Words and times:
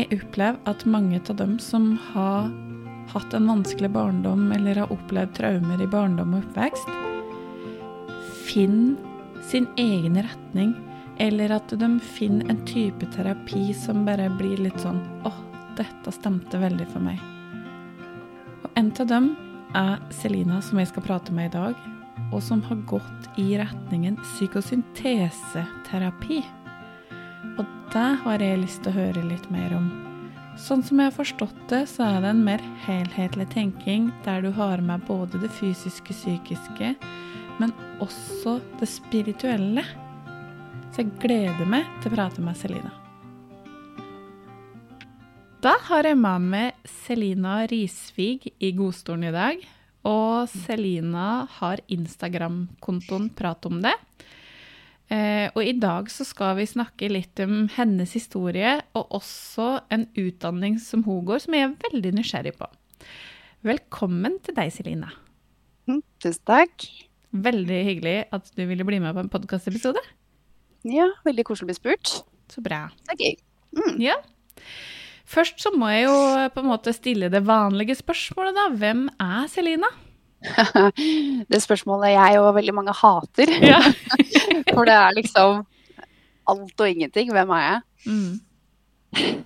jeg 0.00 0.20
opplever 0.20 0.60
at 0.70 0.86
mange 0.88 1.20
av 1.20 1.36
dem 1.36 1.58
som 1.60 1.92
har 2.12 2.48
hatt 3.10 3.34
en 3.34 3.48
vanskelig 3.50 3.90
barndom 3.92 4.52
eller 4.54 4.74
har 4.82 4.92
opplevd 4.94 5.34
traumer 5.36 5.82
i 5.82 5.88
barndom 5.90 6.34
og 6.36 6.44
oppvekst, 6.44 6.88
finner 8.46 8.96
sin 9.50 9.66
egen 9.80 10.16
retning, 10.22 10.74
eller 11.20 11.52
at 11.52 11.68
de 11.76 11.98
finner 12.00 12.48
en 12.50 12.66
type 12.68 13.06
terapi 13.14 13.74
som 13.76 14.06
bare 14.06 14.30
blir 14.38 14.58
litt 14.62 14.80
sånn 14.80 15.00
åh, 15.28 15.38
dette 15.76 16.12
stemte 16.14 16.58
veldig 16.60 16.86
for 16.92 17.00
meg. 17.04 17.18
Og 18.64 18.70
en 18.78 18.90
av 19.02 19.06
dem 19.10 19.26
er 19.76 19.98
Selina, 20.14 20.60
som 20.62 20.78
jeg 20.80 20.88
skal 20.90 21.06
prate 21.06 21.32
med 21.34 21.46
i 21.50 21.56
dag, 21.56 21.74
og 22.30 22.42
som 22.44 22.62
har 22.68 22.76
gått 22.90 23.22
i 23.40 23.58
retningen 23.58 24.16
psykosynteseterapi. 24.22 26.38
Og 27.90 27.96
det 27.96 28.18
har 28.22 28.38
jeg 28.38 28.58
lyst 28.60 28.84
til 28.84 28.92
å 28.92 29.00
høre 29.00 29.22
litt 29.26 29.46
mer 29.50 29.72
om. 29.74 29.88
Sånn 30.62 30.84
som 30.86 31.00
jeg 31.00 31.08
har 31.08 31.14
forstått 31.16 31.56
det, 31.72 31.80
så 31.90 32.04
er 32.06 32.20
det 32.22 32.28
en 32.30 32.44
mer 32.46 32.62
helhetlig 32.84 33.48
tenking 33.50 34.04
der 34.22 34.44
du 34.44 34.52
har 34.54 34.78
med 34.78 35.02
både 35.08 35.40
det 35.42 35.50
fysiske, 35.56 36.14
psykiske, 36.14 36.92
men 37.58 37.74
også 37.98 38.60
det 38.78 38.86
spirituelle. 38.92 39.82
Så 40.94 41.02
jeg 41.02 41.10
gleder 41.18 41.66
meg 41.66 41.90
til 41.98 42.12
å 42.12 42.14
prate 42.14 42.46
med 42.46 42.60
Selina. 42.62 42.94
Da 45.66 45.74
har 45.90 46.06
jeg 46.06 46.22
med 46.22 46.46
meg 46.46 46.90
Selina 47.02 47.64
Risvig 47.74 48.52
i 48.54 48.70
godstolen 48.70 49.32
i 49.32 49.34
dag. 49.34 49.66
Og 50.06 50.46
Selina 50.62 51.48
har 51.58 51.82
Instagram-kontoen 51.90 53.32
Prat 53.34 53.66
om 53.66 53.82
det. 53.82 53.98
Eh, 55.10 55.48
og 55.56 55.64
i 55.66 55.74
dag 55.74 56.06
så 56.12 56.22
skal 56.26 56.54
vi 56.60 56.68
snakke 56.70 57.08
litt 57.10 57.40
om 57.42 57.64
hennes 57.74 58.12
historie, 58.14 58.76
og 58.94 59.16
også 59.18 59.80
en 59.90 60.06
utdanning 60.14 60.78
som 60.82 61.02
hun 61.06 61.24
går, 61.26 61.42
som 61.42 61.56
jeg 61.56 61.66
er 61.66 61.74
veldig 61.88 62.12
nysgjerrig 62.20 62.54
på. 62.60 62.68
Velkommen 63.66 64.38
til 64.46 64.54
deg, 64.56 64.70
Selina. 64.72 65.10
Mm, 65.90 66.00
tusen 66.22 66.46
takk. 66.46 66.86
Veldig 67.30 67.80
hyggelig 67.86 68.16
at 68.34 68.48
du 68.54 68.62
ville 68.66 68.86
bli 68.86 69.00
med 69.02 69.16
på 69.16 69.24
en 69.24 69.32
podkastepisode. 69.32 70.00
Ja, 70.86 71.10
veldig 71.26 71.44
koselig 71.48 71.66
å 71.66 71.70
bli 71.72 71.78
spurt. 71.78 72.14
Så 72.50 72.62
bra. 72.64 72.86
Det 73.06 73.16
er 73.16 73.24
gøy. 73.26 73.36
Mm. 73.78 73.98
Ja. 74.02 74.16
Først 75.30 75.60
så 75.62 75.70
må 75.74 75.90
jeg 75.92 76.06
jo 76.08 76.14
på 76.54 76.62
en 76.62 76.70
måte 76.70 76.94
stille 76.94 77.30
det 77.30 77.42
vanlige 77.46 77.98
spørsmålet, 77.98 78.56
da. 78.56 78.68
Hvem 78.78 79.04
er 79.22 79.50
Selina? 79.50 79.90
Det 81.52 81.60
spørsmålet 81.62 82.14
jeg 82.14 82.38
og 82.40 82.54
veldig 82.56 82.74
mange 82.76 82.94
hater. 82.96 83.52
Ja. 83.60 83.80
For 84.74 84.86
det 84.88 84.96
er 84.96 85.16
liksom 85.16 85.64
alt 86.50 86.80
og 86.80 86.88
ingenting. 86.88 87.32
Hvem 87.34 87.52
er 87.56 87.66
jeg? 87.66 87.82
Mm. 88.06 88.38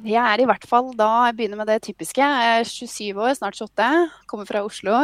Jeg 0.04 0.20
er 0.20 0.42
i 0.42 0.46
hvert 0.46 0.66
fall 0.68 0.90
da 0.98 1.08
Jeg 1.30 1.36
begynner 1.38 1.62
med 1.62 1.70
det 1.72 1.80
typiske. 1.86 2.20
Jeg 2.20 2.60
er 2.60 2.68
27 2.68 3.16
år, 3.16 3.34
snart 3.38 3.58
28. 3.58 3.90
Kommer 4.30 4.48
fra 4.48 4.64
Oslo. 4.66 5.00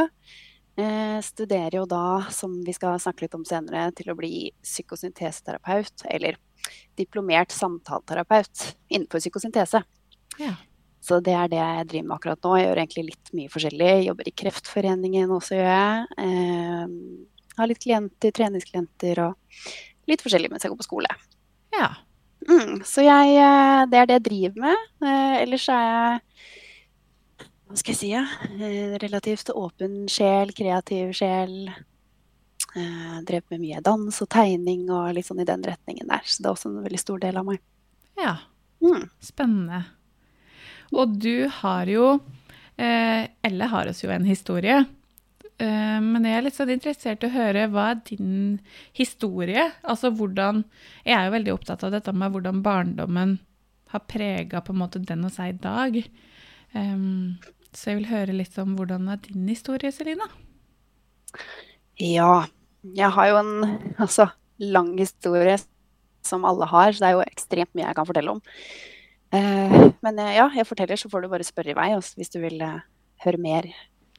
Eh, 0.80 1.18
studerer 1.24 1.80
jo 1.80 1.86
da, 1.88 2.26
som 2.32 2.60
vi 2.64 2.74
skal 2.76 3.00
snakke 3.02 3.26
litt 3.26 3.36
om 3.36 3.44
senere, 3.48 3.88
til 3.96 4.12
å 4.12 4.16
bli 4.18 4.50
psykosynteseterapeut. 4.64 6.06
Eller 6.12 6.38
diplomert 7.00 7.54
samtaleterapeut 7.56 8.74
innenfor 8.92 9.22
psykosyntese. 9.22 9.82
Ja. 10.40 10.54
Så 11.00 11.20
det 11.24 11.32
er 11.32 11.48
det 11.48 11.60
jeg 11.60 11.88
driver 11.88 12.08
med 12.08 12.16
akkurat 12.18 12.44
nå. 12.44 12.54
Jeg 12.58 12.66
gjør 12.66 12.80
egentlig 12.82 13.04
litt 13.06 13.32
mye 13.36 13.52
forskjellig. 13.52 13.88
Jeg 13.88 14.06
jobber 14.10 14.28
i 14.28 14.36
Kreftforeningen 14.42 15.32
også, 15.32 15.56
gjør 15.56 15.70
jeg. 15.70 16.06
Eh, 16.26 17.56
har 17.60 17.70
litt 17.70 17.82
klienter, 17.82 18.34
treningsklienter 18.36 19.22
og 19.24 19.72
litt 20.10 20.22
forskjellig 20.24 20.50
mens 20.52 20.64
jeg 20.64 20.72
går 20.74 20.80
på 20.82 20.88
skole. 20.90 21.18
ja. 21.78 21.90
Mm, 22.48 22.78
så 22.88 23.02
jeg, 23.04 23.34
eh, 23.36 23.82
det 23.92 23.98
er 24.00 24.06
det 24.08 24.14
jeg 24.16 24.24
driver 24.24 24.62
med. 24.64 24.84
Eh, 25.04 25.34
ellers 25.42 25.66
er 25.68 25.82
jeg 25.84 26.20
hva 27.70 27.76
skal 27.78 27.92
jeg 27.94 27.98
si, 28.00 28.08
ja? 28.10 28.24
Eh, 28.50 28.96
relativt 28.98 29.52
åpen 29.54 30.08
sjel, 30.10 30.50
kreativ 30.58 31.12
sjel. 31.14 31.68
Eh, 32.74 33.20
drev 33.28 33.44
med 33.52 33.62
mye 33.62 33.82
dans 33.86 34.16
og 34.24 34.28
tegning 34.34 34.88
og 34.90 35.12
litt 35.14 35.28
sånn 35.28 35.44
i 35.44 35.46
den 35.46 35.62
retningen 35.62 36.10
der. 36.10 36.24
Så 36.26 36.42
det 36.42 36.48
er 36.48 36.56
også 36.56 36.72
en 36.72 36.82
veldig 36.82 36.98
stor 36.98 37.22
del 37.22 37.38
av 37.38 37.46
meg. 37.46 37.62
Ja. 38.18 38.32
Mm. 38.82 39.06
Spennende. 39.22 39.84
Og 40.96 41.18
du 41.22 41.46
har 41.60 41.90
jo 41.90 42.06
eh, 42.76 43.28
Elle 43.46 43.68
har 43.70 43.90
oss 43.90 44.02
jo 44.02 44.10
en 44.10 44.26
historie. 44.26 44.80
Eh, 45.60 45.98
men 46.00 46.24
jeg 46.24 46.38
er 46.38 46.46
litt 46.46 46.56
sånn 46.56 46.72
interessert 46.72 47.24
i 47.24 47.28
å 47.28 47.34
høre 47.34 47.68
hva 47.72 47.90
er 47.92 48.02
din 48.08 48.58
historie? 48.96 49.68
Altså 49.82 50.12
hvordan 50.14 50.64
Jeg 51.04 51.16
er 51.16 51.28
jo 51.28 51.36
veldig 51.36 51.54
opptatt 51.54 51.84
av 51.86 51.94
dette 51.94 52.14
med 52.16 52.32
hvordan 52.34 52.62
barndommen 52.64 53.38
har 53.90 54.06
prega 54.06 54.60
på 54.62 54.72
en 54.72 54.80
måte 54.84 55.02
den 55.02 55.26
og 55.26 55.34
seg 55.34 55.56
i 55.56 55.58
dag. 55.64 55.96
Um, 56.72 57.40
så 57.74 57.90
jeg 57.90 58.00
vil 58.00 58.10
høre 58.10 58.36
litt 58.36 58.54
om 58.62 58.76
hvordan 58.78 59.08
er 59.10 59.18
din 59.24 59.48
historie, 59.50 59.90
Selina? 59.94 60.28
Ja. 61.98 62.46
Jeg 62.96 63.12
har 63.12 63.28
jo 63.28 63.40
en 63.42 63.52
altså, 64.00 64.30
lang 64.62 64.94
historie 64.96 65.58
som 66.24 66.46
alle 66.48 66.68
har, 66.70 66.94
så 66.94 67.02
det 67.02 67.08
er 67.10 67.18
jo 67.18 67.26
ekstremt 67.26 67.74
mye 67.74 67.88
jeg 67.88 67.98
kan 67.98 68.08
fortelle 68.08 68.36
om. 68.36 68.40
Eh, 69.32 69.90
men 70.02 70.18
eh, 70.18 70.34
ja, 70.36 70.48
jeg 70.56 70.66
forteller, 70.66 70.96
så 70.98 71.10
får 71.12 71.22
du 71.22 71.28
bare 71.32 71.46
spørre 71.46 71.70
i 71.70 71.78
vei 71.78 71.90
også, 71.94 72.16
hvis 72.18 72.32
du 72.34 72.40
vil 72.42 72.60
eh, 72.66 72.80
høre 73.24 73.38
mer 73.38 73.68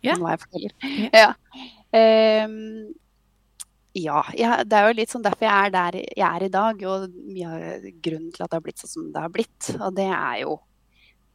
Ja. 0.01 0.16
om 0.16 0.23
hva 0.23 0.31
jeg 0.35 0.44
forteller. 0.45 0.72
Ja. 1.13 1.19
Ja. 1.22 1.33
Ehm, 1.94 2.94
ja, 3.94 4.22
jeg- 4.33 4.67
det 4.69 4.73
er 4.77 4.88
jo 4.88 4.95
litt 5.01 5.09
sånn 5.11 5.23
derfor 5.25 5.45
jeg 5.45 5.66
er 5.67 5.69
der 5.75 5.91
jeg 5.99 6.27
er 6.29 6.44
i 6.45 6.49
dag, 6.49 6.83
og 6.88 7.09
mye 7.11 7.47
av 7.51 7.81
grunnen 8.01 8.31
til 8.33 8.44
at 8.45 8.49
det 8.49 8.57
har 8.57 8.61
blitt 8.66 8.79
sånn 8.79 8.94
som 8.95 9.11
det 9.11 9.22
har 9.22 9.29
blitt. 9.29 9.69
Og 9.81 9.94
det 9.95 10.07
er 10.07 10.39
jo 10.45 10.59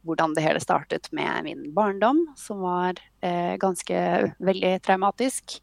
hvordan 0.07 0.33
det 0.33 0.43
hele 0.43 0.59
startet 0.63 1.11
med 1.13 1.43
min 1.43 1.73
barndom, 1.75 2.25
som 2.35 2.59
var 2.61 2.93
eh, 3.21 3.57
ganske 3.57 4.33
veldig 4.39 4.81
traumatisk 4.81 5.59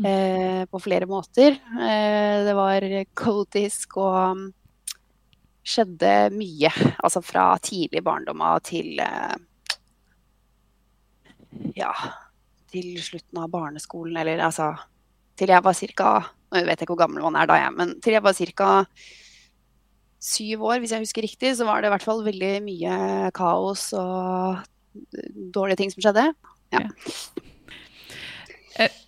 Mm. 0.00 0.06
eh, 0.06 0.64
på 0.72 0.80
flere 0.80 1.04
måter. 1.06 1.52
Eh, 1.78 2.44
det 2.46 2.54
var 2.56 2.80
kaotisk 3.14 3.98
og 3.98 4.52
skjedde 5.62 6.12
mye. 6.34 6.70
Altså 7.02 7.22
fra 7.24 7.52
tidlig 7.62 8.02
barndom 8.04 8.42
av 8.44 8.60
til 8.66 9.00
eh, 9.02 9.34
ja, 11.76 11.92
til 12.72 12.94
slutten 13.04 13.42
av 13.42 13.50
barneskolen, 13.52 14.16
eller 14.22 14.42
altså 14.42 14.72
til 15.38 15.52
jeg 15.52 15.64
var 15.64 15.76
ca. 15.96 16.12
Nå 16.52 16.64
vet 16.66 16.82
ikke 16.84 16.94
hvor 16.94 17.04
gammel 17.04 17.24
man 17.24 17.38
er 17.40 17.48
da, 17.48 17.58
jeg, 17.62 17.74
men 17.78 17.94
til 18.04 18.16
jeg 18.16 18.24
var 18.24 18.36
ca. 18.36 18.70
syv 20.22 20.64
år, 20.68 20.80
hvis 20.82 20.92
jeg 20.94 21.04
husker 21.04 21.26
riktig, 21.26 21.54
så 21.56 21.66
var 21.68 21.80
det 21.80 21.90
i 21.90 21.94
hvert 21.94 22.06
fall 22.06 22.24
veldig 22.26 22.52
mye 22.64 23.30
kaos 23.36 23.90
og 23.98 24.60
dårlige 25.54 25.80
ting 25.80 25.92
som 25.92 26.04
skjedde. 26.04 26.26
Ja. 26.72 26.84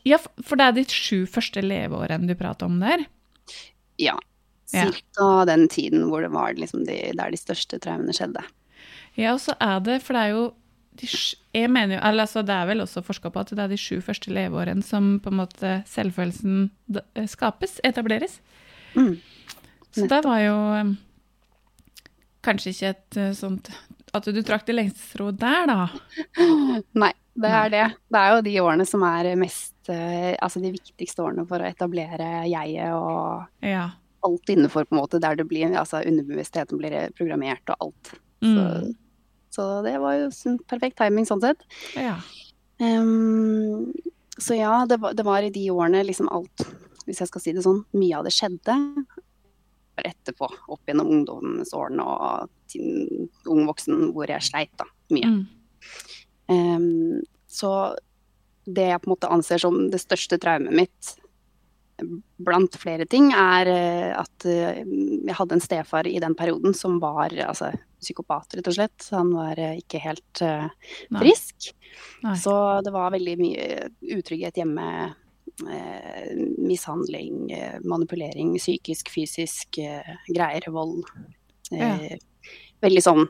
ja, 0.05 0.19
for 0.45 0.61
det 0.61 0.67
er 0.67 0.77
de 0.77 0.85
sju 0.93 1.25
første 1.31 1.63
leveårene 1.65 2.29
du 2.29 2.37
prater 2.37 2.69
om 2.69 2.81
der? 2.83 3.07
Ja. 4.01 4.17
Ja. 4.75 4.89
Cirka 4.91 5.45
den 5.49 5.69
tiden 5.71 6.09
hvor 6.11 6.25
det 6.25 6.33
var 6.35 6.57
liksom 6.59 6.85
de, 6.89 6.99
der 7.15 7.31
de 7.31 7.39
største 7.39 7.79
traumene 7.79 8.15
skjedde. 8.17 8.43
Ja, 9.15 9.33
og 9.37 9.41
så 9.41 9.55
er 9.63 9.79
det, 9.87 10.01
for 10.03 10.17
det 10.17 10.27
er 10.27 10.35
jo 10.35 10.45
de, 11.01 11.09
jeg 11.55 11.71
mener 11.71 11.97
jo, 11.97 12.01
eller 12.07 12.27
altså 12.27 12.43
Det 12.47 12.55
er 12.55 12.69
vel 12.71 12.83
også 12.85 13.03
forska 13.03 13.31
på 13.35 13.43
at 13.43 13.51
det 13.51 13.63
er 13.65 13.73
de 13.73 13.79
sju 13.81 13.99
første 14.05 14.31
leveårene 14.35 14.85
som 14.87 15.17
på 15.23 15.33
en 15.33 15.41
måte 15.41 15.73
selvfølelsen 15.91 16.69
eh, 17.17 17.27
skapes, 17.31 17.81
etableres. 17.87 18.39
Mm. 18.95 19.17
Så 19.95 20.07
det 20.11 20.21
var 20.27 20.39
jo 20.43 20.55
eh, 20.79 20.95
kanskje 22.47 22.75
ikke 22.75 22.95
et 22.95 23.19
eh, 23.19 23.35
sånt 23.35 23.73
At 24.15 24.29
du 24.31 24.39
trakk 24.47 24.67
det 24.69 24.77
lengste 24.77 25.03
strået 25.03 25.41
der, 25.41 25.67
da. 25.67 25.89
Nei, 27.03 27.11
det 27.35 27.51
er 27.51 27.75
det. 27.75 27.85
Det 28.15 28.21
er 28.21 28.37
jo 28.37 28.47
de 28.47 28.57
årene 28.63 28.87
som 28.87 29.03
er 29.09 29.33
mest 29.39 29.73
Altså 29.85 30.63
de 30.63 30.71
viktigste 30.73 31.21
årene 31.21 31.43
for 31.45 31.61
å 31.61 31.67
etablere 31.69 32.47
jeget 32.49 32.95
og 32.95 33.67
Ja. 33.67 33.91
Alt 34.25 34.51
innenfor, 34.53 34.85
på 34.89 34.97
en 34.97 35.01
måte, 35.03 35.21
der 35.23 35.37
det 35.37 35.47
blir 35.51 35.73
Altså 35.77 36.03
underbevisstheten 36.05 36.79
blir 36.81 37.11
programmert 37.19 37.75
og 37.75 37.89
alt. 37.89 38.15
Så, 38.45 38.65
Mm. 38.65 38.95
så 39.55 39.83
det 39.85 39.99
var 40.01 40.15
jo 40.19 40.27
sånn 40.35 40.59
perfekt 40.69 40.99
timing 40.99 41.25
sånn 41.29 41.41
sett. 41.41 41.63
ja. 41.97 42.19
Um, 42.83 43.93
så 44.37 44.57
ja, 44.59 44.85
det 44.91 44.97
var, 45.01 45.15
det 45.15 45.23
var 45.25 45.43
i 45.47 45.51
de 45.55 45.69
årene 45.71 46.03
liksom 46.05 46.29
alt, 46.29 46.65
hvis 47.07 47.21
jeg 47.23 47.29
skal 47.31 47.41
si 47.41 47.53
det 47.55 47.63
sånn, 47.63 47.85
mye 47.95 48.19
av 48.19 48.25
det 48.27 48.33
skjedde. 48.35 48.75
Etterpå, 49.97 50.49
opp 50.75 50.81
gjennom 50.91 51.07
ungdomsårene 51.15 52.03
og 52.03 52.51
til 52.73 53.29
ung 53.47 53.63
voksen, 53.69 54.09
hvor 54.13 54.27
jeg 54.27 54.43
sleit 54.43 54.73
da, 54.81 54.89
mye. 55.15 55.31
Mm. 55.31 55.45
Um, 56.51 57.23
så 57.47 57.71
det 58.67 58.89
jeg 58.91 59.01
på 59.05 59.09
en 59.09 59.15
måte 59.15 59.31
anser 59.31 59.63
som 59.63 59.77
det 59.93 60.01
største 60.03 60.41
traumet 60.43 60.75
mitt, 60.75 61.15
blant 62.45 62.77
flere 62.81 63.07
ting, 63.11 63.31
er 63.33 63.71
eh, 63.71 64.13
at 64.17 64.47
eh, 64.49 64.83
jeg 64.85 65.37
hadde 65.39 65.59
en 65.59 65.65
stefar 65.65 66.09
i 66.11 66.19
den 66.23 66.37
perioden 66.39 66.75
som 66.77 66.99
var 67.03 67.35
altså, 67.47 67.73
psykopat, 68.03 68.59
rett 68.59 68.71
og 68.71 68.77
slett. 68.79 69.09
Han 69.15 69.33
var 69.37 69.61
eh, 69.61 69.79
ikke 69.83 70.03
helt 70.03 70.43
uh, 70.45 70.67
frisk. 71.21 71.71
Nei. 72.25 72.37
Så 72.41 72.55
det 72.85 72.95
var 72.95 73.15
veldig 73.15 73.37
mye 73.41 73.69
utrygghet 74.17 74.63
hjemme. 74.63 74.89
Eh, 75.71 76.33
mishandling, 76.59 77.53
manipulering, 77.87 78.57
psykisk, 78.59 79.13
fysisk 79.15 79.79
eh, 79.79 80.17
greier, 80.27 80.67
vold. 80.75 81.05
Eh, 81.71 82.17
Veldig 82.83 83.01
sånn 83.01 83.23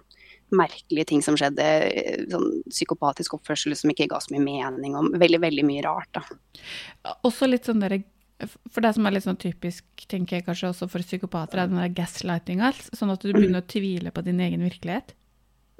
merkelige 0.54 1.10
ting 1.12 1.20
som 1.22 1.36
skjedde. 1.38 1.66
Sånn 2.32 2.48
psykopatisk 2.70 3.36
oppførsel 3.36 3.76
som 3.78 3.92
ikke 3.92 4.08
ga 4.10 4.18
så 4.22 4.32
mye 4.34 4.42
mening 4.42 4.96
om. 4.98 5.12
Veldig, 5.20 5.40
veldig 5.44 5.64
mye 5.68 5.84
rart, 5.84 6.16
da. 6.16 7.12
Også 7.28 7.46
litt 7.50 7.68
sånn 7.68 7.82
derre 7.84 8.00
for 8.70 8.84
det 8.84 8.94
som 8.96 9.06
er 9.06 9.14
litt 9.16 9.24
sånn 9.26 9.38
typisk, 9.40 9.84
tenker 10.10 10.38
jeg 10.38 10.46
kanskje 10.46 10.70
også 10.72 10.88
for 10.92 11.04
psykopater, 11.04 11.60
er 11.62 11.70
den 11.70 11.80
der 11.80 11.92
gaslightinga. 11.96 12.72
Sånn 12.96 13.12
at 13.14 13.22
du 13.24 13.32
begynner 13.32 13.62
å 13.62 13.68
tvile 13.70 14.12
på 14.14 14.24
din 14.26 14.40
egen 14.44 14.64
virkelighet. 14.66 15.14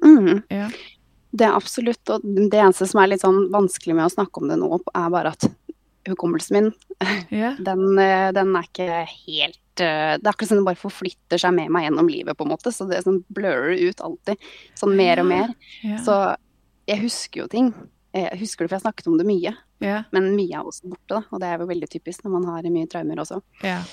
Mm. 0.05 0.43
Ja. 0.53 0.69
Det 1.35 1.47
er 1.49 1.57
absolutt. 1.57 2.03
Og 2.15 2.23
det 2.25 2.61
eneste 2.61 2.87
som 2.91 3.01
er 3.03 3.11
litt 3.13 3.25
sånn 3.25 3.49
vanskelig 3.55 3.97
med 3.99 4.07
å 4.09 4.13
snakke 4.15 4.43
om 4.43 4.51
det 4.51 4.59
nå, 4.61 4.71
er 4.95 5.11
bare 5.15 5.33
at 5.35 5.49
hukommelsen 6.09 6.59
min, 6.59 6.73
Ja. 7.35 7.55
den, 7.59 7.99
eh, 7.99 8.29
den 8.37 8.53
er 8.55 8.67
ikke 8.69 8.87
helt 9.09 9.81
eh, 9.83 10.15
Det 10.21 10.27
er 10.27 10.31
akkurat 10.31 10.51
som 10.51 10.59
den 10.61 10.67
bare 10.69 10.79
forflytter 10.79 11.41
seg 11.41 11.55
med 11.57 11.73
meg 11.75 11.89
gjennom 11.89 12.11
livet, 12.13 12.37
på 12.39 12.45
en 12.47 12.53
måte. 12.53 12.71
Så 12.75 12.87
det 12.91 13.01
sånn 13.07 13.23
blurrer 13.35 13.75
ut 13.89 14.01
alltid. 14.05 14.45
Sånn 14.79 14.95
mer 14.99 15.23
og 15.25 15.31
mer. 15.31 15.55
Ja. 15.83 15.99
Så 16.05 16.19
jeg 16.91 17.01
husker 17.07 17.45
jo 17.45 17.49
ting. 17.51 17.73
Jeg 18.15 18.39
husker 18.39 18.65
det, 18.65 18.71
for 18.71 18.79
jeg 18.79 18.87
snakket 18.87 19.09
om 19.11 19.17
det 19.19 19.27
mye. 19.27 19.55
Yeah. 19.83 20.05
Men 20.15 20.35
mye 20.37 20.61
er 20.61 20.67
også 20.67 20.91
borte, 20.93 21.17
da. 21.17 21.23
Og 21.35 21.41
det 21.43 21.49
er 21.49 21.63
jo 21.63 21.71
veldig 21.71 21.89
typisk 21.91 22.23
når 22.25 22.37
man 22.37 22.51
har 22.53 22.69
mye 22.71 22.91
traumer 22.91 23.23
også. 23.25 23.41
Yeah. 23.65 23.89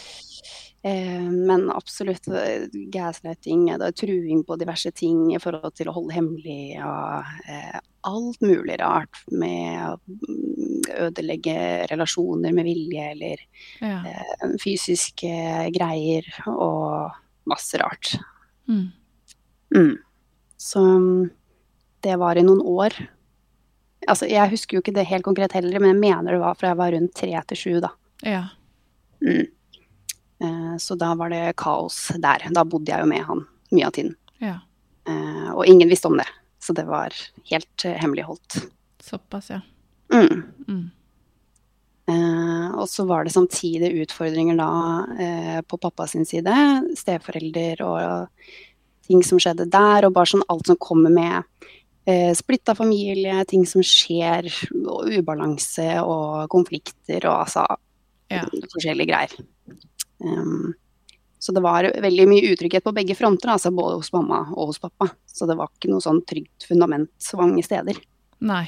Eh, 0.83 1.25
men 1.29 1.67
absolutt 1.73 2.27
eh, 2.29 2.67
gaslighting, 2.93 3.67
er 3.73 3.91
truing 3.97 4.43
på 4.45 4.57
diverse 4.61 4.91
ting 4.97 5.31
i 5.35 5.41
forhold 5.41 5.73
til 5.77 5.89
å 5.89 5.95
holde 5.97 6.15
hemmelig. 6.15 6.77
og 6.81 7.49
eh, 7.49 7.79
alt 8.01 8.41
mulig 8.41 8.77
rart 8.81 9.19
med 9.29 9.77
å 9.85 11.05
ødelegge 11.05 11.55
relasjoner 11.91 12.53
med 12.55 12.65
vilje 12.65 13.09
eller 13.11 13.43
eh, 13.85 14.55
fysiske 14.61 15.33
greier 15.75 16.27
og 16.49 17.13
masse 17.49 17.77
rart. 17.81 18.15
Mm. 18.69 18.87
Mm. 19.75 19.95
Så 20.57 20.81
mm, 20.81 21.29
det 22.05 22.17
var 22.21 22.37
i 22.37 22.45
noen 22.45 22.61
år. 22.65 22.97
Altså, 24.07 24.25
jeg 24.29 24.49
husker 24.49 24.77
jo 24.77 24.81
ikke 24.81 24.93
det 24.95 25.05
helt 25.09 25.23
konkret 25.23 25.53
heller, 25.53 25.79
men 25.79 25.91
jeg 25.93 25.99
mener 26.01 26.31
det 26.33 26.39
var 26.41 26.55
fra 26.57 26.71
jeg 26.71 26.77
var 26.79 26.91
rundt 26.95 27.13
tre 27.15 27.41
til 27.51 27.57
sju, 27.57 27.79
da. 27.83 27.91
ja. 28.25 28.43
Mm. 29.21 29.45
Eh, 30.41 30.77
Så 30.81 30.95
da 30.97 31.11
var 31.15 31.29
det 31.29 31.55
kaos 31.61 32.07
der. 32.17 32.47
Da 32.49 32.63
bodde 32.65 32.89
jeg 32.89 32.99
jo 33.03 33.09
med 33.11 33.21
han 33.27 33.43
mye 33.71 33.85
av 33.85 33.91
tiden. 33.93 34.15
Ja. 34.41 34.55
Eh, 35.07 35.51
Og 35.53 35.65
ingen 35.69 35.89
visste 35.89 36.07
om 36.09 36.17
det. 36.17 36.25
Så 36.59 36.73
det 36.73 36.87
var 36.89 37.13
helt 37.51 37.85
eh, 37.85 37.93
hemmeligholdt. 38.01 38.57
Såpass, 39.03 39.51
ja. 39.53 39.59
Mm. 40.13 40.41
Mm. 40.67 40.89
Eh, 42.09 42.71
og 42.75 42.89
så 42.89 43.05
var 43.05 43.23
det 43.23 43.33
samtidig 43.35 43.93
utfordringer 44.01 44.57
da 44.57 44.71
eh, 45.21 45.61
på 45.61 45.77
pappa 45.77 46.07
sin 46.09 46.25
side. 46.25 46.53
Steforelder 46.97 47.81
og 47.85 48.27
ting 49.07 49.21
som 49.23 49.39
skjedde 49.39 49.69
der. 49.71 50.07
Og 50.09 50.13
bare 50.17 50.33
sånn 50.33 50.45
alt 50.49 50.65
som 50.67 50.79
kommer 50.81 51.13
med 51.13 51.43
eh, 52.05 52.33
splitta 52.37 52.75
familie, 52.75 53.43
ting 53.45 53.65
som 53.69 53.83
skjer, 53.85 54.49
og 54.85 55.09
ubalanse 55.11 55.87
og 56.03 56.47
konflikter 56.53 57.25
og 57.29 57.47
altså 57.47 57.65
Ja. 58.31 58.45
forskjellige 58.47 59.09
greier. 59.09 59.33
Um, 60.23 60.73
så 61.41 61.51
det 61.51 61.63
var 61.65 61.83
veldig 61.83 62.27
mye 62.29 62.51
utrygghet 62.53 62.83
på 62.85 62.93
begge 62.93 63.15
fronter, 63.17 63.49
altså 63.49 63.71
både 63.73 63.97
hos 63.97 64.11
mamma 64.13 64.43
og 64.53 64.69
hos 64.69 64.79
pappa. 64.79 65.09
Så 65.25 65.47
det 65.49 65.57
var 65.57 65.71
ikke 65.73 65.89
noe 65.89 66.03
sånn 66.03 66.21
trygt 66.29 66.67
fundament 66.69 67.09
så 67.17 67.39
mange 67.41 67.63
steder. 67.65 67.97
Nei. 68.39 68.67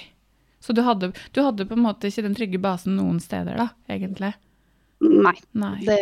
Så 0.60 0.74
du 0.74 0.82
hadde, 0.82 1.12
du 1.32 1.42
hadde 1.44 1.68
på 1.70 1.78
en 1.78 1.84
måte 1.86 2.10
ikke 2.10 2.24
den 2.26 2.36
trygge 2.36 2.60
basen 2.64 2.96
noen 2.98 3.20
steder, 3.22 3.56
da, 3.60 3.70
egentlig? 3.92 4.34
Nei, 5.04 5.36
Nei. 5.60 5.74
det, 5.84 5.98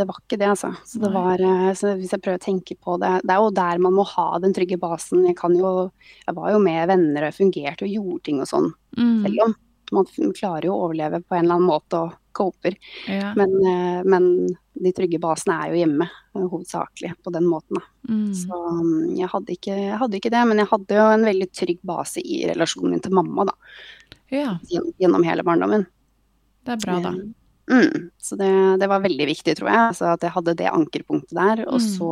det 0.00 0.06
var 0.08 0.16
ikke 0.22 0.38
det, 0.40 0.48
altså. 0.54 0.70
Så 0.88 1.00
det 1.02 1.10
var, 1.12 1.40
eh, 1.44 1.70
så 1.76 1.92
hvis 1.98 2.14
jeg 2.14 2.22
prøver 2.24 2.40
å 2.40 2.44
tenke 2.46 2.76
på 2.80 2.96
det 3.02 3.10
Det 3.26 3.34
er 3.34 3.42
jo 3.42 3.50
der 3.52 3.82
man 3.84 3.92
må 3.98 4.06
ha 4.08 4.26
den 4.40 4.54
trygge 4.56 4.78
basen. 4.80 5.26
Jeg, 5.28 5.36
kan 5.36 5.54
jo, 5.58 5.90
jeg 6.24 6.36
var 6.38 6.54
jo 6.54 6.62
med 6.64 6.88
venner 6.88 7.28
og 7.28 7.36
fungerte 7.36 7.84
og 7.84 7.92
gjorde 7.92 8.22
ting 8.28 8.40
og 8.40 8.48
sånn, 8.50 8.72
Mm. 8.96 9.26
selv 9.26 9.42
om 9.44 9.54
man 9.92 10.06
klarer 10.34 10.64
jo 10.66 10.72
å 10.74 10.86
overleve 10.88 11.20
på 11.22 11.36
en 11.36 11.44
eller 11.44 11.58
annen 11.58 11.68
måte 11.68 11.98
og 12.00 12.14
coper. 12.36 12.74
Ja. 13.06 13.34
Men, 13.36 13.52
eh, 13.66 14.00
men 14.08 14.24
de 14.74 14.92
trygge 14.96 15.20
basene 15.22 15.60
er 15.62 15.70
jo 15.70 15.78
hjemme, 15.82 16.08
eh, 16.34 16.46
hovedsakelig 16.50 17.12
på 17.22 17.32
den 17.32 17.46
måten. 17.46 17.78
Mm. 18.08 18.32
Så 18.34 18.56
um, 18.56 19.14
jeg 19.16 19.28
hadde, 19.32 19.52
ikke, 19.54 19.76
jeg 19.76 20.00
hadde 20.00 20.18
ikke 20.18 20.32
det, 20.34 20.42
men 20.48 20.58
jeg 20.58 20.70
hadde 20.72 20.98
jo 20.98 21.06
en 21.12 21.28
veldig 21.28 21.48
trygg 21.52 21.78
base 21.86 22.24
i 22.24 22.42
relasjonen 22.50 22.96
min 22.96 23.04
til 23.04 23.14
mamma 23.16 23.46
da, 23.48 23.54
ja, 24.32 24.58
gjennom 24.98 25.24
hele 25.28 25.44
barndommen. 25.46 25.86
det 26.66 26.72
er 26.74 26.82
bra, 26.82 26.98
da. 27.04 27.14
Mm, 27.70 28.10
så 28.22 28.36
det, 28.38 28.48
det 28.80 28.88
var 28.88 29.00
veldig 29.02 29.26
viktig, 29.26 29.56
tror 29.58 29.68
jeg, 29.72 29.78
altså 29.90 30.10
at 30.12 30.22
jeg 30.22 30.30
hadde 30.36 30.54
det 30.54 30.68
ankerpunktet 30.70 31.34
der. 31.34 31.64
Og 31.66 31.80
Mm. 31.80 31.86
så, 31.96 32.10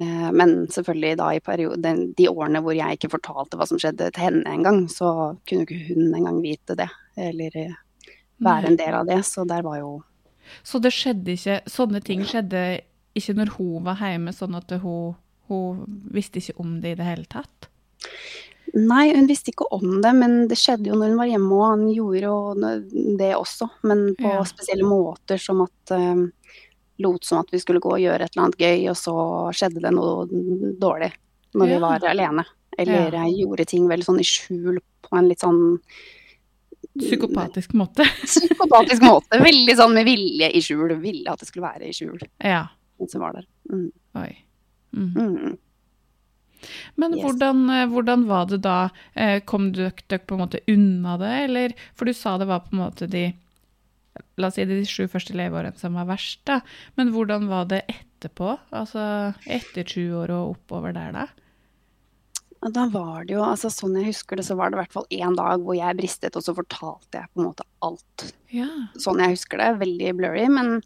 eh, 0.00 0.30
men 0.32 0.66
selvfølgelig 0.68 1.16
da 1.18 1.28
i 1.32 1.40
periode, 1.40 1.92
de 2.16 2.28
årene 2.28 2.60
hvor 2.60 2.76
jeg 2.76 2.98
ikke 2.98 3.10
fortalte 3.14 3.56
hva 3.56 3.66
som 3.66 3.78
skjedde 3.80 4.10
til 4.12 4.22
henne 4.26 4.44
engang, 4.46 4.84
så 4.92 5.36
kunne 5.48 5.64
ikke 5.64 5.94
hun 5.94 6.14
engang 6.14 6.42
vite 6.42 6.76
det, 6.76 6.90
eller 7.16 7.56
eh, 7.56 7.74
være 8.44 8.66
en 8.72 8.76
del 8.76 8.94
av 8.94 9.06
det. 9.06 9.22
Så 9.24 9.46
der 9.48 9.62
var 9.62 9.78
jo 9.80 10.02
Så 10.62 10.78
det 10.78 10.92
skjedde 10.92 11.32
ikke 11.32 11.62
Sånne 11.72 12.02
ting 12.04 12.20
skjedde 12.20 12.80
ikke 13.16 13.32
når 13.34 13.48
hun 13.56 13.84
var 13.84 13.96
hjemme, 13.96 14.32
sånn 14.34 14.54
at 14.58 14.70
hun, 14.82 15.14
hun 15.48 16.02
visste 16.12 16.36
ikke 16.42 16.60
om 16.60 16.80
det 16.82 16.90
i 16.92 16.94
det 17.00 17.04
hele 17.06 17.24
tatt? 17.24 17.70
Nei, 18.74 19.12
hun 19.14 19.28
visste 19.30 19.52
ikke 19.52 19.68
om 19.70 20.00
det, 20.02 20.10
men 20.18 20.48
det 20.50 20.56
skjedde 20.58 20.88
jo 20.90 20.96
når 20.98 21.12
hun 21.12 21.18
var 21.20 21.28
hjemme, 21.30 21.52
og 21.54 21.66
han 21.70 21.84
gjorde 21.94 22.22
jo 22.24 23.16
det 23.20 23.32
også. 23.36 23.68
Men 23.86 24.14
på 24.18 24.32
Ja. 24.32 24.40
spesielle 24.44 24.82
måter, 24.88 25.38
som 25.38 25.60
at 25.62 25.92
um, 25.94 26.32
lot 26.98 27.24
som 27.24 27.38
at 27.44 27.50
vi 27.54 27.58
skulle 27.62 27.80
gå 27.80 27.92
og 27.92 28.00
gjøre 28.02 28.22
et 28.26 28.34
eller 28.34 28.44
annet 28.48 28.58
gøy, 28.58 28.88
og 28.90 28.96
så 28.98 29.14
skjedde 29.54 29.80
det 29.82 29.92
noe 29.94 30.26
dårlig 30.78 31.12
når 31.54 31.68
Ja. 31.68 31.74
vi 31.76 31.80
var 31.86 32.00
alene. 32.10 32.44
Eller 32.76 33.12
Ja. 33.14 33.24
gjorde 33.30 33.64
ting 33.66 33.86
veldig 33.88 34.04
sånn 34.04 34.18
i 34.18 34.26
skjul 34.26 34.80
på 35.02 35.16
en 35.18 35.28
litt 35.28 35.38
sånn 35.40 35.78
Psykopatisk 36.98 37.72
måte. 37.74 38.04
psykopatisk 38.26 39.02
måte. 39.02 39.40
Veldig 39.42 39.74
sånn 39.76 39.94
med 39.96 40.06
vilje 40.06 40.50
i 40.54 40.60
skjul. 40.62 40.92
Ville 41.02 41.30
at 41.32 41.40
det 41.42 41.48
skulle 41.48 41.66
være 41.66 41.88
i 41.88 41.92
skjul, 41.96 42.20
Ja. 42.44 42.68
mens 43.00 43.12
hun 43.16 43.22
var 43.22 43.32
der. 43.34 43.46
Mm. 43.70 43.88
Oi. 44.20 44.36
Mm. 44.94 45.14
Mm. 45.16 45.58
Men 46.96 47.14
Yes. 47.16 47.24
hvordan, 47.24 47.64
eh, 47.70 47.86
hvordan 47.92 48.26
var 48.26 48.46
det 48.46 48.60
da? 48.62 48.90
Eh, 49.14 49.40
Kom 49.40 49.72
dere 49.72 49.90
på 50.18 50.34
en 50.34 50.40
måte 50.46 50.60
unna 50.68 51.16
det, 51.18 51.32
eller? 51.48 51.74
For 51.94 52.04
du 52.06 52.12
sa 52.12 52.36
det 52.38 52.46
var 52.46 52.60
på 52.60 52.72
en 52.74 52.84
måte 52.84 53.08
de 53.10 53.34
La 54.38 54.46
oss 54.46 54.54
si 54.54 54.64
de 54.64 54.76
sju 54.86 55.08
første 55.10 55.34
leveårene 55.34 55.76
som 55.78 55.94
var 55.98 56.06
verst, 56.06 56.38
da. 56.46 56.60
Men 56.96 57.10
hvordan 57.10 57.48
var 57.50 57.64
det 57.66 57.80
etterpå? 57.90 58.58
Altså 58.72 59.34
etter 59.46 59.82
20 59.82 60.14
år 60.22 60.30
og 60.30 60.52
oppover 60.56 60.94
der, 60.94 61.10
da? 61.12 61.26
Da 62.70 62.86
var 62.88 63.24
det 63.26 63.34
jo, 63.34 63.42
altså 63.44 63.68
sånn 63.68 63.96
jeg 63.98 64.06
husker 64.12 64.36
det, 64.40 64.44
så 64.46 64.54
var 64.56 64.70
det 64.70 64.78
i 64.78 64.80
hvert 64.84 64.94
fall 64.94 65.06
én 65.12 65.34
dag 65.36 65.60
hvor 65.60 65.76
jeg 65.76 65.98
bristet, 65.98 66.36
og 66.38 66.42
så 66.46 66.54
fortalte 66.56 67.18
jeg 67.20 67.28
på 67.34 67.42
en 67.42 67.48
måte 67.50 67.66
alt. 67.84 68.24
Ja. 68.54 68.68
Sånn 68.96 69.18
jeg 69.20 69.34
husker 69.34 69.60
det. 69.60 69.72
Veldig 69.82 70.12
blurry, 70.16 70.46
men 70.48 70.76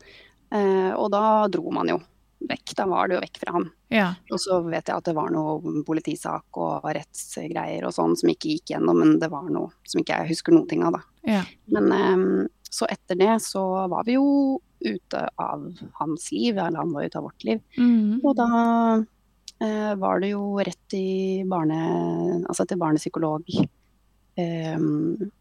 eh, 0.51 0.91
Og 0.97 1.11
da 1.13 1.47
dro 1.53 1.71
man 1.71 1.87
jo 1.93 2.01
vekk. 2.39 2.75
Da 2.79 2.87
var 2.87 3.09
det 3.09 3.17
jo 3.17 3.23
vekk 3.25 3.41
fra 3.43 3.55
ham. 3.57 3.67
Ja. 3.93 4.09
Og 4.33 4.41
så 4.43 4.61
vet 4.67 4.91
jeg 4.91 4.95
at 4.95 5.09
det 5.09 5.15
var 5.17 5.33
noe 5.35 5.83
politisak 5.87 6.61
og 6.61 6.87
rettsgreier 6.87 7.87
og 7.89 7.95
sånn 7.97 8.17
som 8.19 8.31
ikke 8.33 8.53
gikk 8.55 8.75
gjennom, 8.75 9.01
men 9.03 9.19
det 9.23 9.31
var 9.33 9.49
noe 9.51 9.73
som 9.89 10.03
ikke 10.03 10.21
jeg 10.23 10.35
husker 10.35 10.55
noen 10.55 10.69
ting 10.71 10.85
av, 10.87 10.99
da. 10.99 11.03
Ja. 11.29 11.43
Men 11.75 11.93
um, 11.93 12.49
så 12.69 12.89
etter 12.91 13.19
det 13.19 13.35
så 13.45 13.65
var 13.91 14.07
vi 14.07 14.19
jo 14.19 14.61
ute 14.85 15.25
av 15.41 15.65
hans 15.99 16.29
liv, 16.33 16.55
eller 16.55 16.79
han 16.79 16.93
var 16.95 17.09
ute 17.09 17.19
av 17.19 17.27
vårt 17.27 17.49
liv. 17.49 17.65
Mm. 17.79 18.21
Og 18.23 18.37
da 18.39 18.51
uh, 19.03 19.95
var 19.99 20.23
det 20.23 20.33
jo 20.35 20.45
rett 20.63 20.97
i 20.99 21.43
barne... 21.49 21.81
Altså 22.47 22.69
til 22.69 22.79
barnepsykolog. 22.81 23.51
Um, 24.39 25.33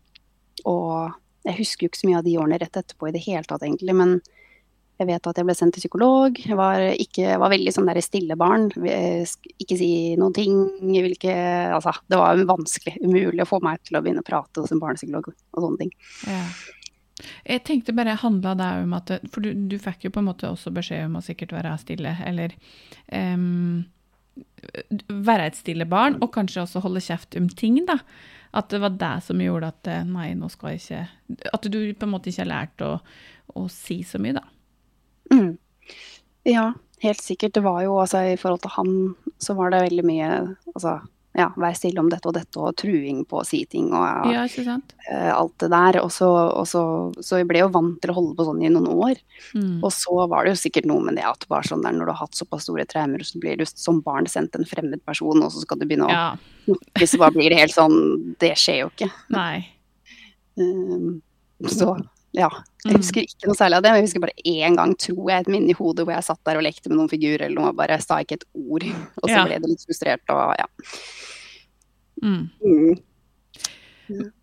og 0.65 1.13
jeg 1.45 1.59
husker 1.61 1.85
jo 1.85 1.91
ikke 1.91 2.01
så 2.01 2.09
mye 2.09 2.19
av 2.19 2.25
de 2.25 2.33
årene 2.41 2.57
rett 2.63 2.79
etterpå 2.81 3.09
i 3.09 3.13
det 3.15 3.23
hele 3.27 3.45
tatt, 3.47 3.63
egentlig. 3.63 3.93
Men 3.95 4.17
jeg 4.97 5.07
vet 5.11 5.27
at 5.29 5.37
jeg 5.37 5.45
ble 5.45 5.55
sendt 5.57 5.75
til 5.77 5.83
psykolog. 5.83 6.39
Jeg 6.41 6.57
var, 6.57 6.81
ikke, 6.97 7.35
var 7.37 7.51
veldig 7.53 7.73
sånn 7.75 7.89
stille 8.01 8.37
barn. 8.39 8.69
Ikke 8.73 9.77
si 9.77 9.91
noen 10.17 10.33
ting. 10.33 10.55
Hvilke, 10.81 11.35
Altså, 11.77 11.93
det 12.09 12.17
var 12.17 12.39
vanskelig. 12.49 12.97
Umulig 13.05 13.43
å 13.43 13.49
få 13.49 13.61
meg 13.61 13.83
til 13.85 13.99
å 13.99 14.01
begynne 14.01 14.23
å 14.25 14.27
prate 14.27 14.63
hos 14.63 14.73
en 14.73 14.81
barnepsykolog 14.81 15.29
og 15.29 15.61
sånne 15.61 15.83
ting. 15.83 15.93
Ja. 16.25 16.41
Jeg 17.47 17.63
tenkte 17.65 17.95
bare 17.97 18.17
handla 18.21 18.53
det 18.57 18.69
om 18.83 18.91
at 18.93 19.11
For 19.33 19.41
du, 19.41 19.53
du 19.69 19.77
fikk 19.81 20.05
jo 20.05 20.13
på 20.13 20.21
en 20.21 20.29
måte 20.29 20.49
også 20.49 20.73
beskjed 20.73 21.07
om 21.07 21.17
å 21.17 21.23
sikkert 21.25 21.55
være 21.55 21.73
stille, 21.81 22.13
eller 22.25 22.53
um, 23.09 23.85
være 25.09 25.47
et 25.49 25.57
stille 25.57 25.87
barn, 25.89 26.19
og 26.21 26.33
kanskje 26.35 26.63
også 26.65 26.83
holde 26.85 27.01
kjeft 27.03 27.37
om 27.39 27.49
ting, 27.49 27.79
da. 27.87 27.99
At 28.57 28.69
det 28.73 28.81
var 28.81 28.93
det 28.97 29.15
som 29.25 29.41
gjorde 29.43 29.71
at 29.73 29.89
eh, 29.91 30.05
nei, 30.07 30.29
nå 30.37 30.47
skal 30.49 30.73
jeg 30.73 30.79
ikke 30.79 31.49
At 31.53 31.65
du 31.67 31.81
på 31.99 32.07
en 32.07 32.13
måte 32.13 32.31
ikke 32.31 32.45
har 32.45 32.49
lært 32.49 32.83
å, 32.85 32.93
å 33.59 33.65
si 33.71 33.99
så 34.07 34.21
mye, 34.23 34.37
da. 34.37 34.45
Mm. 35.33 35.57
Ja, 36.47 36.71
helt 37.03 37.21
sikkert. 37.21 37.53
Det 37.57 37.63
var 37.65 37.83
jo 37.83 37.99
altså 38.01 38.23
i 38.33 38.37
forhold 38.39 38.63
til 38.63 38.75
han 38.77 38.91
så 39.43 39.53
var 39.57 39.71
det 39.73 39.85
veldig 39.89 40.05
mye 40.07 40.29
Altså, 40.73 40.97
ja, 41.37 41.51
vær 41.59 41.75
stille 41.77 42.01
om 42.01 42.07
dette 42.09 42.25
og 42.25 42.33
dette, 42.33 42.57
og 42.57 42.73
truing 42.79 43.19
på 43.29 43.37
å 43.41 43.45
si 43.45 43.59
ting 43.69 43.91
og 43.93 44.31
Ja, 44.31 44.45
eh, 44.47 45.27
alt 45.29 45.53
det 45.61 45.69
der. 45.69 45.99
Og, 46.01 46.09
så, 46.13 46.25
og 46.27 46.65
så, 46.69 46.81
så 47.21 47.41
jeg 47.41 47.47
ble 47.49 47.61
jo 47.61 47.69
vant 47.75 47.99
til 48.01 48.09
å 48.09 48.15
holde 48.17 48.33
på 48.39 48.47
sånn 48.47 48.63
i 48.65 48.71
noen 48.73 48.89
år. 48.89 49.21
Mm. 49.53 49.77
Og 49.85 49.91
så 49.93 50.15
var 50.31 50.47
det 50.47 50.55
jo 50.55 50.61
sikkert 50.63 50.89
noe 50.89 51.03
med 51.05 51.19
det 51.19 51.27
at 51.29 51.45
bare 51.51 51.69
sånn 51.69 51.85
der, 51.85 51.93
når 51.93 52.09
du 52.09 52.13
har 52.15 52.23
hatt 52.23 52.39
såpass 52.39 52.65
store 52.65 52.87
traumer, 52.89 53.21
så 53.27 53.37
blir 53.43 53.61
du 53.61 53.65
som 53.69 54.01
barn 54.05 54.25
sendt 54.31 54.57
en 54.57 54.65
fremmed 54.65 55.03
person, 55.05 55.37
og 55.37 55.53
så 55.53 55.61
skal 55.61 55.77
du 55.77 55.85
begynne 55.85 56.09
å 56.09 56.15
Ja. 56.15 56.27
så 57.05 57.21
bare 57.21 57.37
blir 57.37 57.53
det 57.53 57.61
helt 57.61 57.75
sånn 57.75 58.33
Det 58.41 58.55
skjer 58.57 58.81
jo 58.81 58.89
ikke. 58.95 59.11
Nei. 59.29 59.67
Um, 60.57 61.21
så 61.77 61.99
ja. 62.37 62.49
Jeg 62.85 62.93
Mm. 62.93 63.01
husker 63.01 63.25
ikke 63.25 63.47
noe 63.49 63.57
særlig 63.59 63.75
av 63.79 63.83
det, 63.83 63.89
men 63.91 63.99
jeg 63.99 64.07
husker 64.07 64.23
bare 64.23 64.45
én 64.47 64.75
gang, 64.77 64.93
tror 64.95 65.25
jeg, 65.31 65.41
et 65.43 65.49
minne 65.51 65.73
i 65.73 65.75
hodet 65.75 66.05
hvor 66.05 66.13
jeg 66.15 66.23
satt 66.23 66.39
der 66.47 66.59
og 66.61 66.63
lekte 66.63 66.87
med 66.91 66.97
noen 67.01 67.09
figurer 67.11 67.47
eller 67.49 67.57
noe, 67.59 67.73
bare 67.75 67.97
sa 67.99 68.21
ikke 68.23 68.37
et 68.39 68.45
ord. 68.55 68.85
Og 69.23 69.27
så 69.27 69.33
Ja. 69.35 69.43
ble 69.49 69.57
det 69.59 69.71
litt 69.73 69.83
frustrert 69.83 70.31
og 70.31 70.55
ja. 70.61 70.67
Mm. 72.23 72.49
Mm. 72.63 72.97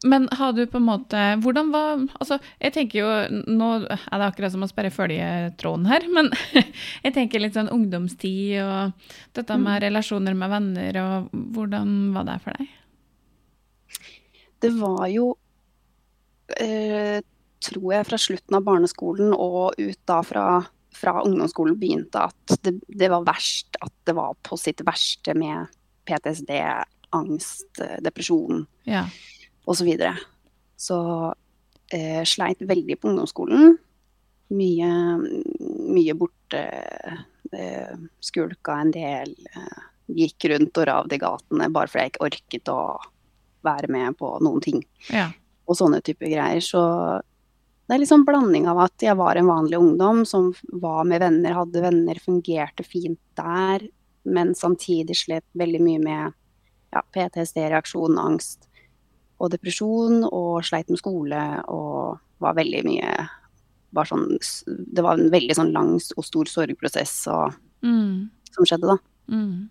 Men 0.05 0.29
har 0.37 0.53
du 0.53 0.67
på 0.69 0.77
en 0.77 0.85
måte 0.85 1.21
Hvordan 1.41 1.71
var 1.73 1.97
Altså, 2.21 2.37
jeg 2.61 2.75
tenker 2.75 2.99
jo 3.01 3.07
Nå 3.49 3.69
er 3.89 4.19
det 4.21 4.27
akkurat 4.29 4.53
som 4.53 4.63
å 4.63 4.69
sperre 4.69 4.91
følgetråden 4.93 5.87
her, 5.89 6.05
men 6.13 6.29
jeg 7.05 7.15
tenker 7.17 7.41
litt 7.41 7.57
sånn 7.57 7.73
ungdomstid 7.73 8.61
og 8.61 8.93
dette 9.33 9.57
med 9.59 9.81
relasjoner 9.87 10.37
med 10.37 10.53
venner, 10.53 11.01
og 11.01 11.31
hvordan 11.57 12.13
var 12.13 12.29
det 12.29 12.37
for 12.45 12.61
deg? 12.61 12.69
Det 14.61 14.73
var 14.77 15.09
jo 15.09 15.31
eh, 16.61 17.19
tror 17.65 17.93
jeg 17.95 18.07
fra 18.09 18.19
slutten 18.21 18.57
av 18.59 18.65
barneskolen 18.67 19.33
og 19.35 19.79
ut 19.81 20.01
da 20.09 20.21
fra, 20.27 20.45
fra 20.95 21.15
ungdomsskolen 21.25 21.79
begynte 21.81 22.27
at 22.29 22.57
det, 22.67 22.77
det 22.89 23.11
var 23.13 23.25
verst. 23.27 23.77
At 23.85 23.93
det 24.09 24.15
var 24.19 24.35
på 24.47 24.59
sitt 24.61 24.83
verste 24.87 25.35
med 25.39 25.71
PTSD, 26.09 26.53
angst, 27.17 27.81
eh, 27.81 27.99
depresjon 28.05 28.67
Ja. 28.89 29.07
osv. 29.65 29.79
Så, 29.81 29.85
videre. 29.89 30.15
så 30.77 30.99
eh, 31.95 32.23
sleit 32.29 32.61
veldig 32.61 32.99
på 33.01 33.09
ungdomsskolen. 33.13 33.77
Mye, 34.55 34.89
mye 35.95 36.15
borte. 36.19 36.61
Eh, 37.55 37.95
skulka 38.21 38.77
en 38.83 38.91
del. 38.95 39.35
Eh, 39.55 39.83
gikk 40.15 40.45
rundt 40.53 40.77
og 40.83 40.87
ravde 40.91 41.17
i 41.17 41.23
gatene 41.23 41.71
bare 41.73 41.89
fordi 41.89 42.03
jeg 42.05 42.13
ikke 42.13 42.27
orket 42.29 42.69
å 42.75 42.81
være 43.65 43.89
med 43.89 44.19
på 44.21 44.35
noen 44.45 44.61
ting 44.61 44.83
Ja. 45.09 45.31
og 45.67 45.79
sånne 45.79 46.03
typer 46.05 46.29
greier. 46.29 46.61
Så 46.61 46.83
det 47.87 47.95
er 47.95 48.01
liksom 48.01 48.25
blanding 48.25 48.69
av 48.71 48.79
at 48.87 49.03
jeg 49.05 49.17
var 49.19 49.37
en 49.37 49.51
vanlig 49.51 49.77
ungdom 49.79 50.23
som 50.29 50.53
var 50.73 51.05
med 51.05 51.21
venner, 51.21 51.53
hadde 51.53 51.83
venner, 51.85 52.21
fungerte 52.23 52.85
fint 52.87 53.21
der, 53.37 53.85
men 54.25 54.55
samtidig 54.57 55.17
slet 55.21 55.45
veldig 55.53 55.81
mye 55.85 56.01
med 56.01 56.33
ja, 56.95 57.03
PTSD-reaksjon, 57.13 58.17
angst 58.19 58.69
og 59.43 59.51
depresjon, 59.53 60.23
og 60.25 60.63
sleit 60.65 60.89
med 60.89 61.01
skole 61.03 61.41
og 61.69 62.21
var 62.41 62.57
veldig 62.57 62.85
mye 62.87 63.15
var 63.95 64.09
sånn, 64.09 64.39
Det 64.67 65.03
var 65.05 65.19
en 65.19 65.31
veldig 65.31 65.55
sånn 65.55 65.73
lang 65.75 65.93
og 66.17 66.25
stor 66.27 66.49
sorgprosess 66.51 67.27
og, 67.31 67.55
Mm. 67.85 68.31
som 68.51 68.65
skjedde, 68.65 68.89
da. 68.89 68.97
Mm. 69.29 69.69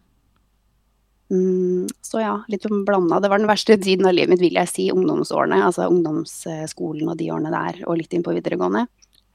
Mm, 1.33 1.87
så 2.01 2.21
ja, 2.21 2.33
litt 2.47 2.65
blanda. 2.85 3.19
Det 3.19 3.29
var 3.31 3.41
den 3.41 3.49
verste 3.49 3.77
tiden 3.81 4.05
av 4.05 4.13
livet 4.13 4.35
mitt, 4.35 4.43
vil 4.43 4.59
jeg 4.59 4.69
si, 4.69 4.87
ungdomsårene. 4.93 5.63
Altså 5.65 5.87
ungdomsskolen 5.89 7.09
og 7.09 7.17
de 7.17 7.31
årene 7.33 7.53
der, 7.53 7.79
og 7.87 7.97
litt 7.97 8.13
inn 8.13 8.25
på 8.25 8.35
videregående. 8.35 8.85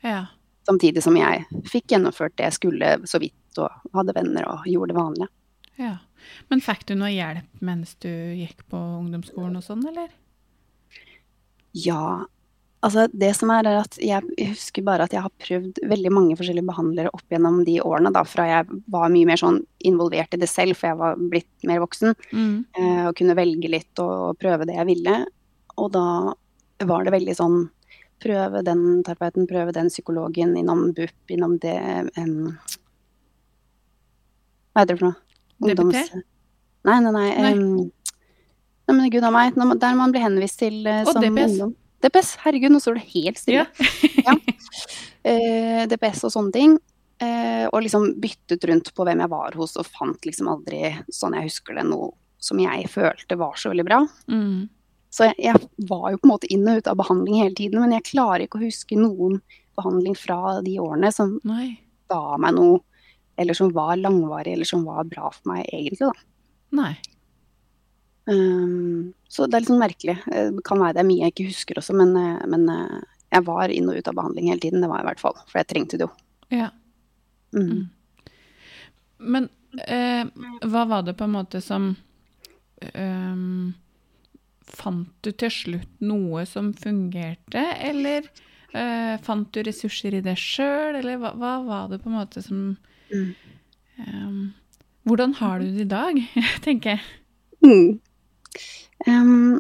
Ja. 0.07 0.29
Samtidig 0.69 1.03
som 1.03 1.17
jeg 1.19 1.47
fikk 1.67 1.95
gjennomført 1.95 2.37
det 2.39 2.51
jeg 2.51 2.59
skulle 2.59 2.93
så 3.09 3.21
vidt, 3.23 3.59
og 3.59 3.97
hadde 3.97 4.15
venner 4.15 4.47
og 4.53 4.69
gjorde 4.69 4.95
det 4.95 5.01
vanlige. 5.01 5.33
ja. 5.81 5.97
Men 6.51 6.61
fikk 6.61 6.83
du 6.89 6.97
noe 6.99 7.13
hjelp 7.13 7.61
mens 7.65 7.95
du 8.03 8.11
gikk 8.11 8.65
på 8.69 8.77
ungdomsskolen 8.77 9.55
og 9.61 9.63
sånn, 9.65 9.85
eller? 9.87 10.11
Ja, 11.79 12.27
altså 12.87 13.07
det 13.11 13.31
som 13.37 13.51
er, 13.55 13.67
er 13.67 13.81
at 13.81 13.97
jeg 14.03 14.51
husker 14.53 14.85
bare 14.87 15.07
at 15.09 15.15
jeg 15.15 15.25
har 15.25 15.33
prøvd 15.43 15.81
veldig 15.91 16.13
mange 16.15 16.37
forskjellige 16.39 16.69
behandlere 16.69 17.13
opp 17.15 17.25
gjennom 17.33 17.63
de 17.67 17.79
årene, 17.83 18.13
da, 18.15 18.23
fra 18.29 18.47
jeg 18.49 18.83
var 18.93 19.11
mye 19.13 19.29
mer 19.29 19.41
sånn 19.41 19.63
involvert 19.89 20.35
i 20.37 20.41
det 20.41 20.51
selv, 20.51 20.79
for 20.79 20.91
jeg 20.91 21.01
var 21.01 21.19
blitt 21.33 21.69
mer 21.69 21.83
voksen. 21.83 22.15
Mm. 22.33 22.55
eh, 22.79 23.03
og 23.09 23.17
kunne 23.19 23.39
velge 23.39 23.73
litt 23.73 24.05
og 24.05 24.39
prøve 24.41 24.69
det 24.69 24.79
jeg 24.79 24.91
ville. 24.91 25.19
Og 25.79 25.91
da 25.95 26.07
var 26.89 27.07
det 27.07 27.17
veldig 27.19 27.37
sånn 27.39 27.59
Prøve 28.19 28.65
den 28.67 29.05
terapeuten, 29.07 29.45
prøve 29.47 29.71
den 29.71 29.93
psykologen, 29.93 30.57
innom 30.59 30.89
BUP, 30.91 31.31
innom 31.31 31.53
det 31.63 31.77
um, 32.19 32.49
Hva 34.75 34.83
heter 34.83 34.91
det 34.91 34.97
for 34.99 35.07
noe? 35.07 35.21
DBT? 35.63 36.25
Nei, 36.89 36.97
nei, 37.05 37.13
nei. 37.15 37.29
Nei. 37.45 37.53
Um, 37.55 38.17
nei 38.91 38.97
men 38.97 39.13
gud 39.15 39.23
a 39.23 39.31
meg. 39.31 39.55
Der 39.55 39.95
man 39.99 40.11
blir 40.15 40.27
henvist 40.27 40.59
til 40.59 40.81
uh, 40.83 41.05
som 41.07 41.23
DPS. 41.23 41.61
ungdom. 41.61 41.77
DPS. 42.05 42.37
Herregud, 42.45 42.73
nå 42.75 42.81
står 42.83 43.01
det 43.01 43.09
helt 43.17 43.43
stille. 43.43 43.67
Ja. 44.25 44.39
Eh, 45.29 45.83
DPS 45.91 46.23
og 46.25 46.31
sånne 46.33 46.53
ting. 46.55 46.75
Eh, 47.21 47.67
og 47.67 47.83
liksom 47.83 48.15
byttet 48.23 48.63
rundt 48.71 48.87
på 48.95 49.05
hvem 49.05 49.21
jeg 49.21 49.29
var 49.29 49.57
hos, 49.59 49.75
og 49.77 49.89
fant 49.91 50.25
liksom 50.25 50.49
aldri, 50.49 50.93
sånn 51.13 51.35
jeg 51.37 51.51
husker 51.51 51.77
det, 51.77 51.85
noe 51.91 52.13
som 52.41 52.61
jeg 52.63 52.87
følte 52.89 53.37
var 53.37 53.59
så 53.59 53.73
veldig 53.73 53.85
bra. 53.85 53.99
Mm. 54.31 54.69
Så 55.11 55.27
jeg, 55.27 55.37
jeg 55.43 55.89
var 55.91 56.13
jo 56.13 56.21
på 56.21 56.29
en 56.29 56.33
måte 56.33 56.51
inn 56.55 56.65
og 56.71 56.81
ut 56.81 56.91
av 56.91 56.99
behandling 57.01 57.43
hele 57.43 57.59
tiden, 57.59 57.83
men 57.83 57.97
jeg 57.97 58.07
klarer 58.13 58.47
ikke 58.47 58.61
å 58.61 58.67
huske 58.67 58.99
noen 58.99 59.41
behandling 59.79 60.17
fra 60.19 60.59
de 60.65 60.79
årene 60.83 61.11
som 61.15 61.37
Nei. 61.49 61.73
ga 62.11 62.39
meg 62.41 62.57
noe, 62.57 62.81
eller 63.39 63.59
som 63.59 63.75
var 63.75 63.99
langvarig, 63.99 64.55
eller 64.55 64.69
som 64.69 64.87
var 64.87 65.07
bra 65.11 65.33
for 65.35 65.53
meg 65.53 65.67
egentlig, 65.67 66.09
da. 66.09 66.29
Nei. 66.79 66.93
Um, 68.29 69.15
så 69.33 69.47
det 69.49 69.57
er 69.57 69.63
litt 69.65 69.71
sånn 69.71 69.81
merkelig. 69.81 70.19
Eh, 70.29 70.51
Det 70.53 70.65
kan 70.69 70.81
være 70.83 70.99
det 70.99 71.01
er 71.01 71.09
mye 71.09 71.23
jeg 71.25 71.33
ikke 71.35 71.47
husker 71.49 71.79
også, 71.81 71.95
men, 71.97 72.11
eh, 72.21 72.43
men 72.53 72.67
eh, 72.69 72.99
jeg 73.33 73.45
var 73.47 73.73
inn 73.73 73.89
og 73.89 73.97
ut 73.97 74.09
av 74.11 74.17
behandling 74.19 74.51
hele 74.51 74.61
tiden, 74.61 74.83
det 74.85 74.89
var 74.91 75.01
jeg 75.01 75.07
i 75.07 75.09
hvert 75.11 75.23
fall. 75.23 75.39
For 75.49 75.59
jeg 75.63 75.69
trengte 75.71 75.97
det 76.01 76.05
jo. 76.07 76.11
Ja. 76.53 76.69
Mm. 77.57 77.87
Men 79.19 79.49
eh, 79.87 80.25
hva 80.69 80.83
var 80.89 81.03
det 81.07 81.17
på 81.19 81.25
en 81.29 81.35
måte 81.39 81.61
som 81.65 81.91
eh, 82.83 83.45
Fant 84.69 85.09
du 85.25 85.31
til 85.33 85.51
slutt 85.51 86.03
noe 86.05 86.43
som 86.47 86.75
fungerte, 86.77 87.63
eller 87.89 88.27
eh, 88.77 89.15
fant 89.25 89.49
du 89.57 89.63
ressurser 89.65 90.19
i 90.19 90.21
det 90.21 90.35
sjøl, 90.39 90.99
eller 91.01 91.17
hva, 91.23 91.31
hva 91.41 91.55
var 91.65 91.87
det 91.89 92.03
på 92.05 92.11
en 92.13 92.19
måte 92.21 92.43
som 92.45 92.77
Mm. 93.09 93.31
ehm, 94.05 94.41
Hvordan 95.09 95.33
har 95.39 95.61
du 95.63 95.71
det 95.73 95.87
i 95.87 95.89
dag, 95.89 96.19
tenker 96.67 96.91
jeg. 96.99 97.01
Mm. 97.65 98.01
Um, 99.07 99.59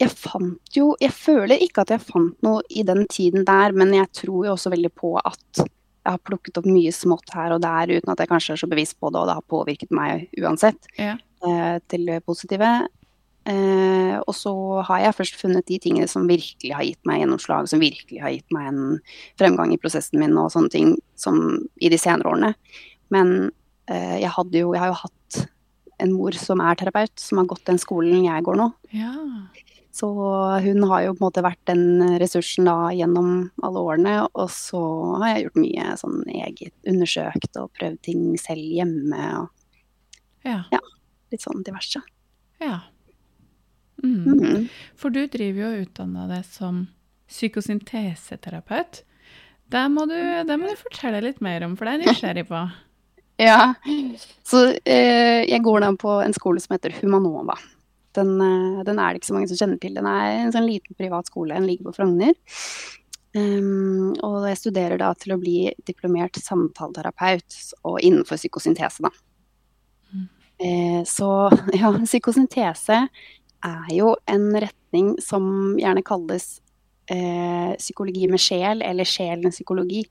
jeg 0.00 0.12
fant 0.16 0.76
jo 0.76 0.94
Jeg 1.00 1.12
føler 1.16 1.60
ikke 1.60 1.84
at 1.84 1.92
jeg 1.94 2.02
fant 2.04 2.36
noe 2.44 2.62
i 2.68 2.84
den 2.86 3.06
tiden 3.12 3.44
der, 3.48 3.72
men 3.76 3.92
jeg 3.96 4.08
tror 4.16 4.46
jo 4.48 4.54
også 4.54 4.72
veldig 4.72 4.92
på 4.96 5.14
at 5.20 5.60
jeg 5.60 6.14
har 6.14 6.22
plukket 6.24 6.56
opp 6.56 6.68
mye 6.68 6.92
smått 6.96 7.28
her 7.36 7.52
og 7.54 7.60
der 7.60 7.92
uten 7.92 8.12
at 8.12 8.22
jeg 8.22 8.30
kanskje 8.30 8.54
er 8.54 8.60
så 8.62 8.68
bevisst 8.70 8.96
på 9.00 9.10
det, 9.12 9.20
og 9.20 9.28
det 9.28 9.36
har 9.36 9.50
påvirket 9.52 9.92
meg 9.92 10.30
uansett 10.40 10.88
Ja. 10.96 11.18
eh, 11.44 11.76
til 11.92 12.06
det 12.08 12.24
positive. 12.24 12.70
Eh, 13.48 14.16
og 14.20 14.34
så 14.36 14.52
har 14.88 15.00
jeg 15.04 15.16
først 15.16 15.36
funnet 15.40 15.66
de 15.68 15.78
tingene 15.78 16.08
som 16.08 16.26
virkelig 16.28 16.72
har 16.76 16.84
gitt 16.84 17.06
meg 17.08 17.20
gjennomslag, 17.22 17.68
som 17.68 17.80
virkelig 17.80 18.20
har 18.20 18.32
gitt 18.32 18.52
meg 18.52 18.68
en 18.68 18.98
fremgang 19.40 19.72
i 19.72 19.78
prosessen 19.80 20.20
min 20.20 20.36
og 20.40 20.50
sånne 20.52 20.72
ting 20.72 20.96
som 21.16 21.38
i 21.80 21.92
de 21.92 21.98
senere 22.00 22.32
årene. 22.32 22.54
Men 23.12 23.50
eh, 23.88 24.20
jeg, 24.24 24.32
jo, 24.56 24.72
jeg 24.72 24.80
har 24.80 24.92
jo 24.92 25.00
hatt 25.04 25.16
en 26.00 26.12
mor 26.16 26.32
som 26.36 26.60
er 26.64 26.78
terapeut, 26.80 27.12
som 27.20 27.38
har 27.42 27.46
gått 27.50 27.64
den 27.68 27.78
skolen 27.78 28.24
jeg 28.26 28.44
går 28.46 28.56
nå. 28.62 28.70
ja. 28.96 29.14
Så 29.92 30.06
hun 30.62 30.84
har 30.86 31.00
jo 31.02 31.14
på 31.16 31.18
en 31.18 31.24
måte 31.26 31.42
vært 31.42 31.58
den 31.66 32.14
ressursen 32.22 32.68
da 32.68 32.92
gjennom 32.94 33.50
alle 33.66 33.80
årene. 33.82 34.12
Og 34.38 34.46
så 34.54 34.78
har 35.18 35.32
jeg 35.34 35.48
gjort 35.48 35.58
mye 35.58 35.86
sånn 35.98 36.20
eget, 36.30 36.72
undersøkt 36.86 37.58
og 37.58 37.72
prøvd 37.74 37.98
ting 38.06 38.22
selv 38.38 38.62
hjemme 38.62 39.18
og 39.40 39.48
Ja. 40.46 40.62
litt 41.32 41.42
sånn 41.42 41.64
diverse. 41.66 42.00
ja. 42.62 42.78
Mm. 44.02 44.24
Mhm. 44.24 44.68
For 44.96 45.10
du 45.10 45.26
driver 45.26 45.60
jo 45.60 45.66
og 45.74 45.82
utdanner 45.88 46.28
deg 46.36 46.44
som 46.46 46.86
psykosynteseterapeut. 47.28 49.02
Det 49.70 49.82
må, 49.92 50.06
du, 50.08 50.16
det 50.46 50.56
må 50.58 50.70
du 50.70 50.76
fortelle 50.80 51.20
litt 51.22 51.40
mer 51.44 51.62
om, 51.66 51.76
for 51.76 51.84
det 51.86 51.92
er 51.92 51.98
jeg 52.06 52.14
nysgjerrig 52.14 52.46
på. 52.48 52.62
Ja. 53.40 53.74
Så 54.44 54.66
eh, 54.84 55.42
jeg 55.48 55.62
går 55.64 55.84
da 55.84 55.90
på 55.96 56.20
en 56.20 56.34
skole 56.36 56.60
som 56.60 56.74
heter 56.76 56.94
Humanova. 57.00 57.56
Den, 58.16 58.34
eh, 58.40 58.80
den 58.84 58.98
er 58.98 59.12
det 59.12 59.20
ikke 59.20 59.30
så 59.30 59.36
mange 59.36 59.50
som 59.50 59.60
kjenner 59.60 59.80
til. 59.80 59.96
Den 59.96 60.08
er 60.10 60.42
en 60.42 60.54
sånn 60.54 60.68
liten 60.68 60.98
privat 60.98 61.30
skole. 61.30 61.56
Den 61.56 61.68
ligger 61.70 61.88
på 61.88 61.96
Frogner. 62.00 62.34
Um, 63.30 64.10
og 64.26 64.42
jeg 64.48 64.58
studerer 64.58 64.98
da 64.98 65.12
til 65.14 65.36
å 65.36 65.38
bli 65.38 65.68
diplomert 65.86 66.34
samtaleterapeut 66.42 67.58
og 67.86 68.00
innenfor 68.02 68.40
psykosyntese, 68.40 69.06
da. 69.06 69.12
Mm. 70.10 70.24
Eh, 70.66 71.02
så 71.06 71.28
ja, 71.78 71.92
psykosyntese 72.02 73.04
er 73.70 73.92
jo 73.94 74.16
en 74.30 74.50
retning 74.64 75.14
som 75.22 75.78
gjerne 75.78 76.02
kalles 76.06 76.56
eh, 77.10 77.72
psykologi 77.78 78.28
med 78.30 78.40
sjel, 78.42 78.82
eller 78.86 79.08
sjelens 79.08 79.58
psykologi. 79.58 80.04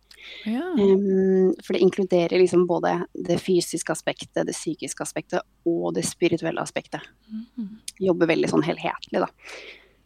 Ja. 0.46 0.66
Um, 0.76 1.54
for 1.64 1.74
det 1.74 1.84
inkluderer 1.86 2.42
liksom 2.42 2.66
både 2.68 2.98
det 3.16 3.40
fysiske 3.42 3.94
aspektet, 3.94 4.46
det 4.48 4.56
psykiske 4.56 5.04
aspektet 5.04 5.46
og 5.70 5.94
det 5.96 6.04
spirituelle 6.08 6.62
aspektet. 6.62 7.06
Mm. 7.32 7.78
Jobber 8.10 8.30
veldig 8.34 8.52
sånn 8.52 8.66
helhetlig, 8.68 9.24
da. 9.24 9.30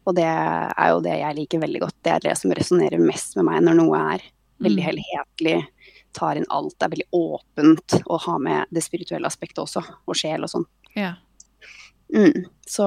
Og 0.03 0.15
det 0.17 0.27
er 0.27 0.91
jo 0.91 1.01
det 1.03 1.17
jeg 1.17 1.37
liker 1.39 1.63
veldig 1.63 1.81
godt. 1.85 1.97
Det 2.03 2.13
er 2.13 2.23
det 2.27 2.37
som 2.37 2.53
resonnerer 2.53 3.01
mest 3.01 3.37
med 3.39 3.47
meg 3.49 3.61
når 3.65 3.79
noe 3.79 4.01
er 4.13 4.25
veldig 4.63 4.83
Mm. 4.83 4.87
helhetlig, 4.89 5.67
tar 6.13 6.37
inn 6.37 6.45
alt, 6.49 6.75
er 6.83 6.89
veldig 6.89 7.09
åpent, 7.11 8.01
og 8.05 8.21
har 8.21 8.39
med 8.39 8.65
det 8.71 8.83
spirituelle 8.83 9.27
aspektet 9.27 9.63
også, 9.63 9.83
og 10.07 10.15
sjel 10.15 10.43
og 10.43 10.51
sånn. 10.51 10.65
Ja. 10.95 11.15
Mm. 12.13 12.45
Så 12.67 12.85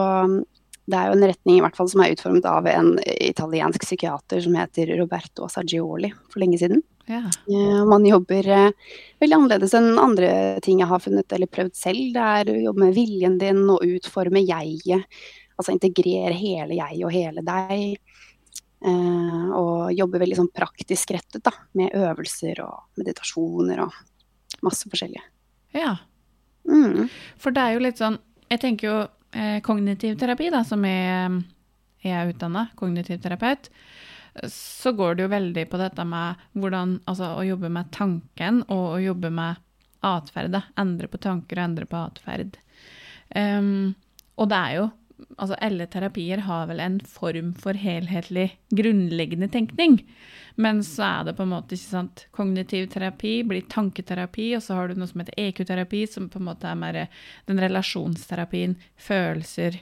det 0.86 0.96
er 0.98 1.08
jo 1.10 1.16
en 1.16 1.26
retning 1.26 1.56
i 1.58 1.62
hvert 1.64 1.76
fall 1.78 1.88
som 1.90 2.02
er 2.04 2.12
utformet 2.14 2.44
av 2.46 2.66
en 2.70 2.92
italiensk 3.04 3.82
psykiater 3.82 4.40
som 4.44 4.54
heter 4.54 4.92
Roberto 5.00 5.46
Assagioli 5.48 6.12
for 6.30 6.42
lenge 6.42 6.60
siden. 6.62 6.82
Eh, 7.08 7.80
Man 7.86 8.06
jobber 8.06 8.48
eh, 8.50 8.70
veldig 9.22 9.36
annerledes 9.36 9.74
enn 9.78 9.98
andre 9.98 10.30
ting 10.62 10.80
jeg 10.82 10.90
har 10.90 11.02
funnet 11.02 11.32
eller 11.32 11.50
prøvd 11.50 11.74
selv. 11.78 12.12
Det 12.14 12.22
er 12.38 12.50
å 12.52 12.60
jobbe 12.68 12.84
med 12.84 12.96
viljen 12.96 13.38
din 13.38 13.64
og 13.70 13.82
utforme 13.86 14.42
jeget. 14.46 15.06
Altså 15.56 15.72
integrere 15.74 16.34
hele 16.36 16.78
jeg 16.78 17.02
og 17.06 17.14
hele 17.14 17.42
deg. 17.46 17.98
Eh, 18.86 19.46
og 19.56 19.94
jobbe 19.96 20.20
veldig 20.22 20.38
sånn 20.38 20.52
praktisk 20.54 21.14
rettet 21.16 21.42
da, 21.46 21.54
med 21.78 21.94
øvelser 21.96 22.60
og 22.66 23.00
meditasjoner 23.00 23.80
og 23.86 23.94
masse 24.66 24.86
forskjellige. 24.90 25.24
ja. 25.74 25.96
Mm. 26.66 27.06
For 27.38 27.54
det 27.54 27.62
er 27.62 27.76
jo 27.76 27.82
litt 27.84 28.00
sånn 28.00 28.16
Jeg 28.50 28.58
tenker 28.58 28.88
jo 28.88 28.94
kognitiv 29.64 30.16
terapi, 30.20 30.50
da, 30.52 30.62
som 30.64 30.84
er, 30.88 31.38
jeg 32.04 32.14
er 32.16 32.32
utdanna 32.32 32.68
kognitiv 32.78 33.20
terapeut, 33.24 33.70
så 34.52 34.92
går 34.92 35.16
det 35.16 35.24
jo 35.24 35.32
veldig 35.32 35.64
på 35.72 35.78
dette 35.80 36.04
med 36.04 36.42
hvordan 36.60 36.98
Altså 37.08 37.30
å 37.38 37.44
jobbe 37.46 37.70
med 37.72 37.88
tanken 37.94 38.58
og 38.66 38.98
å 38.98 39.00
jobbe 39.00 39.30
med 39.32 39.62
atferd. 40.04 40.58
Endre 40.78 41.08
på 41.08 41.20
tanker 41.22 41.58
og 41.58 41.64
endre 41.64 41.88
på 41.88 42.00
atferd. 42.00 42.58
Um, 43.34 43.94
og 44.36 44.50
det 44.52 44.58
er 44.58 44.74
jo 44.76 44.86
Altså 45.36 45.56
alle 45.64 45.86
terapier 45.88 46.42
har 46.44 46.66
vel 46.68 46.80
en 46.84 46.98
form 47.00 47.54
for 47.56 47.78
helhetlig 47.80 48.50
grunnleggende 48.76 49.48
tenkning. 49.52 49.98
Men 50.60 50.82
så 50.84 51.04
er 51.06 51.26
det 51.28 51.36
på 51.38 51.44
en 51.44 51.52
måte 51.52 51.76
ikke 51.76 51.88
sant, 51.88 52.26
kognitiv 52.36 52.88
terapi 52.92 53.38
blir 53.48 53.64
tanketerapi, 53.72 54.50
og 54.56 54.64
så 54.64 54.76
har 54.76 54.88
du 54.88 55.00
noe 55.00 55.08
som 55.08 55.20
heter 55.22 55.36
EQ-terapi, 55.40 56.02
som 56.08 56.30
på 56.32 56.40
en 56.40 56.48
måte 56.48 56.68
er 56.68 56.78
mer 56.80 56.98
den 57.48 57.60
relasjonsterapien, 57.60 58.76
følelser. 58.96 59.80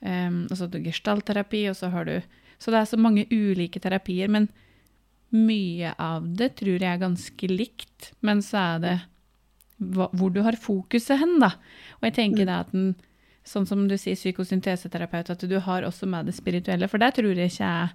Um, 0.00 0.44
og 0.50 0.56
så 0.56 0.66
har 0.66 0.72
du 0.72 0.84
gestaltterapi, 0.84 1.64
og 1.70 1.78
så 1.80 1.92
har 1.92 2.08
du 2.08 2.16
Så 2.58 2.70
det 2.70 2.78
er 2.78 2.86
så 2.88 2.96
mange 2.96 3.26
ulike 3.28 3.80
terapier, 3.82 4.28
men 4.30 4.46
mye 5.34 5.90
av 6.00 6.24
det 6.38 6.54
tror 6.60 6.78
jeg 6.78 6.86
er 6.88 7.02
ganske 7.02 7.48
likt. 7.50 8.12
Men 8.22 8.40
så 8.40 8.60
er 8.60 8.78
det 8.80 8.94
hva, 9.82 10.06
hvor 10.14 10.30
du 10.32 10.40
har 10.46 10.56
fokuset 10.56 11.18
hen, 11.20 11.40
da. 11.42 11.50
Og 11.98 12.08
jeg 12.08 12.14
tenker 12.20 12.46
det 12.46 12.54
at 12.54 12.70
den 12.72 12.94
Sånn 13.44 13.66
som 13.68 13.84
du 13.88 13.96
sier 14.00 14.16
psykosynteseterapeut, 14.16 15.34
at 15.34 15.44
du 15.48 15.58
har 15.60 15.84
også 15.84 16.08
med 16.08 16.30
det 16.30 16.36
spirituelle. 16.36 16.88
For 16.88 17.02
der 17.02 17.12
tror 17.12 17.36
jeg 17.36 17.52
ikke 17.52 17.68
jeg 17.68 17.92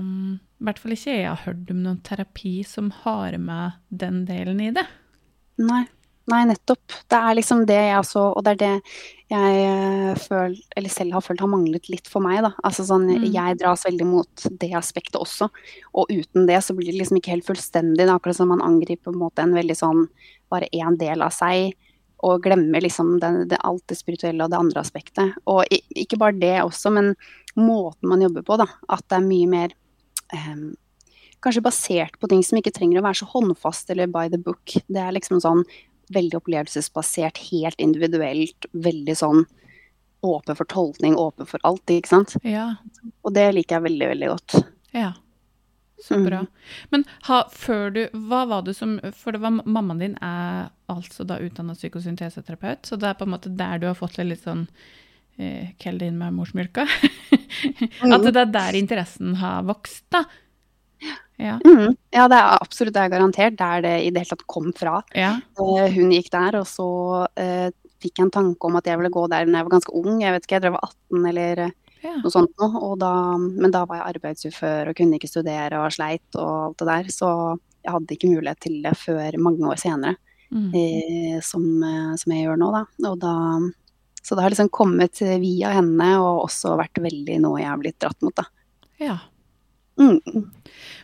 um, 0.00 0.40
I 0.40 0.68
hvert 0.68 0.80
fall 0.80 0.96
ikke 0.96 1.16
jeg 1.18 1.28
har 1.28 1.42
hørt 1.44 1.72
om 1.74 1.82
noen 1.84 2.00
terapi 2.06 2.54
som 2.64 2.88
har 3.02 3.36
med 3.36 3.80
den 3.92 4.22
delen 4.28 4.62
i 4.64 4.70
det. 4.76 4.86
Nei. 5.60 5.84
Nei, 6.30 6.44
nettopp. 6.46 6.94
Det 7.10 7.18
er 7.18 7.34
liksom 7.34 7.64
det 7.66 7.78
jeg 7.78 7.96
også 7.98 8.22
Og 8.36 8.44
det 8.46 8.52
er 8.52 8.58
det 8.60 8.74
jeg 9.30 9.58
eh, 9.62 10.18
føl, 10.18 10.56
eller 10.76 10.90
selv 10.90 11.14
har 11.14 11.22
følt 11.22 11.42
har 11.42 11.50
manglet 11.52 11.86
litt 11.90 12.08
for 12.10 12.22
meg. 12.24 12.40
Da. 12.42 12.50
Altså 12.66 12.82
sånn, 12.88 13.06
Mm. 13.10 13.28
Jeg 13.30 13.58
dras 13.60 13.84
veldig 13.86 14.06
mot 14.06 14.46
det 14.62 14.72
aspektet 14.74 15.20
også. 15.20 15.46
Og 15.94 16.10
uten 16.10 16.48
det 16.48 16.58
så 16.66 16.74
blir 16.74 16.90
det 16.90 16.98
liksom 16.98 17.20
ikke 17.20 17.36
helt 17.36 17.46
fullstendig. 17.46 18.00
Det 18.00 18.08
er 18.08 18.16
akkurat 18.16 18.40
som 18.40 18.50
man 18.50 18.62
angriper 18.62 19.06
på 19.06 19.14
en 19.14 19.22
måte 19.22 19.44
en 19.44 19.54
veldig 19.54 19.76
sånn 19.78 20.08
bare 20.50 20.66
én 20.74 20.98
del 20.98 21.22
av 21.22 21.30
seg. 21.30 21.76
Og 22.26 22.42
glemmer 22.44 22.84
liksom 22.84 23.14
det, 23.22 23.30
det, 23.52 23.60
alt 23.64 23.84
det 23.88 23.96
spirituelle 23.96 24.44
og 24.44 24.52
det 24.52 24.60
andre 24.60 24.82
aspektet. 24.82 25.36
Og 25.48 25.64
ikke 25.70 26.18
bare 26.20 26.36
det 26.36 26.56
også, 26.62 26.92
men 26.92 27.14
måten 27.56 28.10
man 28.10 28.22
jobber 28.24 28.44
på. 28.46 28.58
da, 28.60 28.68
At 28.92 29.06
det 29.08 29.18
er 29.18 29.28
mye 29.28 29.50
mer 29.50 29.76
em, 30.36 30.70
Kanskje 31.40 31.62
basert 31.64 32.18
på 32.20 32.28
ting 32.28 32.42
som 32.44 32.58
ikke 32.58 32.72
trenger 32.76 33.00
å 33.00 33.04
være 33.06 33.22
så 33.22 33.26
håndfast 33.30 33.88
eller 33.94 34.10
by 34.12 34.26
the 34.28 34.36
book. 34.36 34.74
Det 34.92 35.00
er 35.00 35.14
liksom 35.16 35.38
sånn 35.40 35.62
veldig 36.12 36.36
opplevelsesbasert, 36.36 37.40
helt 37.48 37.80
individuelt, 37.80 38.66
veldig 38.76 39.14
sånn 39.16 39.46
åpen 40.20 40.58
for 40.58 40.68
tolkning, 40.68 41.16
åpen 41.16 41.48
for 41.48 41.62
alt, 41.64 41.88
ikke 41.88 42.12
sant. 42.12 42.34
Ja. 42.44 42.74
Og 43.24 43.32
det 43.32 43.46
liker 43.56 43.78
jeg 43.78 43.86
veldig, 43.86 44.08
veldig 44.12 44.30
godt. 44.34 44.58
Ja. 44.92 45.14
Så 46.00 46.16
Mm. 46.16 46.24
bra. 46.26 46.46
Men 46.90 47.04
ha, 47.28 47.42
før 47.52 47.90
du 47.92 48.08
Hva 48.14 48.46
var 48.48 48.62
det 48.62 48.74
som 48.76 48.98
For 49.12 49.32
det 49.32 49.40
var 49.42 49.50
mammaen 49.50 49.98
din 50.00 50.16
er 50.22 50.70
altså 50.88 51.26
da 51.28 51.36
utdanna 51.38 51.74
psykosynteseterapeut, 51.74 52.86
så 52.86 52.96
det 52.96 53.08
er 53.08 53.14
på 53.14 53.26
en 53.28 53.34
måte 53.34 53.52
der 53.54 53.78
du 53.78 53.86
har 53.86 53.94
fått 53.94 54.16
det 54.16 54.26
litt 54.26 54.42
sånn 54.42 54.66
eh, 55.38 55.68
Kall 55.78 55.98
det 55.98 56.08
inn 56.10 56.18
med 56.18 56.34
morsmjølka. 56.34 56.86
At 58.14 58.24
det 58.26 58.36
er 58.36 58.50
der 58.50 58.78
interessen 58.78 59.36
har 59.36 59.62
vokst, 59.68 60.06
da. 60.10 60.24
Ja. 61.40 61.58
Mm. 61.64 61.96
Ja, 62.12 62.26
det 62.28 62.36
er 62.36 62.58
absolutt 62.60 62.94
det 62.94 63.04
er 63.04 63.12
garantert 63.14 63.56
der 63.56 63.84
det 63.84 63.94
i 64.04 64.10
det 64.10 64.24
hele 64.24 64.34
tatt 64.34 64.46
kom 64.50 64.72
fra. 64.76 64.98
Ja. 65.16 65.38
Uh, 65.60 65.86
hun 65.94 66.12
gikk 66.12 66.28
der, 66.34 66.58
og 66.60 66.66
så 66.68 66.88
uh, 67.28 67.68
fikk 68.00 68.18
jeg 68.18 68.26
en 68.26 68.34
tanke 68.34 68.68
om 68.68 68.76
at 68.76 68.88
jeg 68.88 69.00
ville 69.00 69.12
gå 69.14 69.26
der 69.32 69.46
når 69.48 69.60
jeg 69.60 69.68
var 69.68 69.76
ganske 69.76 69.94
ung. 70.02 70.20
Jeg 70.20 70.34
vet 70.36 70.48
ikke, 70.48 70.60
jeg 70.60 70.74
var 70.74 70.90
18 70.90 71.30
eller 71.32 71.62
ja. 72.02 72.16
noe 72.22 72.32
sånt 72.32 72.52
noe. 72.60 72.94
Da, 73.00 73.12
men 73.38 73.70
da 73.74 73.84
var 73.88 74.00
jeg 74.00 74.16
arbeidsufør 74.16 74.90
og 74.90 74.96
kunne 74.98 75.18
ikke 75.20 75.30
studere 75.30 75.80
og 75.84 75.92
sleit 75.94 76.38
og 76.40 76.50
alt 76.70 76.78
det 76.82 76.88
der. 76.90 77.10
Så 77.14 77.30
jeg 77.84 77.94
hadde 77.94 78.16
ikke 78.16 78.32
mulighet 78.34 78.60
til 78.60 78.80
det 78.84 78.94
før 79.00 79.38
mange 79.42 79.70
år 79.70 79.80
senere, 79.80 80.16
Mm. 80.50 80.72
eh, 80.74 81.36
som, 81.46 81.62
eh, 81.86 82.14
som 82.18 82.32
jeg 82.34 82.42
gjør 82.42 82.56
nå, 82.58 82.72
da. 82.74 83.12
Da. 83.22 83.34
Så 84.20 84.34
det 84.34 84.42
har 84.42 84.50
liksom 84.50 84.68
kommet 84.74 85.20
via 85.38 85.68
henne, 85.76 86.08
og 86.18 86.48
også 86.48 86.72
vært 86.80 86.98
veldig 86.98 87.36
noe 87.44 87.60
jeg 87.60 87.68
har 87.70 87.78
blitt 87.78 88.00
dratt 88.02 88.18
mot, 88.26 88.34
da. 88.34 88.44
ja. 88.98 89.18
Mm. 90.00 90.18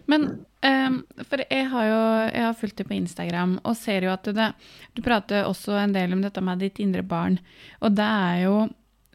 Men 0.07 0.23
um, 0.65 0.95
For 1.29 1.43
jeg 1.51 1.67
har 1.69 1.87
jo 1.87 1.99
jeg 2.33 2.43
har 2.47 2.55
fulgt 2.57 2.79
deg 2.81 2.89
på 2.89 2.95
Instagram 2.97 3.59
og 3.63 3.77
ser 3.77 4.07
jo 4.07 4.13
at 4.15 4.25
det, 4.33 4.47
du 4.97 5.03
prater 5.05 5.45
også 5.45 5.75
en 5.83 5.93
del 5.93 6.15
om 6.17 6.23
dette 6.25 6.41
med 6.41 6.63
ditt 6.65 6.81
indre 6.81 7.03
barn. 7.05 7.37
Og 7.85 7.93
det 7.99 8.07
er 8.07 8.39
jo 8.47 8.55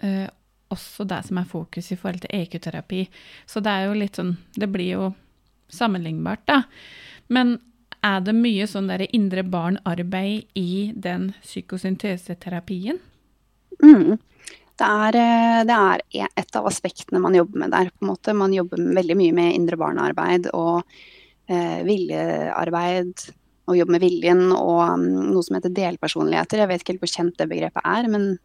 eh, 0.05 0.27
også 0.71 1.05
det 1.09 1.21
som 1.27 1.39
er 1.41 1.49
fokus 1.49 1.91
i 1.91 1.97
forhold 1.99 2.23
til 2.23 2.33
EQ-terapi. 2.41 3.05
Så 3.49 3.63
det 3.63 3.73
er 3.73 3.89
jo 3.89 3.99
litt 3.99 4.19
sånn 4.19 4.37
Det 4.55 4.69
blir 4.71 4.95
jo 4.95 5.11
sammenlignbart, 5.71 6.43
da. 6.47 6.63
Men 7.31 7.59
er 8.03 8.23
det 8.25 8.33
mye 8.35 8.65
sånn 8.67 8.89
der 8.89 9.05
indre 9.13 9.43
barn-arbeid 9.45 10.49
i 10.57 10.91
den 10.97 11.31
psykosynteseterapien? 11.45 12.99
Mm. 13.81 14.17
Det 14.81 14.87
er, 14.87 15.17
eh, 15.21 15.63
det 15.69 15.77
er 15.77 16.01
e- 16.23 16.33
et 16.35 16.55
av 16.55 16.65
aspektene 16.65 17.21
man 17.21 17.35
jobber 17.37 17.59
med 17.59 17.71
der. 17.71 17.91
på 17.91 18.01
en 18.01 18.09
måte. 18.09 18.33
Man 18.33 18.53
jobber 18.53 18.77
veldig 18.77 19.17
mye 19.17 19.33
med 19.33 19.55
indre 19.55 19.77
barnearbeid 19.77 20.49
og 20.53 20.83
eh, 21.47 21.83
viljearbeid. 21.85 23.13
Og 23.67 23.77
jobber 23.77 23.91
med 23.91 24.01
viljen 24.01 24.51
og 24.51 24.81
um, 24.89 25.03
noe 25.31 25.43
som 25.43 25.55
heter 25.55 25.69
delpersonligheter. 25.69 26.57
Jeg 26.57 26.67
vet 26.67 26.81
ikke 26.81 26.93
helt 26.95 27.03
hvor 27.05 27.13
kjent 27.13 27.37
det 27.37 27.47
begrepet 27.47 27.85
er, 27.85 28.07
men 28.09 28.39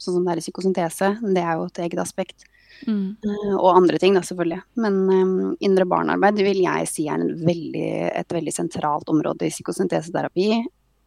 sånn 0.00 0.16
som 0.16 0.24
det 0.26 0.32
er 0.34 0.40
i 0.40 0.44
psykosyntese, 0.46 1.10
det 1.34 1.42
er 1.44 1.58
jo 1.60 1.68
et 1.68 1.80
eget 1.86 2.00
aspekt. 2.02 2.46
Mm. 2.88 3.16
Eh, 3.20 3.54
og 3.58 3.74
andre 3.76 3.98
ting, 4.00 4.14
da, 4.16 4.22
selvfølgelig. 4.24 4.62
Men 4.80 4.94
um, 5.12 5.56
indre 5.60 5.84
barnearbeid 5.84 6.38
vil 6.40 6.62
jeg 6.64 6.88
si 6.88 7.06
er 7.12 7.20
en 7.20 7.34
veldig, 7.44 7.88
et 8.16 8.32
veldig 8.32 8.54
sentralt 8.56 9.10
område 9.12 9.44
i 9.48 9.52
psykosynteseterapi. 9.52 10.46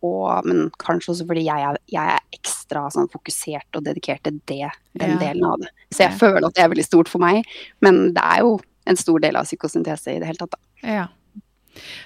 Og, 0.03 0.43
men 0.45 0.65
kanskje 0.83 1.13
også 1.13 1.25
fordi 1.29 1.45
jeg 1.47 1.63
er, 1.63 1.77
jeg 1.87 2.13
er 2.17 2.25
ekstra 2.35 2.83
sånn, 2.91 3.07
fokusert 3.09 3.79
og 3.79 3.85
dedikert 3.87 4.21
til 4.27 4.37
det, 4.51 4.67
den 4.99 5.15
Ja. 5.15 5.19
delen 5.21 5.45
av 5.47 5.61
det. 5.63 5.69
Så 5.95 6.03
jeg 6.03 6.11
Ja. 6.11 6.17
føler 6.19 6.45
at 6.45 6.53
det 6.57 6.63
er 6.65 6.69
veldig 6.75 6.85
stort 6.85 7.07
for 7.09 7.23
meg. 7.23 7.45
Men 7.81 8.13
det 8.13 8.21
er 8.23 8.41
jo 8.43 8.59
en 8.85 8.99
stor 8.99 9.19
del 9.23 9.35
av 9.39 9.45
psykosyntese 9.47 10.11
i 10.13 10.19
det 10.19 10.27
hele 10.27 10.41
tatt. 10.43 10.51
Da. 10.59 10.89
Ja. 10.91 11.07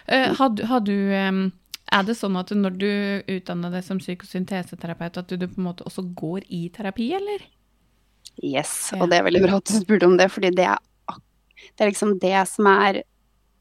Uh, 0.07 0.33
har, 0.37 0.49
du- 0.49 0.63
har 0.69 0.79
du 0.79 0.93
ehm, 1.11 1.51
Er 1.95 2.03
det 2.03 2.17
sånn 2.19 2.35
at 2.39 2.51
når 2.51 2.73
du 2.81 2.89
utdanner 3.37 3.71
deg 3.71 3.83
som 3.85 3.99
psykosynteseterapeut, 4.01 5.19
at 5.21 5.29
du, 5.31 5.37
du 5.39 5.47
på 5.47 5.61
en 5.61 5.69
måte 5.69 5.85
også 5.87 6.03
går 6.19 6.43
i 6.51 6.65
terapi, 6.75 7.13
eller? 7.15 7.45
Yes, 8.43 8.91
Ja. 8.93 8.99
og 9.01 9.09
det 9.09 9.17
er 9.19 9.23
veldig 9.25 9.43
bra 9.45 9.59
at 9.61 9.69
du 9.69 9.77
spurte 9.79 10.05
om 10.05 10.17
det, 10.19 10.27
fordi 10.29 10.51
det 10.53 10.65
er, 10.69 10.81
det 11.73 11.85
er 11.85 11.89
liksom 11.89 12.17
det 12.21 12.35
som 12.51 12.67
er 12.69 12.99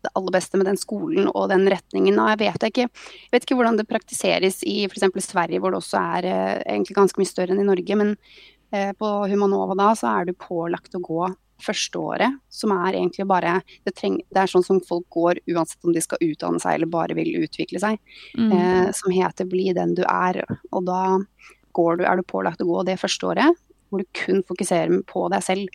det 0.05 0.11
aller 0.19 0.35
beste 0.35 0.59
med 0.61 0.69
den 0.69 0.77
skolen 0.79 1.31
og 1.33 1.49
den 1.51 1.65
retningen. 1.71 2.19
Og 2.21 2.29
jeg 2.35 2.41
vet 2.45 2.67
ikke, 2.69 2.89
jeg 2.91 3.33
vet 3.33 3.47
ikke 3.47 3.57
hvordan 3.59 3.79
det 3.81 3.89
praktiseres 3.91 4.61
i 4.67 4.85
f.eks. 4.91 5.07
Sverige, 5.25 5.63
hvor 5.63 5.73
det 5.73 5.81
også 5.81 6.03
er 6.19 6.29
eh, 6.31 6.61
egentlig 6.67 6.99
ganske 6.99 7.23
mye 7.23 7.31
større 7.31 7.55
enn 7.55 7.63
i 7.65 7.67
Norge. 7.71 7.97
Men 7.99 8.13
eh, 8.75 8.93
på 8.99 9.13
Humanova 9.31 9.75
da, 9.79 9.89
så 9.99 10.11
er 10.13 10.29
du 10.29 10.37
pålagt 10.39 10.95
å 10.99 11.03
gå 11.03 11.25
førsteåret, 11.63 12.39
som 12.51 12.71
er 12.73 12.93
egentlig 12.99 13.27
bare 13.27 13.63
det, 13.85 13.95
treng, 13.97 14.19
det 14.31 14.37
er 14.43 14.47
sånn 14.47 14.65
som 14.65 14.81
folk 14.81 15.07
går 15.11 15.41
uansett 15.49 15.85
om 15.85 15.93
de 15.93 16.01
skal 16.01 16.19
utdanne 16.21 16.61
seg 16.61 16.75
eller 16.75 16.87
bare 16.87 17.15
vil 17.15 17.43
utvikle 17.45 17.81
seg, 17.81 17.99
Mm. 18.37 18.53
eh, 18.53 18.93
som 18.93 19.11
heter 19.13 19.45
'Bli 19.47 19.73
den 19.75 19.95
du 19.95 20.03
er'. 20.03 20.45
Og 20.73 20.85
da 20.85 21.19
går 21.75 21.99
du, 21.99 22.05
er 22.05 22.17
du 22.17 22.23
pålagt 22.23 22.61
å 22.61 22.67
gå 22.67 22.85
det 22.85 22.99
første 23.01 23.23
året. 23.35 23.57
hvor 23.89 23.99
du 24.01 24.05
kun 24.13 24.43
fokuserer 24.43 24.91
på 25.07 25.31
deg 25.31 25.41
selv 25.45 25.69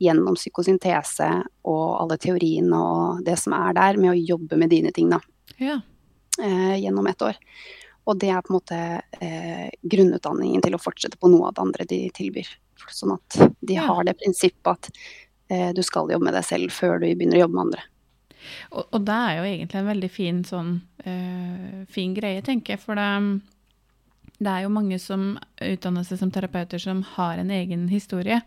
gjennom 0.00 0.34
psykosyntese 0.34 1.44
og 1.66 2.00
alle 2.00 2.16
teoriene 2.16 2.72
og 2.72 3.24
det 3.26 3.38
som 3.38 3.52
er 3.52 3.74
der, 3.74 3.96
med 3.98 4.10
å 4.10 4.26
jobbe 4.26 4.56
med 4.56 4.70
dine 4.70 4.90
ting 4.90 5.10
da, 5.10 5.20
Ja. 5.58 5.82
eh, 6.40 6.80
gjennom 6.80 7.06
ett 7.06 7.18
år. 7.20 7.34
Og 8.06 8.18
det 8.18 8.30
er 8.30 8.40
på 8.40 8.54
en 8.54 8.60
måte 8.60 9.02
eh, 9.20 9.68
grunnutdanningen 9.86 10.62
til 10.62 10.72
å 10.72 10.80
fortsette 10.80 11.18
på 11.18 11.28
noe 11.30 11.48
av 11.48 11.54
det 11.54 11.60
andre 11.60 11.84
de 11.86 12.10
tilbyr. 12.10 12.46
Sånn 12.88 13.12
at 13.12 13.54
de 13.62 13.74
Ja. 13.74 13.82
har 13.86 14.02
det 14.04 14.16
prinsippet 14.16 14.66
at 14.66 14.90
du 15.48 15.80
skal 15.82 16.10
jobbe 16.12 16.26
med 16.28 16.34
deg 16.36 16.44
selv 16.44 16.72
før 16.74 16.98
du 17.00 17.06
begynner 17.08 17.38
å 17.38 17.44
jobbe 17.46 17.56
med 17.56 17.64
andre. 17.68 17.84
Og, 18.70 18.84
og 18.94 19.04
det 19.08 19.14
er 19.14 19.36
jo 19.38 19.46
egentlig 19.48 19.80
en 19.80 19.90
veldig 19.90 20.10
fin 20.12 20.40
sånn 20.46 20.72
eh, 21.04 21.84
fin 21.92 22.14
greie, 22.16 22.42
tenker 22.44 22.74
jeg. 22.76 22.82
For 22.84 22.98
det, 22.98 23.08
det 24.38 24.52
er 24.52 24.64
jo 24.66 24.72
mange 24.74 24.98
som 25.02 25.30
utdanner 25.64 26.06
seg 26.06 26.20
som 26.22 26.32
terapeuter 26.34 26.80
som 26.82 27.02
har 27.16 27.40
en 27.40 27.50
egen 27.54 27.88
historie. 27.92 28.40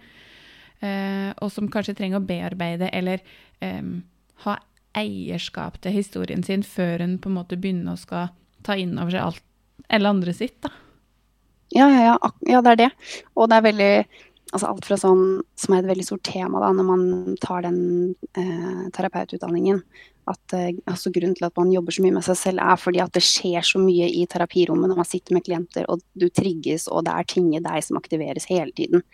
eh, 0.81 1.29
og 1.41 1.51
som 1.53 1.69
kanskje 1.71 1.95
trenger 1.97 2.21
å 2.21 2.25
bearbeide 2.25 2.89
eller 2.93 3.21
eh, 3.61 3.81
ha 4.45 4.57
eierskap 4.97 5.79
til 5.81 5.95
historien 5.95 6.43
sin 6.43 6.63
før 6.67 7.03
en 7.05 7.17
på 7.21 7.29
en 7.29 7.37
måte 7.37 7.59
begynner 7.59 7.95
å 7.95 8.01
skal 8.01 8.31
ta 8.65 8.75
inn 8.77 8.97
over 8.99 9.13
seg 9.13 9.27
alt 9.27 9.43
eller 9.89 10.09
andre 10.15 10.33
sitt. 10.33 10.57
da. 10.63 10.71
Ja, 11.71 11.87
ja, 11.89 12.01
ja, 12.09 12.31
ja, 12.49 12.61
det 12.61 12.71
er 12.73 12.79
det. 12.85 12.89
Og 13.35 13.47
det 13.49 13.57
er 13.57 13.67
veldig 13.69 13.93
Altså 14.51 14.67
alt 14.67 14.85
fra 14.85 14.97
sånn 14.99 15.25
som 15.55 15.73
er 15.73 15.81
et 15.83 15.89
veldig 15.91 16.03
stort 16.03 16.23
tema 16.27 16.59
da, 16.59 16.71
når 16.75 16.87
man 16.87 17.35
tar 17.39 17.63
den 17.63 18.15
eh, 18.35 18.81
terapeututdanningen. 18.91 19.81
At 20.29 20.53
eh, 20.53 20.73
altså 20.91 21.09
Grunnen 21.15 21.33
til 21.37 21.47
at 21.47 21.55
man 21.57 21.71
jobber 21.71 21.95
så 21.95 22.03
mye 22.03 22.17
med 22.17 22.25
seg 22.27 22.37
selv, 22.37 22.59
er 22.61 22.75
fordi 22.79 22.99
at 22.99 23.13
det 23.15 23.23
skjer 23.23 23.63
så 23.65 23.79
mye 23.81 24.09
i 24.11 24.25
terapirommet 24.29 24.91
når 24.91 24.99
man 24.99 25.07
sitter 25.07 25.37
med 25.37 25.45
klienter, 25.47 25.87
og 25.89 26.03
du 26.19 26.27
trigges, 26.29 26.89
og 26.91 27.05
det 27.07 27.13
er 27.15 27.29
ting 27.31 27.47
i 27.55 27.63
deg 27.63 27.79
som 27.87 27.97
aktiveres 28.01 28.45
hele 28.51 28.71
tiden. 28.75 29.05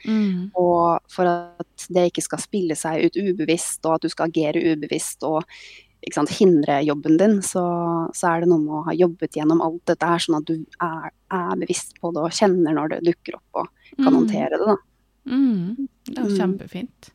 Og 0.57 0.97
for 1.13 1.29
at 1.29 1.87
det 1.93 2.09
ikke 2.09 2.25
skal 2.25 2.41
spille 2.43 2.75
seg 2.75 3.05
ut 3.05 3.21
ubevisst, 3.21 3.85
og 3.85 3.99
at 3.99 4.07
du 4.07 4.09
skal 4.09 4.31
agere 4.33 4.65
ubevisst 4.73 5.21
og 5.23 5.43
sant, 6.13 6.29
hindre 6.39 6.81
jobben 6.85 7.17
din, 7.19 7.39
så, 7.43 7.63
så 8.15 8.33
er 8.33 8.41
det 8.43 8.49
noe 8.51 8.61
med 8.65 8.75
å 8.79 8.83
ha 8.89 8.93
jobbet 8.97 9.37
gjennom 9.37 9.61
alt 9.65 9.81
dette 9.89 10.05
her, 10.07 10.21
sånn 10.23 10.41
at 10.41 10.49
du 10.49 10.57
er, 10.81 11.09
er 11.33 11.55
bevisst 11.61 11.95
på 12.01 12.11
det 12.15 12.21
og 12.25 12.35
kjenner 12.37 12.73
når 12.77 12.93
det 12.97 13.01
dukker 13.13 13.37
opp 13.39 13.63
og 13.63 13.73
kan 13.97 14.11
Mm. 14.11 14.15
håndtere 14.19 14.57
det. 14.59 14.65
da. 14.67 14.75
Mm. 15.27 15.87
Det 16.07 16.17
jo 16.17 16.29
Mm. 16.31 16.37
kjempefint. 16.39 17.09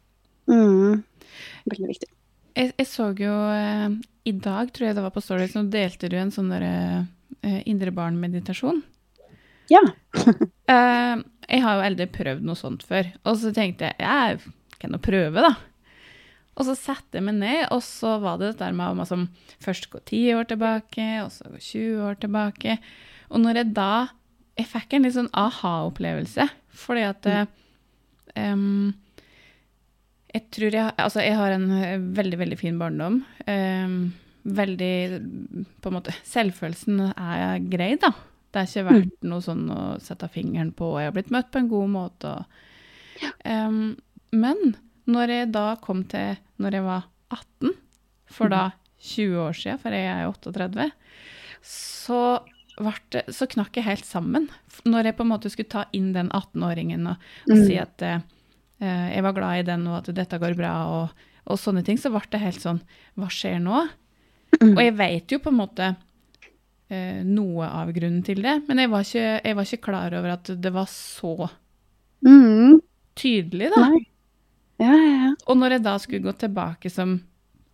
Mm. 0.50 1.02
Veldig 1.70 1.88
viktig. 1.88 2.08
Jeg, 2.56 2.72
jeg 2.76 2.86
så 2.86 3.08
jo 3.16 3.32
eh, 3.54 3.88
I 4.28 4.32
dag, 4.32 4.72
tror 4.72 4.86
jeg 4.90 4.96
det 4.98 5.02
var 5.06 5.14
på 5.14 5.22
Story, 5.24 5.46
så 5.48 5.62
delte 5.72 6.10
du 6.12 6.16
en 6.20 6.30
sånn 6.34 6.50
derre 6.52 6.72
eh, 7.42 7.62
indre 7.66 7.92
barn-meditasjon. 7.94 8.82
Ja. 9.72 9.82
Eh, 10.72 11.16
jeg 11.52 11.60
har 11.60 11.74
jo 11.76 11.82
aldri 11.84 12.06
prøvd 12.08 12.44
noe 12.46 12.56
sånt 12.56 12.84
før. 12.86 13.08
Og 13.28 13.34
så 13.36 13.50
tenkte 13.52 13.90
jeg 13.90 13.98
jeg 14.00 14.52
kan 14.80 14.94
jo 14.94 15.00
prøve, 15.02 15.42
da. 15.44 15.50
Og 16.56 16.64
så 16.68 16.74
satte 16.78 17.18
jeg 17.18 17.24
meg 17.26 17.36
ned, 17.40 17.66
og 17.74 17.82
så 17.84 18.14
var 18.22 18.38
det 18.40 18.52
dette 18.52 18.70
med 18.76 19.02
å 19.02 19.06
som 19.08 19.26
først 19.60 19.90
gå 19.92 20.00
10 20.06 20.38
år 20.38 20.48
tilbake, 20.48 21.06
og 21.24 21.28
så 21.34 21.50
gå 21.50 21.58
20 21.60 22.00
år 22.06 22.16
tilbake. 22.22 22.78
Og 23.32 23.42
når 23.42 23.60
jeg 23.62 23.74
da 23.76 23.92
Jeg 24.56 24.68
fikk 24.68 24.92
en 24.94 25.02
litt 25.06 25.14
sånn 25.16 25.30
aha-opplevelse, 25.32 26.44
fordi 26.76 27.04
at 27.08 27.26
eh, 27.26 27.46
em, 28.38 28.94
jeg 30.32 30.48
tror 30.54 30.72
jeg 30.72 30.94
Altså, 30.96 31.20
jeg 31.20 31.36
har 31.36 31.54
en 31.54 31.70
eh, 31.76 32.02
veldig, 32.16 32.38
veldig 32.40 32.58
fin 32.60 32.78
barndom. 32.80 33.22
Um, 33.46 33.96
veldig 34.42 34.96
På 35.84 35.90
en 35.90 35.96
måte 35.98 36.14
Selvfølelsen 36.24 37.00
er 37.12 37.58
grei, 37.68 37.94
da. 38.00 38.14
Det 38.52 38.60
har 38.60 38.68
ikke 38.68 38.88
vært 38.88 39.26
noe 39.28 39.44
sånn 39.44 39.64
å 39.72 39.82
sette 40.04 40.28
fingeren 40.32 40.74
på. 40.76 40.90
Jeg 41.00 41.08
har 41.08 41.16
blitt 41.16 41.32
møtt 41.32 41.52
på 41.52 41.62
en 41.62 41.70
god 41.70 41.92
måte. 41.94 42.32
Og, 42.36 42.62
Em, 43.44 43.96
men 44.32 44.74
når 45.10 45.34
jeg 45.34 45.50
da 45.54 45.66
kom 45.82 46.04
til 46.08 46.38
når 46.62 46.78
jeg 46.78 46.86
var 46.86 47.08
18, 47.34 47.74
for 48.32 48.52
da 48.52 48.62
20 49.02 49.40
år 49.42 49.56
siden, 49.58 49.80
for 49.82 49.96
jeg 49.96 50.08
er 50.08 50.28
38, 50.30 50.88
så, 51.62 52.20
det, 53.12 53.22
så 53.34 53.46
knakk 53.46 53.76
jeg 53.76 53.84
helt 53.84 54.04
sammen. 54.08 54.48
Når 54.88 55.04
jeg 55.10 55.16
på 55.18 55.22
en 55.26 55.30
måte 55.34 55.50
skulle 55.52 55.68
ta 55.68 55.84
inn 55.92 56.12
den 56.14 56.30
18-åringen 56.30 57.06
og, 57.10 57.16
og 57.48 57.56
Mm. 57.56 57.66
si 57.66 57.76
at 57.78 58.02
eh, 58.02 58.20
jeg 58.80 59.22
var 59.22 59.32
glad 59.36 59.58
i 59.60 59.66
den, 59.68 59.86
og 59.86 59.98
at 60.00 60.14
dette 60.14 60.38
går 60.38 60.56
bra, 60.56 60.72
og, 60.88 61.08
og 61.46 61.58
sånne 61.58 61.84
ting, 61.84 61.98
så 61.98 62.10
ble 62.10 62.22
det 62.30 62.40
helt 62.40 62.60
sånn 62.62 62.80
Hva 63.18 63.28
skjer 63.30 63.60
nå? 63.62 63.84
Mm. 64.60 64.72
Og 64.76 64.80
jeg 64.82 64.94
vet 64.98 65.32
jo 65.32 65.38
på 65.38 65.48
en 65.52 65.56
måte 65.60 65.86
uh, 66.92 67.20
noe 67.24 67.64
av 67.68 67.92
grunnen 67.96 68.22
til 68.26 68.42
det, 68.44 68.58
men 68.68 68.78
jeg 68.82 68.90
var, 68.92 69.00
ikke, 69.06 69.40
jeg 69.44 69.56
var 69.56 69.68
ikke 69.68 69.84
klar 69.86 70.12
over 70.18 70.34
at 70.34 70.50
det 70.60 70.72
var 70.74 70.88
så 70.92 71.48
Mm. 72.24 72.80
tydelig, 73.18 73.70
da. 73.74 73.88
Ja, 74.78 74.92
ja, 74.94 75.12
ja. 75.24 75.30
Og 75.50 75.56
når 75.58 75.70
jeg 75.76 75.82
da 75.82 75.94
skulle 75.98 76.22
gå 76.22 76.32
tilbake 76.38 76.90
som 76.90 77.16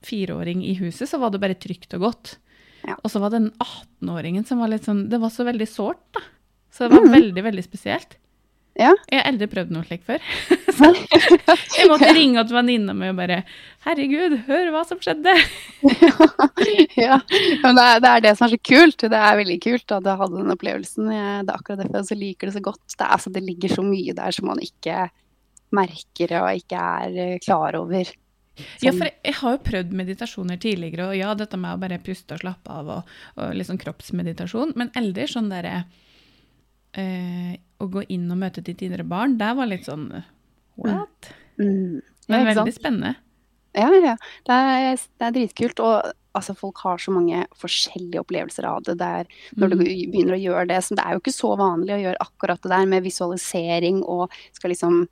fireåring 0.06 0.62
i 0.64 0.74
huset, 0.78 1.08
så 1.10 1.18
var 1.20 1.30
det 1.34 1.40
bare 1.42 1.54
trygt 1.58 1.92
og 1.98 2.00
godt. 2.06 2.36
Ja. 2.86 2.94
Og 3.02 3.10
så 3.10 3.20
var 3.22 3.32
det 3.32 3.42
den 3.42 3.52
18-åringen 3.58 4.46
som 4.46 4.62
var 4.62 4.70
litt 4.70 4.86
sånn 4.86 5.08
Det 5.10 5.18
var 5.20 5.32
så 5.34 5.46
veldig 5.48 5.66
sårt, 5.68 6.02
da. 6.14 6.22
Så 6.72 6.86
det 6.86 6.94
var 6.94 7.06
mm. 7.08 7.14
veldig, 7.16 7.42
veldig 7.48 7.64
spesielt. 7.64 8.18
Ja. 8.78 8.92
Jeg 9.10 9.18
har 9.18 9.26
aldri 9.32 9.48
prøvd 9.50 9.72
noe 9.74 9.86
slikt 9.88 10.04
før. 10.06 10.22
så 10.78 10.90
jeg 11.74 11.88
måtte 11.90 12.12
ringe 12.14 12.44
til 12.46 12.54
venninna 12.54 12.94
mi 12.94 13.08
og 13.10 13.16
bare 13.18 13.40
Herregud, 13.82 14.36
hør 14.46 14.70
hva 14.74 14.84
som 14.86 15.00
skjedde! 15.02 15.32
ja, 16.98 17.18
men 17.64 17.78
det 17.78 17.86
er, 17.88 18.02
det 18.04 18.12
er 18.12 18.24
det 18.28 18.34
som 18.38 18.46
er 18.46 18.54
så 18.54 18.60
kult. 18.70 19.02
Det 19.02 19.18
er 19.18 19.40
veldig 19.40 19.58
kult 19.64 19.96
at 19.96 20.06
jeg 20.06 20.20
hadde 20.22 20.38
den 20.38 20.54
opplevelsen. 20.54 21.10
Jeg, 21.16 21.48
det 21.48 21.54
er 21.54 21.56
akkurat 21.56 21.82
derfor 21.82 22.14
jeg 22.14 22.20
liker 22.22 22.50
det 22.50 22.58
så 22.60 22.64
godt. 22.68 22.84
Det, 22.92 23.00
er, 23.00 23.10
altså, 23.18 23.34
det 23.34 23.44
ligger 23.48 23.74
så 23.74 23.86
mye 23.88 24.14
der 24.20 24.38
som 24.38 24.50
man 24.52 24.62
ikke 24.62 25.08
merker 25.74 26.38
og 26.38 26.62
ikke 26.62 26.86
er 27.02 27.20
eh, 27.24 27.36
klar 27.42 27.80
over. 27.80 28.14
Ja, 28.82 28.90
Sånn. 28.90 28.98
for 28.98 29.06
jeg, 29.08 29.14
jeg 29.24 29.36
har 29.40 29.54
jo 29.56 29.60
prøvd 29.68 29.92
meditasjoner 30.00 30.58
tidligere, 30.62 31.08
og 31.12 31.16
ja, 31.18 31.32
dette 31.38 31.58
med 31.60 31.76
å 31.76 31.80
bare 31.82 31.98
puste 32.02 32.34
og 32.36 32.42
slappe 32.42 32.74
av 32.74 32.90
og, 32.96 33.12
og 33.38 33.64
sånn 33.68 33.80
kroppsmeditasjon, 33.82 34.74
men 34.80 34.90
ellers 34.98 35.36
sånn 35.36 35.50
derre 35.52 35.84
eh, 36.98 37.54
Å 37.78 37.86
gå 37.86 38.02
inn 38.10 38.26
og 38.34 38.40
møte 38.40 38.64
ditt 38.66 38.82
indre 38.82 39.04
barn, 39.06 39.36
det 39.38 39.52
var 39.54 39.68
litt 39.70 39.86
sånn 39.86 40.08
What? 40.78 41.32
Mm. 41.58 41.98
Ja, 42.28 42.30
Men 42.30 42.40
ikke 42.40 42.48
veldig 42.52 42.72
sant? 42.72 42.78
spennende. 42.80 43.14
Ja, 43.78 43.88
ja. 44.02 44.14
Det 44.46 44.54
er, 44.54 44.96
det 45.18 45.26
er 45.26 45.32
dritkult. 45.34 45.80
Og 45.82 46.12
altså, 46.38 46.54
folk 46.56 46.78
har 46.84 46.98
så 47.02 47.12
mange 47.14 47.42
forskjellige 47.58 48.22
opplevelser 48.22 48.64
av 48.70 48.82
det 48.86 48.96
der 49.00 49.26
når 49.58 49.70
du 49.74 49.76
Mm. 49.78 49.84
begynner 50.12 50.36
å 50.36 50.42
gjøre 50.42 50.68
det. 50.70 50.78
Så 50.86 50.96
det 50.96 51.04
er 51.04 51.12
jo 51.16 51.20
ikke 51.20 51.34
så 51.34 51.50
vanlig 51.58 51.94
å 51.96 52.02
gjøre 52.04 52.22
akkurat 52.24 52.62
det 52.62 52.70
der 52.72 52.86
med 52.86 53.02
visualisering 53.04 54.02
og 54.06 54.30
skal 54.56 54.70
liksom 54.72 55.06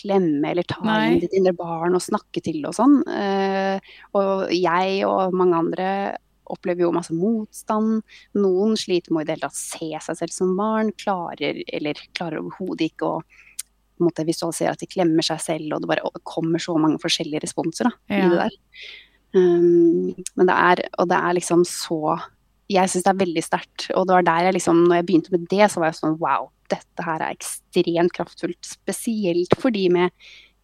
klemme 0.00 0.50
eller 0.50 0.62
ta 0.64 0.80
Nei. 0.84 1.12
inn 1.14 1.20
ditt 1.20 1.32
indre 1.38 1.54
barn 1.56 1.94
og 1.94 2.02
snakke 2.02 2.42
til 2.42 2.64
og 2.66 2.74
sånn. 2.74 2.98
Eh, 3.06 3.78
og 4.14 4.48
jeg 4.50 5.04
og 5.06 5.32
mange 5.36 5.54
andre 5.62 5.88
opplever 6.52 6.82
jo 6.84 6.92
masse 6.92 7.14
motstand. 7.14 8.02
Noen 8.34 8.74
sliter 8.76 9.12
med 9.14 9.22
å 9.22 9.22
i 9.22 9.24
det 9.30 9.36
hele 9.38 9.48
tatt 9.48 9.56
se 9.56 9.88
seg 10.04 10.16
selv 10.18 10.32
som 10.34 10.56
barn. 10.58 10.90
Klarer, 11.00 11.62
eller 11.72 11.94
klarer 12.12 12.42
overhodet 12.42 12.90
ikke 12.92 13.06
å 13.08 13.22
på 13.22 14.00
en 14.02 14.08
måte 14.08 14.24
visualisere 14.26 14.72
at 14.72 14.80
de 14.82 14.86
klemmer 14.90 15.22
seg 15.22 15.38
selv, 15.38 15.72
og 15.76 15.82
det 15.84 15.88
bare 15.92 16.10
kommer 16.26 16.58
så 16.58 16.74
mange 16.80 16.98
forskjellige 16.98 17.44
responser 17.44 17.84
da, 17.84 17.92
Ja. 18.10 18.26
i 18.26 18.28
det 18.30 18.38
der. 18.40 18.56
Um, 19.34 20.12
men 20.36 20.48
det 20.48 20.54
er, 20.54 20.82
og 21.00 21.08
det 21.08 21.16
er 21.16 21.36
liksom 21.38 21.62
så 21.64 22.18
Jeg 22.72 22.88
syns 22.88 23.04
det 23.06 23.12
er 23.12 23.20
veldig 23.24 23.42
sterkt. 23.44 23.86
Og 23.96 24.06
det 24.08 24.14
var 24.16 24.26
der 24.26 24.46
jeg 24.48 24.54
liksom, 24.58 24.84
når 24.88 24.98
jeg 25.00 25.06
begynte 25.08 25.32
med 25.34 25.46
det, 25.50 25.66
så 25.72 25.80
var 25.80 25.90
jeg 25.90 25.98
sånn 26.00 26.18
wow, 26.22 26.46
dette 26.72 27.04
her 27.04 27.20
er 27.20 27.34
ekstremt 27.34 28.14
kraftfullt. 28.16 28.60
Spesielt 28.64 29.56
for 29.60 29.74
de 29.74 29.88
med 29.92 30.12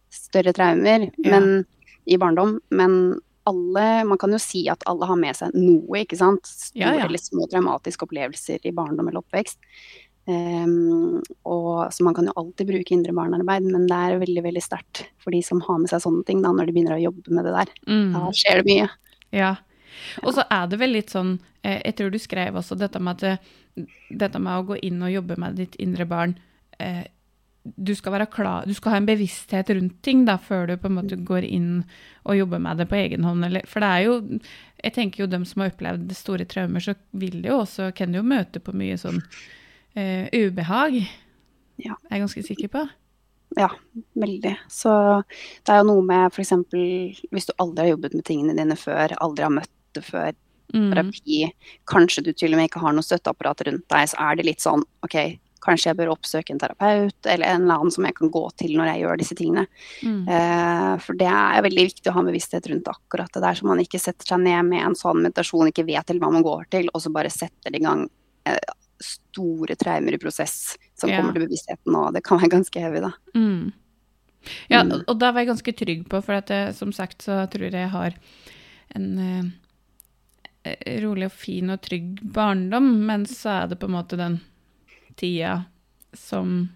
større 0.09 0.53
traumer 0.57 1.09
Ja. 1.21 1.35
men, 1.35 1.65
i 2.09 2.17
barndom. 2.17 2.55
Men 2.73 3.19
alle, 3.49 3.85
man 4.09 4.17
kan 4.17 4.31
jo 4.33 4.39
si 4.41 4.63
at 4.69 4.81
alle 4.89 5.05
har 5.05 5.17
med 5.21 5.37
seg 5.37 5.53
noe, 5.53 6.01
ikke 6.01 6.17
sant. 6.17 6.45
Store 6.49 6.81
Ja, 6.81 6.95
ja. 6.97 7.05
eller 7.05 7.21
små 7.21 7.45
traumatiske 7.49 8.05
opplevelser 8.07 8.65
i 8.65 8.73
barndom 8.73 9.07
eller 9.09 9.21
oppvekst. 9.21 9.59
Um, 10.29 11.23
og, 11.49 11.89
så 11.93 12.03
man 12.05 12.13
kan 12.13 12.27
jo 12.29 12.33
alltid 12.37 12.67
bruke 12.69 12.93
indre 12.93 13.15
barnearbeid, 13.17 13.65
men 13.65 13.87
det 13.89 13.97
er 13.97 14.19
veldig 14.21 14.43
veldig 14.45 14.61
sterkt 14.61 15.07
for 15.17 15.33
de 15.33 15.39
som 15.45 15.61
har 15.65 15.79
med 15.81 15.89
seg 15.89 16.03
sånne 16.03 16.21
ting 16.27 16.43
da, 16.43 16.51
når 16.53 16.69
de 16.69 16.75
begynner 16.75 16.97
å 16.99 17.05
jobbe 17.07 17.33
med 17.33 17.47
det 17.47 17.53
der. 17.55 17.71
Mm. 17.89 18.11
Da 18.13 18.33
skjer 18.37 18.59
det 18.59 18.67
mye. 18.67 18.89
Ja. 19.33 19.53
Og 20.21 20.35
så 20.37 20.45
er 20.53 20.67
det 20.69 20.79
vel 20.79 20.93
litt 20.95 21.11
sånn 21.13 21.37
eh, 21.65 21.79
Jeg 21.81 21.95
tror 21.97 22.11
du 22.13 22.19
skrev 22.21 22.55
også 22.59 22.77
dette 22.79 23.01
med 23.03 23.23
at 23.25 23.47
dette 24.09 24.41
med 24.41 24.53
å 24.53 24.67
gå 24.69 24.77
inn 24.85 25.01
og 25.05 25.11
jobbe 25.11 25.37
med 25.41 25.57
ditt 25.59 25.75
indre 25.81 26.05
barn 26.09 26.35
eh, 26.79 27.03
Du 27.63 27.91
skal 27.97 28.15
være 28.15 28.29
klar 28.31 28.69
Du 28.69 28.73
skal 28.77 28.95
ha 28.95 29.01
en 29.01 29.09
bevissthet 29.09 29.73
rundt 29.75 29.99
ting 30.05 30.23
da, 30.29 30.37
før 30.37 30.69
du 30.69 30.77
på 30.79 30.89
en 30.89 30.97
måte 31.01 31.19
går 31.19 31.45
inn 31.49 31.71
og 32.23 32.37
jobber 32.37 32.61
med 32.63 32.79
det 32.79 32.89
på 32.89 32.99
egen 32.99 33.25
hånd. 33.25 33.45
Eller, 33.49 33.65
for 33.69 33.83
det 33.83 33.91
er 33.91 34.07
jo 34.07 34.17
Jeg 34.85 34.95
tenker 34.95 35.25
jo 35.25 35.31
dem 35.33 35.45
som 35.49 35.65
har 35.65 35.73
opplevd 35.73 36.13
store 36.15 36.47
traumer, 36.49 36.85
så 36.85 36.95
vil 37.11 37.41
det 37.41 37.51
jo 37.51 37.63
også 37.63 37.91
Kan 37.97 38.13
de 38.13 38.21
jo 38.21 38.29
møte 38.29 38.63
på 38.63 38.75
mye 38.77 38.97
sånn 39.01 39.23
eh, 39.95 40.27
ubehag. 40.33 40.99
Ja. 41.79 41.95
Er 42.09 42.17
jeg 42.17 42.25
ganske 42.25 42.43
sikker 42.43 42.71
på. 42.73 42.83
Ja, 43.57 43.69
veldig. 44.19 44.51
Så 44.69 44.91
det 45.65 45.73
er 45.73 45.79
jo 45.81 45.87
noe 45.89 46.05
med 46.05 46.29
f.eks. 46.35 46.51
hvis 47.31 47.47
du 47.49 47.53
aldri 47.57 47.87
har 47.87 47.95
jobbet 47.95 48.13
med 48.13 48.25
tingene 48.27 48.53
dine 48.57 48.77
før, 48.77 49.15
aldri 49.23 49.47
har 49.47 49.55
møtt 49.55 49.71
det 49.97 50.05
før, 50.05 50.33
Mm. 50.69 50.91
terapi, 50.93 51.37
kanskje 51.89 52.21
du 52.23 52.27
til 52.31 52.53
og 52.53 52.59
med 52.59 52.67
ikke 52.69 52.81
har 52.83 52.93
noe 52.93 53.01
støtteapparat 53.01 53.63
rundt 53.65 53.87
deg, 53.89 54.03
så 54.11 54.19
er 54.21 54.35
det 54.37 54.43
litt 54.45 54.61
sånn 54.61 54.83
OK, 55.01 55.15
kanskje 55.65 55.89
jeg 55.89 55.97
bør 55.97 56.11
oppsøke 56.13 56.53
en 56.53 56.59
terapeut, 56.61 57.17
eller 57.25 57.47
en 57.47 57.63
eller 57.63 57.79
annen 57.79 57.91
som 57.95 58.05
jeg 58.05 58.13
kan 58.19 58.29
gå 58.29 58.43
til 58.61 58.75
når 58.77 58.91
jeg 58.91 59.01
gjør 59.01 59.17
disse 59.17 59.37
tingene. 59.39 59.63
Mm. 60.05 60.27
Eh, 60.29 60.93
for 61.01 61.17
det 61.17 61.25
er 61.25 61.65
veldig 61.65 61.85
viktig 61.89 62.11
å 62.11 62.13
ha 62.19 62.21
bevissthet 62.27 62.69
rundt 62.69 62.85
akkurat 62.93 63.33
det 63.33 63.41
der, 63.41 63.57
så 63.57 63.65
man 63.65 63.81
ikke 63.81 63.97
setter 63.97 64.29
seg 64.29 64.43
ned 64.45 64.69
med 64.69 64.85
en 64.85 64.93
sånn 64.99 65.23
meditasjon, 65.25 65.71
ikke 65.73 65.87
vet 65.89 66.13
helt 66.13 66.21
hva 66.21 66.29
man 66.37 66.45
går 66.45 66.69
til, 66.69 66.85
og 66.93 67.01
så 67.01 67.09
bare 67.17 67.33
setter 67.33 67.73
det 67.73 67.81
i 67.81 67.85
gang 67.89 68.05
eh, 68.45 68.61
store 69.01 69.75
traumer 69.79 70.13
i 70.13 70.17
prosess 70.21 70.77
som 70.95 71.09
Ja. 71.09 71.17
kommer 71.21 71.33
til 71.33 71.47
bevisstheten, 71.47 71.91
nå. 71.93 72.11
det 72.13 72.23
kan 72.23 72.39
være 72.39 72.49
ganske 72.57 72.79
heavy, 72.79 72.99
da. 73.01 73.11
Mm. 73.35 73.71
Ja, 74.69 74.83
Mm. 74.83 75.03
og- 75.07 75.19
da 75.19 75.31
var 75.31 75.41
jeg 75.41 75.49
ganske 75.49 75.73
trygg 75.75 76.07
på, 76.09 76.23
for 76.23 76.33
at 76.33 76.47
jeg, 76.49 76.75
som 76.75 76.91
sagt 76.91 77.19
så 77.23 77.49
tror 77.49 77.61
jeg 77.69 77.71
jeg 77.73 77.89
har 77.89 78.13
en 78.95 79.19
uh, 80.65 80.71
rolig 81.01 81.25
og 81.25 81.31
fin 81.31 81.69
og 81.69 81.81
trygg 81.81 82.19
barndom, 82.33 83.05
men 83.05 83.25
så 83.25 83.63
er 83.63 83.67
det 83.67 83.79
på 83.79 83.85
en 83.87 83.95
måte 83.95 84.17
den 84.17 84.39
tida 85.15 85.65
som 86.13 86.69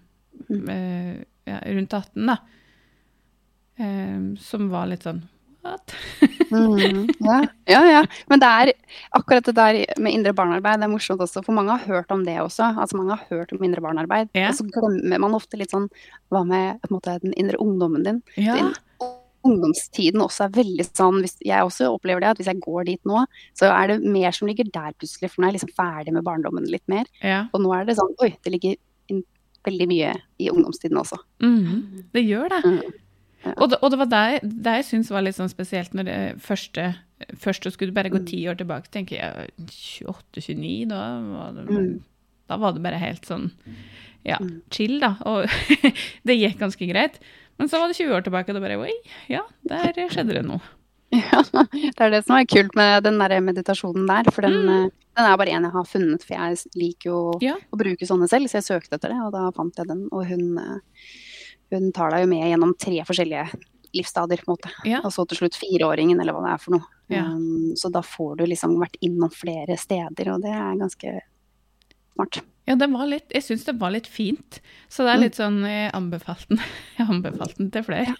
eh, 0.49 1.23
ja, 1.45 1.59
rundt 1.65 1.93
18, 1.93 2.25
da, 2.25 2.37
uh, 3.79 4.35
som 4.39 4.69
var 4.69 4.87
litt 4.87 5.03
sånn 5.03 5.23
What? 5.63 5.93
Mm, 6.51 7.07
ja, 7.23 7.37
ja, 7.73 7.81
ja. 7.87 8.01
Men 8.29 8.41
det 8.43 8.49
er 8.51 8.71
akkurat 9.15 9.45
det 9.47 9.55
der 9.57 9.79
med 10.03 10.13
indre 10.17 10.33
barnearbeid, 10.35 10.81
det 10.81 10.87
er 10.89 10.91
morsomt 10.91 11.23
også, 11.23 11.43
for 11.45 11.55
mange 11.55 11.71
har 11.77 11.87
hørt 11.87 12.11
om 12.11 12.25
det 12.27 12.35
også. 12.43 12.73
Altså 12.77 12.99
mange 12.99 13.15
har 13.15 13.25
hørt 13.31 13.53
om 13.55 13.63
indre 13.63 13.81
barnearbeid, 13.81 14.29
Ja. 14.35 14.49
og 14.51 14.59
så 14.59 14.67
glemmer 14.69 15.23
man 15.23 15.37
ofte 15.39 15.57
litt 15.59 15.71
sånn 15.71 15.87
hva 16.33 16.43
med 16.47 16.83
måte, 16.91 17.15
den 17.23 17.33
indre 17.39 17.57
ungdommen 17.63 18.03
din? 18.03 18.21
Ja. 18.35 18.57
Din 18.59 18.73
ungdomstiden 19.43 20.21
også 20.23 20.45
er 20.45 20.53
veldig 20.55 20.85
sånn 20.87 21.17
hvis, 21.19 21.33
Jeg 21.43 21.65
også 21.67 21.89
opplever 21.91 22.21
det, 22.23 22.29
at 22.31 22.37
hvis 22.39 22.47
jeg 22.47 22.61
går 22.63 22.85
dit 22.87 23.01
nå, 23.09 23.25
så 23.59 23.67
er 23.75 23.87
det 23.91 23.97
mer 24.07 24.31
som 24.31 24.47
ligger 24.47 24.69
der 24.71 24.93
plutselig, 24.95 25.31
for 25.31 25.41
nå 25.41 25.47
er 25.47 25.51
jeg 25.53 25.61
liksom 25.61 25.73
ferdig 25.79 26.13
med 26.15 26.23
barndommen 26.27 26.67
litt 26.71 26.85
mer. 26.91 27.05
ja. 27.23 27.45
Og 27.53 27.63
nå 27.63 27.73
er 27.75 27.85
det 27.87 27.97
sånn 27.99 28.13
Oi, 28.23 28.33
det 28.43 28.53
ligger 28.55 28.75
veldig 29.63 29.87
mye 29.87 30.13
i 30.43 30.49
ungdomstiden 30.51 30.97
også. 30.99 31.17
Mm, 31.43 32.03
det 32.11 32.23
gjør 32.27 32.49
det. 32.51 32.61
Mm. 32.67 32.93
Ja. 33.43 33.53
Og, 33.57 33.69
det 33.69 33.77
og 33.83 33.91
det 33.91 33.97
var 33.99 34.05
det, 34.11 34.39
det 34.63 34.73
jeg 34.79 34.85
syns 34.87 35.09
var 35.11 35.21
litt 35.25 35.35
sånn 35.35 35.51
spesielt 35.51 35.93
når 35.93 36.05
det 36.09 36.19
første 36.43 36.93
Først 37.39 37.63
skulle 37.71 37.91
du 37.91 37.95
bare 37.95 38.09
gå 38.11 38.19
Mm. 38.19 38.25
ti 38.27 38.41
år 38.51 38.57
tilbake, 38.59 38.89
tenker 38.91 39.15
jeg. 39.15 39.51
28-29, 40.03 40.87
da 40.89 40.97
var 41.21 41.53
det 41.55 41.67
Mm. 41.71 42.01
Da 42.49 42.57
var 42.57 42.73
det 42.73 42.81
bare 42.83 42.99
helt 42.99 43.23
sånn 43.25 43.51
ja, 44.25 44.37
Mm. 44.41 44.61
chill, 44.69 44.99
da. 44.99 45.15
Og 45.25 45.47
det 46.25 46.35
gikk 46.39 46.57
ganske 46.59 46.87
greit. 46.89 47.19
Men 47.59 47.69
så 47.69 47.79
var 47.79 47.87
det 47.87 47.95
20 47.95 48.11
år 48.15 48.23
tilbake, 48.25 48.49
og 48.49 48.55
det 48.55 48.61
bare 48.63 48.79
Oi, 48.79 48.91
ja, 49.29 49.41
der 49.63 49.93
skjedde 50.09 50.33
det 50.33 50.45
noe. 50.45 50.61
Ja, 51.13 51.43
det 51.53 52.01
er 52.01 52.09
det 52.09 52.23
som 52.25 52.35
er 52.39 52.45
kult 52.49 52.73
med 52.75 53.03
den 53.05 53.19
der 53.19 53.39
meditasjonen 53.39 54.07
der. 54.09 54.31
For 54.31 54.41
den, 54.41 54.65
Mm. 54.65 54.91
den 55.15 55.25
er 55.29 55.37
bare 55.37 55.49
en 55.53 55.63
jeg 55.63 55.71
har 55.71 55.83
funnet, 55.85 56.23
for 56.23 56.33
jeg 56.33 56.57
liker 56.75 57.05
jo 57.11 57.39
Ja. 57.39 57.55
å 57.71 57.77
bruke 57.77 58.01
sånne 58.01 58.27
selv. 58.27 58.49
Så 58.49 58.57
jeg 58.59 58.63
søkte 58.81 58.95
etter 58.97 59.09
det, 59.13 59.19
og 59.21 59.31
da 59.31 59.51
fant 59.51 59.75
jeg 59.77 59.87
den. 59.87 60.09
Og 60.11 60.25
hun, 60.25 60.57
eh, 60.57 60.79
hun 61.71 61.91
tar 61.95 62.11
deg 62.11 62.25
jo 62.25 62.29
med 62.33 62.49
gjennom 62.51 62.73
tre 62.77 62.99
forskjellige 63.07 63.45
livsstadier, 63.93 64.41
på 64.41 64.49
en 64.51 64.55
måte. 64.57 64.71
Ja. 64.89 64.99
Og 65.05 65.11
så 65.13 65.25
til 65.29 65.37
slutt 65.37 65.55
fireåringen, 65.55 66.19
eller 66.21 66.33
hva 66.33 66.41
det 66.47 66.53
er 66.55 66.61
for 66.63 66.75
noe. 66.75 66.87
Ja. 67.13 67.27
Um, 67.29 67.75
så 67.77 67.91
da 67.93 68.01
får 68.01 68.37
du 68.39 68.45
liksom 68.49 68.75
vært 68.81 68.97
innom 69.05 69.29
flere 69.33 69.77
steder, 69.77 70.31
og 70.33 70.41
det 70.41 70.49
er 70.53 70.79
ganske 70.81 71.13
smart. 72.15 72.41
Ja, 72.65 72.75
det 72.79 72.87
var 72.93 73.05
litt, 73.11 73.27
jeg 73.33 73.43
syns 73.43 73.65
det 73.67 73.75
var 73.81 73.91
litt 73.91 74.07
fint. 74.07 74.61
Så 74.89 75.03
det 75.03 75.11
er 75.13 75.17
Mm. 75.19 75.23
litt 75.25 75.35
sånn 75.35 75.59
Jeg 75.67 75.91
anbefalte 75.93 76.47
den, 76.49 76.59
jeg 76.97 77.07
anbefalte 77.09 77.57
den 77.57 77.71
til 77.71 77.83
flere. 77.83 78.15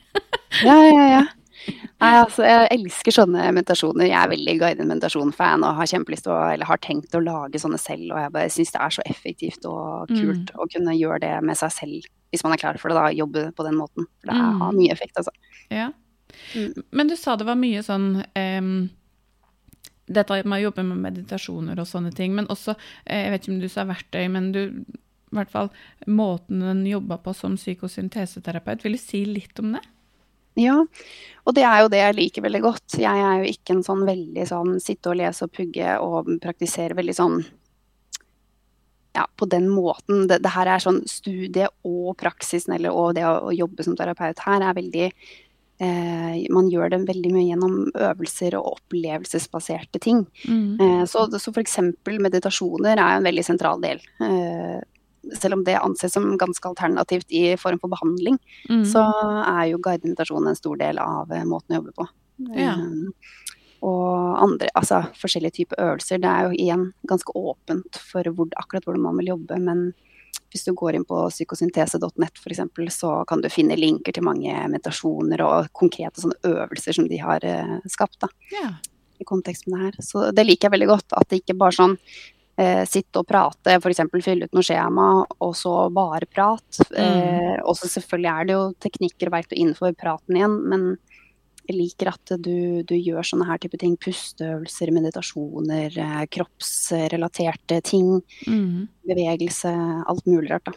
Ja, 0.63 0.75
ja, 0.83 1.07
ja. 1.17 1.23
Nei, 2.01 2.09
altså, 2.19 2.43
jeg 2.43 2.67
elsker 2.75 3.11
sånne 3.15 3.45
meditasjoner. 3.55 4.05
Jeg 4.09 4.17
er 4.19 4.29
veldig 4.33 4.55
guided 4.59 4.87
meditasjon-fan 4.89 5.63
og 5.63 5.77
har 5.77 5.85
kjempelyst 5.87 6.25
til 6.25 6.33
å, 6.33 6.39
eller 6.51 6.65
har 6.67 6.77
tenkt 6.83 7.13
å 7.15 7.21
lage 7.23 7.61
sånne 7.61 7.79
selv. 7.79 8.09
Og 8.11 8.19
jeg 8.19 8.31
bare 8.33 8.49
syns 8.51 8.73
det 8.73 8.81
er 8.81 8.89
så 8.97 9.05
effektivt 9.07 9.65
og 9.69 10.09
kult 10.11 10.51
å 10.59 10.67
kunne 10.73 10.95
gjøre 10.97 11.21
det 11.23 11.31
med 11.45 11.55
seg 11.55 11.71
selv, 11.71 12.09
hvis 12.33 12.43
man 12.43 12.55
er 12.55 12.61
klar 12.61 12.79
for 12.81 12.89
det, 12.91 12.97
da. 12.97 13.11
Jobbe 13.13 13.45
på 13.55 13.65
den 13.67 13.77
måten. 13.77 14.07
For 14.21 14.31
det 14.31 14.39
Mm. 14.39 14.59
har 14.65 14.73
mye 14.73 14.91
effekt, 14.91 15.15
altså. 15.21 15.31
Ja. 15.69 15.91
Mm. 16.57 16.83
Men 16.91 17.07
du 17.07 17.15
sa 17.15 17.35
det 17.37 17.45
var 17.45 17.55
mye 17.59 17.83
sånn 17.85 18.23
um, 18.35 18.89
Dette 20.09 20.41
med 20.43 20.57
å 20.59 20.63
jobbe 20.65 20.83
med 20.83 20.97
meditasjoner 20.99 21.79
og 21.79 21.87
sånne 21.87 22.11
ting, 22.13 22.33
men 22.35 22.47
også 22.51 22.73
eh, 23.05 23.21
Jeg 23.23 23.31
vet 23.31 23.43
ikke 23.45 23.53
om 23.53 23.59
du 23.61 23.69
sa 23.71 23.85
verktøy, 23.87 24.25
men 24.33 24.51
du 24.51 24.59
i 24.65 25.35
hvert 25.37 25.49
fall 25.53 25.69
måten 26.05 26.59
den 26.61 26.83
jobba 26.85 27.17
på 27.17 27.31
som 27.33 27.55
psykosynteseterapeut. 27.57 28.83
Vil 28.85 28.93
du 28.97 29.01
si 29.01 29.23
litt 29.25 29.57
om 29.63 29.71
det? 29.73 29.81
Ja, 30.61 30.75
og 31.47 31.55
det 31.57 31.63
er 31.65 31.79
jo 31.81 31.87
det 31.89 32.01
jeg 32.03 32.15
liker 32.19 32.43
veldig 32.45 32.61
godt. 32.61 32.97
Jeg 33.01 33.23
er 33.25 33.39
jo 33.41 33.49
ikke 33.49 33.73
en 33.73 33.81
sånn 33.87 34.03
veldig 34.05 34.45
sånn 34.45 34.75
sitte 34.83 35.09
og 35.09 35.17
lese 35.17 35.47
og 35.47 35.53
pugge 35.55 35.95
og 36.03 36.29
praktisere 36.43 36.93
veldig 36.99 37.15
sånn 37.17 37.39
ja, 39.15 39.27
på 39.37 39.45
den 39.45 39.67
måten. 39.69 40.27
Det, 40.27 40.39
det 40.43 40.51
her 40.55 40.67
er 40.73 40.79
sånn 40.83 41.01
studie 41.09 41.67
og 41.85 42.15
praksisen, 42.17 42.73
eller 42.75 42.91
og 42.95 43.15
det 43.17 43.25
å, 43.29 43.33
å 43.49 43.53
jobbe 43.53 43.83
som 43.85 43.95
terapeut 43.99 44.39
her 44.45 44.61
er 44.65 44.73
veldig 44.77 45.07
eh, 45.09 46.47
Man 46.53 46.69
gjør 46.71 46.89
det 46.93 47.01
veldig 47.07 47.31
mye 47.33 47.45
gjennom 47.49 47.75
øvelser 47.93 48.55
og 48.59 48.71
opplevelsesbaserte 48.77 49.99
ting. 50.03 50.25
Eh, 50.79 51.03
så, 51.09 51.27
så 51.39 51.53
f.eks. 51.53 51.77
meditasjoner 52.07 52.97
er 52.97 53.19
en 53.19 53.27
veldig 53.27 53.45
sentral 53.45 53.81
del. 53.83 54.01
Eh, 54.21 54.81
selv 55.39 55.55
om 55.55 55.63
det 55.63 55.77
anses 55.79 56.11
som 56.13 56.25
ganske 56.37 56.67
alternativt 56.67 57.29
i 57.31 57.53
form 57.57 57.79
for 57.79 57.93
behandling, 57.93 58.39
Mm. 58.69 58.83
så 58.87 59.01
er 59.43 59.69
jo 59.71 59.77
guidemeditasjon 59.83 60.47
en 60.47 60.55
stor 60.55 60.77
del 60.79 60.97
av 60.99 61.31
eh, 61.31 61.43
måten 61.47 61.75
å 61.75 61.79
jobbe 61.81 61.93
på. 61.99 62.05
Ja. 62.57 62.73
Eh, 62.79 63.31
og 63.83 64.39
andre, 64.39 64.69
altså 64.79 65.01
forskjellige 65.19 65.57
typer 65.59 65.81
øvelser. 65.83 66.21
Det 66.23 66.29
er 66.29 66.47
jo 66.47 66.55
igjen 66.55 66.87
ganske 67.09 67.35
åpent 67.35 67.99
for 67.99 68.29
hvor, 68.31 68.49
akkurat 68.61 68.87
hvordan 68.87 69.03
man 69.03 69.19
vil 69.19 69.33
jobbe, 69.33 69.59
men 69.59 69.89
hvis 70.53 70.67
du 70.67 70.73
går 70.77 70.97
inn 70.97 71.05
på 71.09 71.17
psykosyntese.net 71.33 72.39
f.eks., 72.39 72.61
så 72.95 73.13
kan 73.27 73.41
du 73.41 73.49
finne 73.51 73.77
linker 73.79 74.13
til 74.13 74.25
mange 74.25 74.53
meditasjoner 74.69 75.41
og 75.45 75.71
konkrete 75.75 76.21
sånne 76.21 76.37
øvelser 76.45 76.99
som 76.99 77.09
de 77.09 77.19
har 77.21 77.45
eh, 77.47 77.79
skapt. 77.89 78.19
da 78.21 78.29
yeah. 78.53 78.77
i 79.19 79.25
kontekst 79.25 79.67
med 79.67 79.79
det 79.79 79.85
her. 79.87 80.05
Så 80.05 80.29
det 80.31 80.45
liker 80.45 80.69
jeg 80.69 80.75
veldig 80.77 80.91
godt. 80.93 81.17
At 81.17 81.29
det 81.29 81.41
ikke 81.41 81.57
bare 81.57 81.75
sånn 81.75 81.97
eh, 82.61 82.83
sitte 82.89 83.23
og 83.23 83.27
prate, 83.29 83.79
f.eks. 83.79 84.03
fylle 84.25 84.45
ut 84.45 84.53
noe 84.53 84.65
skjema, 84.65 85.07
og 85.41 85.55
så 85.57 85.73
bare 85.93 86.29
prat. 86.29 86.83
Eh, 86.91 87.57
og 87.63 87.73
så 87.79 87.89
selvfølgelig 87.89 88.31
er 88.33 88.47
det 88.49 88.57
jo 88.57 88.63
teknikker 88.85 89.31
og 89.31 89.37
verktøy 89.39 89.57
innenfor 89.57 89.97
praten 89.97 90.37
igjen, 90.37 90.59
men 90.69 90.87
liker 91.71 92.09
at 92.11 92.33
du, 92.43 92.83
du 92.83 92.95
gjør 92.97 93.23
sånne 93.23 93.47
her 93.47 93.61
type 93.63 93.77
ting. 93.79 93.95
Pusteøvelser, 94.03 94.91
meditasjoner, 94.91 95.95
eh, 95.95 96.23
kroppsrelaterte 96.33 97.81
ting. 97.87 98.17
Mm. 98.47 98.89
Bevegelse, 99.07 99.71
alt 100.09 100.25
mulig 100.27 100.51
rart, 100.51 100.67
da. 100.67 100.73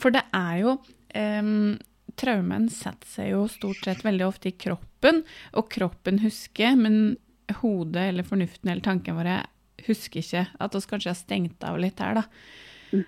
For 0.00 0.12
det 0.14 0.22
er 0.36 0.60
jo 0.62 0.78
um, 1.14 1.78
Traumen 2.20 2.66
setter 2.72 3.08
seg 3.08 3.28
jo 3.32 3.44
stort 3.48 3.84
sett 3.86 4.02
veldig 4.04 4.26
ofte 4.26 4.50
i 4.50 4.56
kroppen, 4.56 5.22
og 5.56 5.68
kroppen 5.72 6.18
husker, 6.24 6.74
men 6.76 7.16
hodet 7.60 8.10
eller 8.10 8.26
fornuften 8.26 8.68
eller 8.70 8.84
tankene 8.84 9.16
våre 9.16 9.36
husker 9.86 10.20
ikke 10.20 10.42
at 10.60 10.74
vi 10.76 10.80
kanskje 10.90 11.10
har 11.12 11.16
stengt 11.18 11.64
av 11.64 11.78
litt 11.80 12.00
her, 12.02 12.18
da. 12.18 12.24
Mm. 12.92 13.04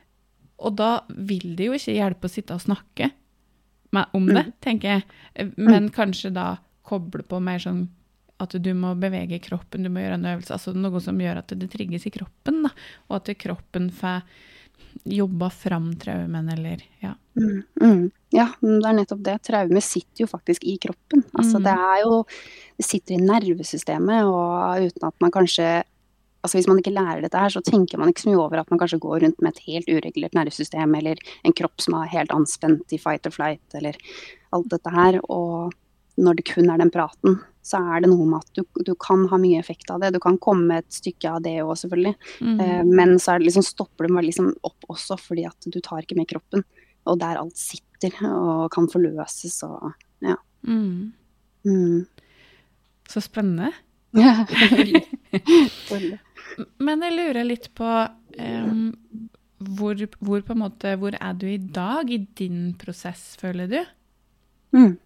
Og 0.64 0.76
da 0.78 0.90
vil 1.12 1.52
det 1.58 1.66
jo 1.68 1.76
ikke 1.76 1.96
hjelpe 1.98 2.30
å 2.30 2.32
sitte 2.32 2.56
og 2.56 2.64
snakke 2.64 3.10
om 4.14 4.26
det, 4.30 4.46
Mm. 4.46 4.52
tenker 4.64 4.88
jeg, 4.88 5.52
men 5.58 5.90
kanskje 5.90 6.32
da 6.32 6.46
koble 6.92 7.24
på 7.26 7.40
mer 7.42 7.62
sånn 7.62 7.86
at 8.42 8.56
du 8.58 8.72
må 8.74 8.94
bevege 8.98 9.38
kroppen, 9.42 9.84
du 9.84 9.90
må 9.92 10.02
gjøre 10.02 10.18
en 10.18 10.30
øvelse, 10.32 10.54
altså 10.56 10.72
noe 10.74 11.00
som 11.02 11.20
gjør 11.20 11.42
at 11.42 11.52
det 11.58 11.68
trigges 11.72 12.08
i 12.08 12.14
kroppen, 12.14 12.64
da, 12.66 12.72
og 13.08 13.20
at 13.20 13.30
kroppen 13.38 13.90
får 13.94 14.24
jobba 15.08 15.50
fram 15.50 15.92
traumen, 16.00 16.48
eller 16.52 16.82
ja. 17.00 17.14
Mm, 17.38 17.62
mm. 17.80 18.02
Ja, 18.34 18.48
det 18.60 18.88
er 18.88 18.96
nettopp 18.96 19.22
det. 19.24 19.38
Traume 19.46 19.80
sitter 19.84 20.24
jo 20.24 20.28
faktisk 20.28 20.64
i 20.68 20.76
kroppen. 20.80 21.24
Altså, 21.32 21.60
Mm. 21.60 21.64
Det 21.64 21.72
er 21.72 22.02
jo 22.02 22.24
Det 22.78 22.84
sitter 22.84 23.14
i 23.14 23.24
nervesystemet, 23.24 24.24
og 24.24 24.86
uten 24.88 25.08
at 25.08 25.14
man 25.20 25.30
kanskje 25.30 25.84
Altså 26.44 26.58
Hvis 26.58 26.66
man 26.66 26.78
ikke 26.78 26.90
lærer 26.90 27.22
dette 27.22 27.38
her, 27.38 27.48
så 27.48 27.62
tenker 27.62 27.98
man 27.98 28.08
ikke 28.08 28.22
så 28.24 28.28
mye 28.28 28.42
over 28.42 28.58
at 28.58 28.70
man 28.70 28.78
kanskje 28.80 28.98
går 28.98 29.20
rundt 29.22 29.40
med 29.40 29.52
et 29.52 29.62
helt 29.62 29.86
uregulert 29.86 30.34
nervesystem, 30.34 30.94
eller 30.98 31.14
en 31.44 31.52
kropp 31.52 31.80
som 31.80 31.94
er 31.94 32.10
helt 32.10 32.32
anspent 32.34 32.82
i 32.90 32.98
fight 32.98 33.24
or 33.26 33.30
flight, 33.30 33.62
eller 33.78 33.94
alt 34.52 34.68
dette 34.68 34.90
her. 34.90 35.20
Og 35.30 35.70
når 36.22 36.38
det 36.38 36.46
kun 36.48 36.70
er 36.70 36.80
den 36.80 36.92
praten, 36.94 37.40
så 37.62 37.78
er 37.94 38.02
det 38.02 38.10
noe 38.10 38.26
med 38.26 38.42
at 38.42 38.58
du, 38.58 38.64
du 38.86 38.92
kan 38.98 39.24
ha 39.30 39.38
mye 39.38 39.60
effekt 39.60 39.90
av 39.94 40.02
det. 40.02 40.12
Du 40.14 40.20
kan 40.22 40.38
komme 40.42 40.80
et 40.80 40.90
stykke 40.92 41.36
av 41.36 41.42
det 41.44 41.56
òg, 41.62 41.74
selvfølgelig. 41.78 42.14
Mm. 42.42 42.56
Eh, 42.64 42.82
Men 42.88 43.18
så 43.22 43.36
det 43.38 43.46
liksom, 43.48 43.66
stopper 43.66 44.08
du 44.08 44.18
liksom 44.18 44.50
opp 44.66 44.88
også, 44.90 45.18
fordi 45.20 45.46
at 45.46 45.68
du 45.70 45.78
tar 45.80 46.02
ikke 46.02 46.18
med 46.18 46.30
kroppen. 46.32 46.64
Og 47.06 47.18
der 47.22 47.38
alt 47.38 47.58
sitter 47.58 48.14
og 48.28 48.70
kan 48.74 48.88
forløses 48.90 49.62
og 49.66 49.92
ja. 50.22 50.36
Mm. 50.66 51.12
Mm. 51.66 52.06
Så 53.10 53.22
spennende. 53.22 53.72
Men 56.82 57.06
jeg 57.06 57.14
lurer 57.16 57.46
litt 57.46 57.70
på 57.78 57.86
um, 57.86 58.92
hvor, 59.62 59.94
hvor, 60.18 60.42
på 60.42 60.52
en 60.54 60.62
måte, 60.64 60.96
hvor 61.00 61.14
er 61.16 61.38
du 61.38 61.46
i 61.48 61.58
dag 61.58 62.10
i 62.10 62.18
din 62.38 62.74
prosess, 62.78 63.36
føler 63.40 63.70
du? 63.70 63.78
Mm. 64.76 64.96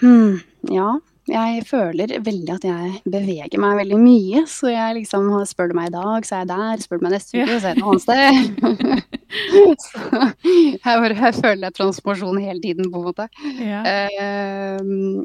Hmm. 0.00 0.38
Ja, 0.72 0.98
Jeg 1.24 1.62
føler 1.64 2.10
veldig 2.20 2.52
at 2.52 2.64
jeg 2.68 2.98
beveger 3.08 3.60
meg 3.62 3.78
veldig 3.78 3.96
mye. 3.96 4.42
Så 4.50 4.68
jeg 4.68 4.98
liksom 4.98 5.30
spør 5.48 5.70
du 5.72 5.76
meg 5.78 5.88
i 5.88 5.94
dag, 5.94 6.26
så 6.28 6.36
er 6.36 6.42
jeg 6.42 6.50
der. 6.50 6.82
Spør 6.84 7.00
du 7.00 7.06
meg 7.06 7.14
neste 7.14 7.38
uke, 7.38 7.54
så 7.54 7.70
er 7.70 7.70
jeg 7.70 7.78
et 7.78 7.86
annet 7.88 8.04
sted. 8.04 9.14
så 9.86 10.02
jeg, 10.44 10.82
bare, 10.84 11.16
jeg 11.16 11.38
føler 11.38 11.64
jeg 11.64 11.76
transformasjon 11.80 12.42
hele 12.44 12.60
tiden, 12.60 12.90
på 12.92 13.00
en 13.00 13.08
måte. 13.08 13.28
Ja. 13.56 13.80
Uh, 13.88 15.24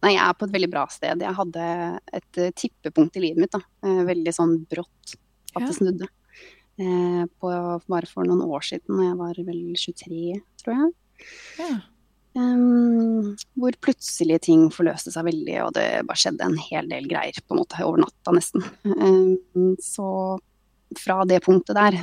nei, 0.00 0.14
jeg 0.14 0.24
er 0.24 0.40
på 0.40 0.48
et 0.48 0.56
veldig 0.56 0.72
bra 0.72 0.88
sted. 0.92 1.28
Jeg 1.28 1.38
hadde 1.42 1.70
et 2.20 2.40
eh, 2.40 2.52
tippepunkt 2.56 3.16
i 3.20 3.28
livet 3.28 3.44
mitt. 3.44 3.52
da. 3.52 3.60
Eh, 3.84 4.02
veldig 4.08 4.34
sånn 4.36 4.58
brått 4.68 5.16
at 5.54 5.68
det 5.68 5.76
snudde. 5.76 6.08
Uh, 6.80 7.24
på, 7.38 7.52
bare 7.86 8.08
for 8.10 8.26
noen 8.26 8.42
år 8.48 8.64
siden, 8.66 8.96
da 8.96 9.10
jeg 9.10 9.18
var 9.20 9.44
vel 9.46 9.64
23, 9.76 10.38
tror 10.64 10.80
jeg. 10.80 10.94
ja. 11.60 11.74
Ehm, 12.34 13.34
hvor 13.54 13.76
plutselig 13.84 14.40
ting 14.48 14.66
forløste 14.74 15.12
seg 15.14 15.28
veldig, 15.28 15.54
og 15.62 15.74
det 15.76 15.86
bare 16.08 16.18
skjedde 16.18 16.48
en 16.48 16.58
hel 16.58 16.88
del 16.90 17.06
greier 17.10 17.38
på 17.44 17.54
en 17.54 17.62
måte 17.62 17.78
over 17.86 18.02
natta, 18.02 18.34
nesten. 18.34 18.64
Um, 18.82 19.76
så 19.82 20.08
fra 20.98 21.22
det 21.30 21.40
punktet 21.44 21.78
der, 21.78 22.00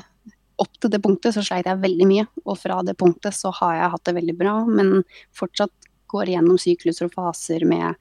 opp 0.61 0.71
til 0.79 0.93
det 0.93 1.01
punktet, 1.03 1.35
så 1.35 1.43
sleit 1.43 1.67
jeg 1.67 1.83
veldig 1.83 2.07
mye. 2.07 2.25
Og 2.45 2.55
fra 2.59 2.79
det 2.85 2.95
punktet 2.99 3.35
så 3.35 3.51
har 3.59 3.75
jeg 3.77 3.93
hatt 3.95 4.07
det 4.07 4.17
veldig 4.21 4.37
bra, 4.39 4.55
men 4.69 5.01
fortsatt 5.35 5.91
går 6.11 6.33
gjennom 6.33 6.59
sykluser 6.59 7.07
og 7.07 7.15
faser 7.15 7.65
med, 7.67 7.95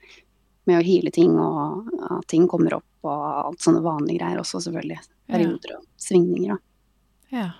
med 0.71 0.81
å 0.81 0.87
hile 0.87 1.13
ting, 1.15 1.35
og 1.39 1.91
at 2.11 2.31
ting 2.31 2.47
kommer 2.51 2.79
opp, 2.79 2.89
og 3.07 3.27
alt 3.51 3.63
sånne 3.65 3.83
vanlige 3.83 4.23
greier 4.23 4.43
også, 4.43 4.63
selvfølgelig. 4.67 5.03
Perioder 5.31 5.79
og 5.79 5.87
svingninger, 5.99 6.55
da. 6.55 7.39
ja. 7.43 7.53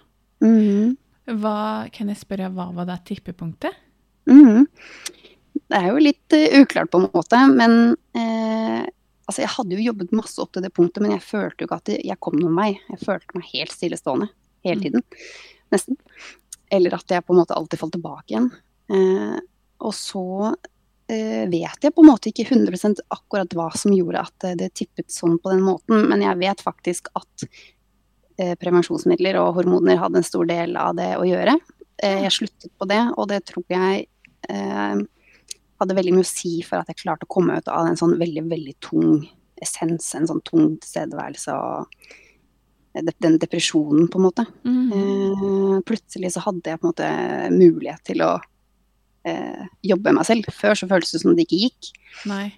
Mhm. 0.47 0.99
Hva, 1.31 1.87
kan 1.95 2.09
jeg 2.11 2.19
spørre, 2.19 2.49
hva 2.51 2.73
var 2.75 2.89
det 2.89 2.97
tippepunktet? 3.07 3.77
Mhm. 4.29 4.67
Det 5.71 5.79
er 5.79 5.87
jo 5.93 6.01
litt 6.03 6.35
uh, 6.35 6.61
uklart 6.63 6.91
på 6.91 6.99
en 6.99 7.09
måte, 7.15 7.39
men 7.55 7.75
uh, 8.19 8.83
altså 9.31 9.43
jeg 9.45 9.53
hadde 9.55 9.77
jo 9.77 9.85
jobbet 9.85 10.13
masse 10.19 10.41
opp 10.43 10.51
til 10.55 10.65
det 10.65 10.73
punktet, 10.75 11.03
men 11.05 11.13
jeg 11.15 11.23
følte 11.23 11.63
jo 11.63 11.69
ikke 11.69 11.79
at 11.79 11.93
jeg 11.95 12.19
kom 12.23 12.35
noen 12.39 12.57
vei. 12.59 12.73
Jeg 12.91 13.03
følte 13.05 13.37
meg 13.39 13.47
helt 13.53 13.75
stillestående 13.75 14.29
hele 14.67 14.81
Mm. 14.81 14.83
tiden, 14.83 15.03
nesten. 15.73 15.97
Eller 16.71 16.95
at 16.95 17.07
jeg 17.11 17.25
på 17.27 17.35
en 17.35 17.41
måte 17.41 17.55
alltid 17.55 17.79
falt 17.81 17.95
tilbake 17.95 18.35
igjen. 18.35 18.51
Uh, 18.91 19.39
og 19.81 19.95
så 19.97 20.55
vet 21.11 21.83
jeg 21.83 21.91
på 21.91 22.05
en 22.05 22.07
måte 22.07 22.31
ikke 22.31 22.45
100% 22.47 23.01
akkurat 23.11 23.51
hva 23.59 23.65
som 23.75 23.91
gjorde 23.91 24.21
at 24.23 24.45
det 24.61 24.69
tippet 24.79 25.11
sånn 25.11 25.41
på 25.43 25.51
den 25.51 25.65
måten, 25.67 26.05
men 26.07 26.23
jeg 26.23 26.39
vet 26.39 26.61
faktisk 26.63 27.09
at 27.19 27.47
prevensjonsmidler 28.63 29.35
og 29.41 29.57
hormoner 29.57 29.99
hadde 29.99 30.21
en 30.21 30.29
stor 30.29 30.47
del 30.47 30.77
av 30.79 30.95
det 31.01 31.09
å 31.19 31.27
gjøre. 31.27 31.57
Eh, 32.03 32.23
jeg 32.27 32.37
sluttet 32.37 32.73
på 32.79 32.89
det, 32.89 33.03
og 33.17 33.29
det 33.31 33.43
tror 33.51 33.65
jeg 33.69 34.07
eh, 34.49 35.03
hadde 35.81 35.97
veldig 35.97 36.17
mye 36.17 36.27
å 36.27 36.31
si 36.31 36.61
for 36.67 36.81
at 36.81 36.91
jeg 36.93 37.03
klarte 37.03 37.29
å 37.29 37.33
komme 37.33 37.59
ut 37.61 37.71
av 37.73 37.89
en 37.89 37.99
sånn 37.99 38.17
veldig, 38.21 38.47
veldig 38.51 38.77
tung 38.85 39.23
essens, 39.61 40.09
en 40.17 40.29
sånn 40.29 40.43
tung 40.47 40.75
tilstedeværelse 40.81 41.57
og 41.57 41.91
den 42.93 43.37
depresjonen, 43.39 44.09
på 44.11 44.19
en 44.19 44.25
måte. 44.25 44.45
Mm. 44.67 44.93
Eh, 44.93 45.77
plutselig 45.87 46.33
så 46.35 46.43
hadde 46.47 46.73
jeg 46.73 46.81
på 46.81 46.89
en 46.89 46.91
måte 46.91 47.11
mulighet 47.55 48.03
til 48.09 48.25
å 48.27 48.33
eh, 49.29 49.69
jobbe 49.87 50.11
med 50.11 50.21
meg 50.21 50.27
selv. 50.27 50.51
Før 50.57 50.75
så 50.79 50.89
føltes 50.91 51.15
det 51.15 51.23
som 51.23 51.37
det 51.37 51.47
ikke 51.47 51.61
gikk. 51.69 51.93
Nei. 52.31 52.49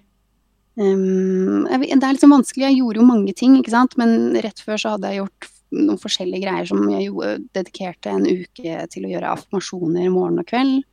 Um, 0.73 1.67
jeg, 1.69 1.91
det 1.91 2.07
er 2.07 2.15
liksom 2.15 2.33
vanskelig. 2.33 2.65
Jeg 2.65 2.79
gjorde 2.79 3.01
jo 3.01 3.09
mange 3.11 3.35
ting, 3.37 3.59
ikke 3.59 3.75
sant. 3.75 3.93
Men 4.01 4.33
rett 4.41 4.63
før 4.63 4.81
så 4.81 4.95
hadde 4.95 5.11
jeg 5.11 5.21
gjort 5.21 5.49
noen 5.73 5.99
forskjellige 6.01 6.43
greier 6.45 6.67
som 6.69 6.81
jeg 6.93 7.07
jo 7.09 7.21
dedikerte 7.55 8.13
en 8.13 8.25
uke 8.29 8.75
til 8.93 9.05
å 9.07 9.11
gjøre 9.13 9.31
affirmasjoner 9.35 10.09
morgen 10.13 10.39
og 10.43 10.47
kveld. 10.49 10.83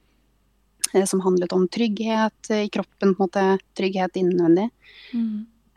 eh, 0.95 1.05
Som 1.07 1.21
handlet 1.21 1.53
om 1.53 1.69
trygghet 1.69 2.51
i 2.57 2.69
kroppen, 2.73 3.15
på 3.15 3.23
en 3.25 3.29
måte. 3.29 3.45
Trygghet 3.77 4.17
innvendig. 4.17 4.71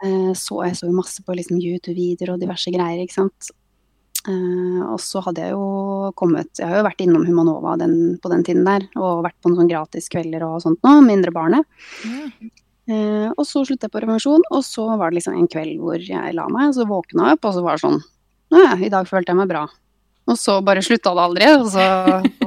Eh, 0.04 0.32
Så 0.34 0.64
jeg 0.66 0.76
så 0.80 0.88
jo 0.88 0.96
masse 0.98 1.22
på 1.24 1.36
liksom 1.36 1.60
YouTube-videoer 1.60 2.34
og 2.34 2.40
diverse 2.42 2.72
greier, 2.72 3.04
ikke 3.04 3.20
sant. 3.22 3.52
Eh, 4.28 4.82
og 4.88 5.00
så 5.04 5.20
hadde 5.26 5.42
jeg 5.44 5.52
jo 5.52 6.12
kommet 6.16 6.48
Jeg 6.58 6.70
har 6.70 6.78
jo 6.80 6.86
vært 6.88 7.02
innom 7.04 7.26
Humanova 7.28 7.78
den, 7.78 8.18
på 8.24 8.30
den 8.32 8.44
tiden 8.48 8.64
der, 8.64 8.86
og 8.96 9.24
vært 9.26 9.36
på 9.44 9.50
noen 9.52 9.60
sånn 9.66 9.72
gratis 9.72 10.08
kvelder 10.08 10.46
og 10.48 10.62
sånt 10.64 10.80
nå, 10.82 11.02
mindre 11.04 11.32
barnet. 11.36 11.66
Ja. 12.08 12.30
Eh, 12.88 13.30
og 13.38 13.44
så 13.48 13.64
sluttet 13.64 13.84
jeg 13.88 13.92
på 13.94 14.00
prevensjon, 14.02 14.42
og 14.52 14.64
så 14.64 14.86
var 15.00 15.12
det 15.12 15.20
liksom 15.22 15.36
en 15.40 15.48
kveld 15.48 15.78
hvor 15.80 16.00
jeg 16.00 16.34
la 16.36 16.48
meg, 16.52 16.70
og 16.72 16.76
så 16.76 16.88
våkna 16.88 17.30
jeg 17.30 17.38
opp, 17.38 17.46
og 17.48 17.54
så 17.56 17.64
var 17.64 17.78
det 17.80 17.84
sånn 17.84 18.02
Nå 18.54 18.62
ja, 18.62 18.76
i 18.78 18.92
dag 18.94 19.10
følte 19.10 19.34
jeg 19.34 19.40
meg 19.42 19.50
bra. 19.50 19.66
Og 20.30 20.40
så 20.40 20.56
bare 20.64 20.84
slutta 20.86 21.12
det 21.18 21.24
aldri, 21.26 21.50
og 21.58 21.68
så 21.74 21.86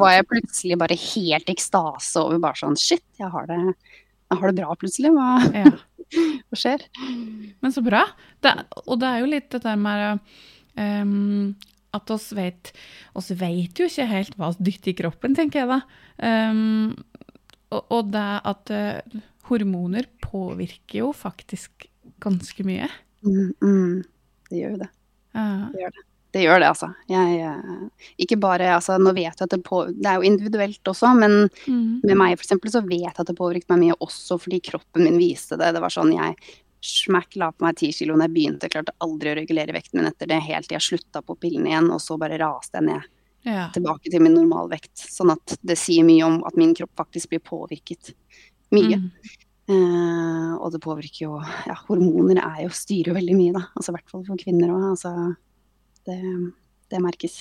var 0.01 0.15
jeg 0.15 0.29
plutselig 0.31 0.79
bare 0.81 0.97
helt 0.97 1.51
ekstase 1.53 2.23
over 2.23 2.41
bare 2.41 2.57
sånn 2.57 2.79
Shit, 2.81 3.05
jeg 3.21 3.29
har 3.33 3.49
det, 3.51 3.59
jeg 4.31 4.41
har 4.41 4.49
det 4.49 4.63
bra 4.63 4.77
plutselig. 4.81 5.13
Hva, 5.13 5.29
ja. 5.53 5.73
hva 6.49 6.61
skjer? 6.61 6.87
Men 7.61 7.75
så 7.75 7.85
bra. 7.85 8.07
Det, 8.41 8.55
og 8.87 9.01
det 9.03 9.11
er 9.11 9.23
jo 9.23 9.33
litt 9.35 9.51
det 9.53 9.63
der 9.67 9.81
med 9.81 10.23
um, 10.79 11.53
at 11.97 12.13
oss 12.13 12.31
vet 12.37 12.73
oss 13.17 13.31
vet 13.37 13.79
jo 13.81 13.89
ikke 13.89 14.09
helt 14.09 14.37
hva 14.41 14.53
vi 14.57 14.71
dytter 14.71 14.93
i 14.93 14.99
kroppen, 15.03 15.37
tenker 15.37 15.65
jeg 15.65 15.73
da. 15.75 15.81
Um, 16.17 16.95
og, 17.75 17.83
og 17.93 18.13
det 18.15 18.29
at 18.53 18.73
uh, 18.73 19.21
hormoner 19.51 20.09
påvirker 20.25 21.03
jo 21.03 21.13
faktisk 21.17 21.91
ganske 22.25 22.65
mye. 22.65 22.89
Mm, 23.27 23.53
mm, 23.61 23.97
det 24.49 24.63
gjør 24.63 24.77
jo 24.79 24.85
det. 24.87 24.93
Ja. 25.37 25.91
Det 26.37 26.43
gjør 26.43 26.61
det, 26.61 26.69
altså. 26.69 26.91
Jeg, 27.09 27.37
eh, 27.49 28.09
ikke 28.21 28.37
bare, 28.37 28.67
altså, 28.77 28.99
nå 29.01 29.15
vet 29.17 29.31
jeg 29.31 29.47
at 29.47 29.55
det, 29.55 29.63
på, 29.65 29.87
det 29.95 30.11
er 30.11 30.19
jo 30.19 30.29
individuelt 30.29 30.91
også, 30.91 31.15
men 31.17 31.47
mm. 31.65 32.03
med 32.03 32.19
meg 32.19 32.35
for 32.35 32.45
eksempel, 32.45 32.73
så 32.75 32.83
vet 32.85 33.07
jeg 33.07 33.15
at 33.15 33.31
det 33.31 33.37
påvirket 33.39 33.73
meg 33.73 33.87
mye 33.87 33.97
også 34.05 34.37
fordi 34.43 34.61
kroppen 34.67 35.07
min 35.07 35.17
viste 35.21 35.57
det. 35.57 35.71
Det 35.73 35.81
var 35.81 35.95
sånn 35.95 36.13
jeg 36.13 36.37
smack 36.87 37.39
la 37.41 37.49
på 37.55 37.65
meg 37.65 37.79
ti 37.81 37.89
kilo 37.95 38.19
når 38.19 38.29
jeg 38.29 38.35
begynte. 38.35 38.69
Jeg 38.69 38.75
klarte 38.77 38.97
aldri 39.07 39.33
å 39.33 39.39
regulere 39.39 39.75
vekten 39.75 40.03
min 40.03 40.11
etter 40.11 40.29
det, 40.31 40.43
helt 40.45 40.69
til 40.69 40.77
jeg 40.77 40.89
slutta 40.91 41.25
på 41.25 41.39
pillene 41.41 41.73
igjen, 41.73 41.89
og 41.95 42.03
så 42.05 42.19
bare 42.21 42.41
raste 42.43 42.83
jeg 42.83 42.89
ned 42.91 43.09
ja. 43.47 43.71
tilbake 43.75 44.13
til 44.13 44.23
min 44.27 44.37
normalvekt. 44.37 44.93
Sånn 45.17 45.33
at 45.35 45.57
det 45.63 45.79
sier 45.81 46.05
mye 46.07 46.27
om 46.27 46.43
at 46.49 46.59
min 46.61 46.75
kropp 46.77 46.93
faktisk 47.01 47.33
blir 47.33 47.43
påvirket. 47.47 48.13
Mye. 48.75 49.01
Mhm. 49.01 49.11
Eh, 49.67 50.53
og 50.57 50.71
det 50.71 50.79
påvirker 50.85 51.25
jo 51.25 51.39
Ja, 51.67 51.75
hormoner 51.89 52.39
er 52.39 52.61
jo, 52.67 52.75
styrer 52.75 53.11
jo 53.11 53.17
veldig 53.17 53.37
mye, 53.39 53.55
da. 53.57 53.65
Altså 53.75 53.93
i 53.93 53.97
hvert 53.97 54.13
fall 54.13 54.27
for 54.29 54.43
kvinner 54.43 54.75
òg. 54.75 54.85
Altså, 54.93 55.15
det, 56.07 56.19
det 56.93 57.03
merkes. 57.03 57.41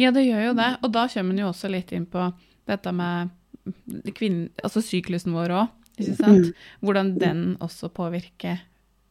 Ja, 0.00 0.10
det 0.14 0.26
gjør 0.26 0.48
jo 0.48 0.56
det. 0.58 0.72
Og 0.82 0.90
da 0.94 1.06
kommer 1.12 1.36
en 1.36 1.44
jo 1.44 1.52
også 1.52 1.70
litt 1.70 1.92
inn 1.94 2.08
på 2.10 2.26
dette 2.70 2.94
med 2.94 3.30
kvinne, 4.18 4.50
altså 4.64 4.82
syklusen 4.82 5.36
vår 5.36 5.54
òg? 5.54 5.78
Mm. 6.02 6.48
Hvordan 6.82 7.14
den 7.20 7.42
også 7.62 7.92
påvirker 7.94 8.64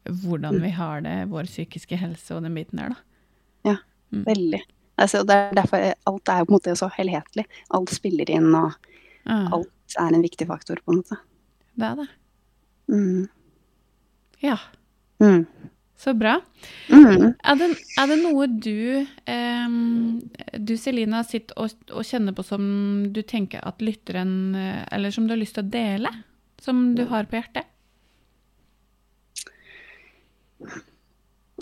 hvordan 0.09 0.57
vi 0.63 0.71
har 0.73 1.03
det, 1.05 1.29
vår 1.29 1.47
psykiske 1.47 1.95
helse 2.01 2.33
og 2.35 2.41
den 2.43 2.55
biten 2.57 2.81
der, 2.81 2.95
da. 2.95 3.75
Veldig. 4.11 4.59
Altså, 4.99 5.23
det 5.23 5.35
er 5.35 5.53
derfor 5.55 5.83
alt 6.09 6.29
er 6.29 6.41
jo 6.41 6.47
på 6.47 6.51
en 6.51 6.57
måte 6.57 6.73
så 6.77 6.89
helhetlig. 6.97 7.45
Alt 7.73 7.93
spiller 7.95 8.29
inn, 8.33 8.49
og 8.55 8.73
Ja, 9.25 9.45
alt 9.53 9.95
er 10.01 10.15
en 10.15 10.23
viktig 10.23 10.47
faktor, 10.49 10.81
på 10.83 10.91
en 10.91 11.01
måte. 11.01 11.17
det 11.77 11.87
er 11.87 11.95
det. 12.01 12.07
Mm. 12.91 13.27
Ja, 14.41 14.57
Mm. 15.21 15.45
så 16.01 16.13
bra. 16.17 16.39
Mm. 16.89 17.33
Er 17.45 17.55
det, 17.59 17.67
er 18.01 18.07
det 18.09 18.17
noe 18.23 18.47
du, 18.47 19.05
eh, 19.29 19.75
du 20.57 20.73
Selina, 20.81 21.21
sitter 21.23 21.59
og, 21.61 21.75
og 21.93 22.07
kjenner 22.07 22.33
på 22.33 22.43
som 22.47 22.63
du 23.13 23.21
tenker 23.21 23.61
at 23.61 23.83
lytteren 23.85 24.55
Eller 24.55 25.13
som 25.13 25.27
du 25.27 25.35
har 25.35 25.41
lyst 25.43 25.55
til 25.59 25.63
å 25.67 25.69
dele? 25.69 26.09
Som 26.61 26.95
du 26.97 27.05
har 27.05 27.29
på 27.29 27.37
hjertet? 27.37 27.69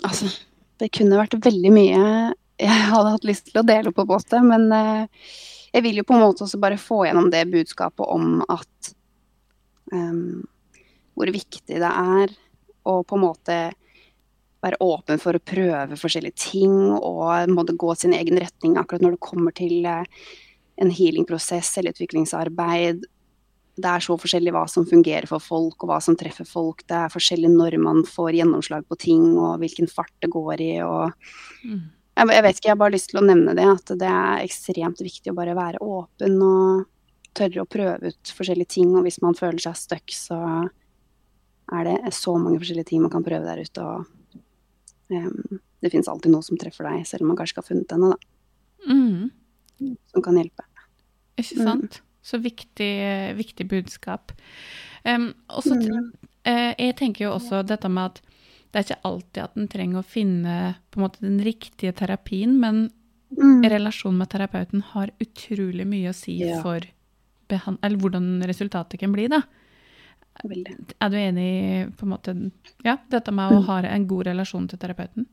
Altså, 0.04 0.30
det 0.80 0.88
kunne 0.96 1.20
vært 1.20 1.36
veldig 1.44 1.72
mye 1.74 2.04
jeg 2.60 2.88
hadde 2.92 3.12
hatt 3.14 3.24
lyst 3.24 3.46
til 3.48 3.60
å 3.62 3.66
dele 3.66 3.92
på 3.96 4.04
en 4.04 4.10
måte, 4.10 4.40
men 4.44 4.66
eh, 4.76 5.28
jeg 5.72 5.84
vil 5.86 6.00
jo 6.00 6.04
på 6.04 6.16
en 6.16 6.24
måte 6.26 6.44
også 6.44 6.58
bare 6.60 6.76
få 6.80 7.06
gjennom 7.06 7.30
det 7.32 7.46
budskapet 7.48 8.04
om 8.04 8.42
at 8.52 8.90
em, 9.94 10.42
hvor 11.14 11.32
viktig 11.34 11.80
det 11.82 11.90
er 11.90 12.32
å 12.88 13.00
på 13.04 13.18
en 13.18 13.24
måte 13.24 13.58
være 14.60 14.80
åpen 14.84 15.20
for 15.20 15.36
å 15.36 15.42
prøve 15.44 15.98
forskjellige 15.98 16.50
ting 16.50 16.74
og 16.96 17.52
måtte 17.52 17.76
gå 17.80 17.94
sin 17.96 18.14
egen 18.16 18.40
retning 18.40 18.76
akkurat 18.76 19.04
når 19.04 19.16
det 19.16 19.24
kommer 19.24 19.56
til 19.56 19.86
eh, 19.88 20.04
en 20.80 20.92
healingprosess 20.92 21.72
eller 21.80 21.96
utviklingsarbeid. 21.96 23.06
Det 23.80 23.88
er 23.88 24.04
så 24.04 24.16
forskjellig 24.20 24.52
hva 24.52 24.66
som 24.68 24.88
fungerer 24.88 25.28
for 25.30 25.40
folk, 25.40 25.78
og 25.80 25.88
hva 25.88 26.00
som 26.04 26.16
treffer 26.18 26.48
folk. 26.48 26.84
Det 26.88 26.96
er 26.96 27.12
forskjellig 27.12 27.52
når 27.52 27.78
man 27.80 28.02
får 28.08 28.36
gjennomslag 28.40 28.84
på 28.88 28.98
ting, 29.00 29.24
og 29.38 29.60
hvilken 29.62 29.88
fart 29.88 30.12
det 30.20 30.32
går 30.32 30.60
i. 30.60 30.72
og 30.84 31.12
Mm. 31.64 31.90
jeg, 32.16 32.28
jeg 32.32 32.42
vet 32.42 32.56
ikke, 32.56 32.68
jeg 32.68 32.72
har 32.72 32.82
bare 32.82 32.96
lyst 32.96 33.10
til 33.12 33.20
å 33.20 33.26
nevne 33.26 33.54
det, 33.56 33.68
at 33.68 33.92
det 34.00 34.08
er 34.08 34.44
ekstremt 34.44 35.00
viktig 35.00 35.32
å 35.32 35.36
bare 35.36 35.56
være 35.56 35.80
åpen 35.80 36.36
og 36.42 36.86
tørre 37.36 37.62
å 37.62 37.68
prøve 37.68 38.12
ut 38.12 38.32
forskjellige 38.36 38.74
ting. 38.76 38.96
Og 38.96 39.04
hvis 39.04 39.20
man 39.22 39.36
føler 39.38 39.60
seg 39.60 39.76
stuck, 39.76 40.12
så 40.12 40.40
er 41.72 41.84
det 41.84 42.12
så 42.16 42.34
mange 42.38 42.58
forskjellige 42.60 42.86
ting 42.90 43.02
man 43.02 43.10
kan 43.12 43.24
prøve 43.24 43.44
der 43.46 43.60
ute. 43.62 43.82
Og 43.84 44.06
um, 45.10 45.60
det 45.82 45.90
finnes 45.92 46.08
alltid 46.08 46.32
noe 46.32 46.42
som 46.46 46.58
treffer 46.60 46.86
deg, 46.88 47.06
selv 47.08 47.22
om 47.24 47.28
man 47.32 47.36
kanskje 47.40 47.54
ikke 47.56 47.62
har 47.64 47.70
funnet 47.70 47.88
denne, 47.92 48.10
da, 48.14 48.16
Mm. 48.88 49.30
som 50.12 50.22
kan 50.22 50.36
hjelpe. 50.36 50.64
Ikke 51.38 51.56
sant? 51.62 52.00
Så 52.22 52.38
viktig, 52.40 53.36
viktig 53.36 53.66
budskap. 53.68 54.32
Um, 55.04 55.34
og 55.48 55.62
så 55.64 55.74
Mm. 55.76 56.12
uh, 56.46 56.74
jeg 56.78 56.96
tenker 56.96 57.24
jo 57.26 57.32
også 57.38 57.62
dette 57.66 57.88
med 57.88 58.04
at 58.04 58.20
det 58.72 58.78
er 58.78 58.84
ikke 58.94 59.04
alltid 59.04 59.42
at 59.42 59.56
en 59.56 59.68
trenger 59.68 59.98
å 59.98 60.04
finne 60.04 60.76
måte 60.96 61.20
den 61.20 61.40
riktige 61.40 61.92
terapien, 61.94 62.58
men 62.60 62.90
Mm. 63.30 63.62
relasjonen 63.62 64.18
med 64.18 64.28
terapeuten 64.28 64.82
har 64.82 65.10
utrolig 65.20 65.86
mye 65.86 66.08
å 66.10 66.14
si 66.14 66.38
Ja. 66.38 66.60
for 66.62 66.80
eller 67.50 67.96
hvordan 67.96 68.42
resultatet 68.46 68.98
kan 68.98 69.12
bli, 69.12 69.28
da. 69.28 69.42
Veldig. 70.44 70.74
Er 71.00 71.10
du 71.10 71.16
enig 71.16 71.46
i 71.46 71.90
på 71.96 72.06
en 72.06 72.12
måte, 72.14 72.34
ja, 72.84 72.96
dette 73.10 73.30
med 73.32 73.50
Mm. 73.52 73.58
å 73.58 73.64
ha 73.66 73.78
en 73.82 74.06
god 74.06 74.26
relasjon 74.26 74.68
til 74.68 74.78
terapeuten? 74.78 75.26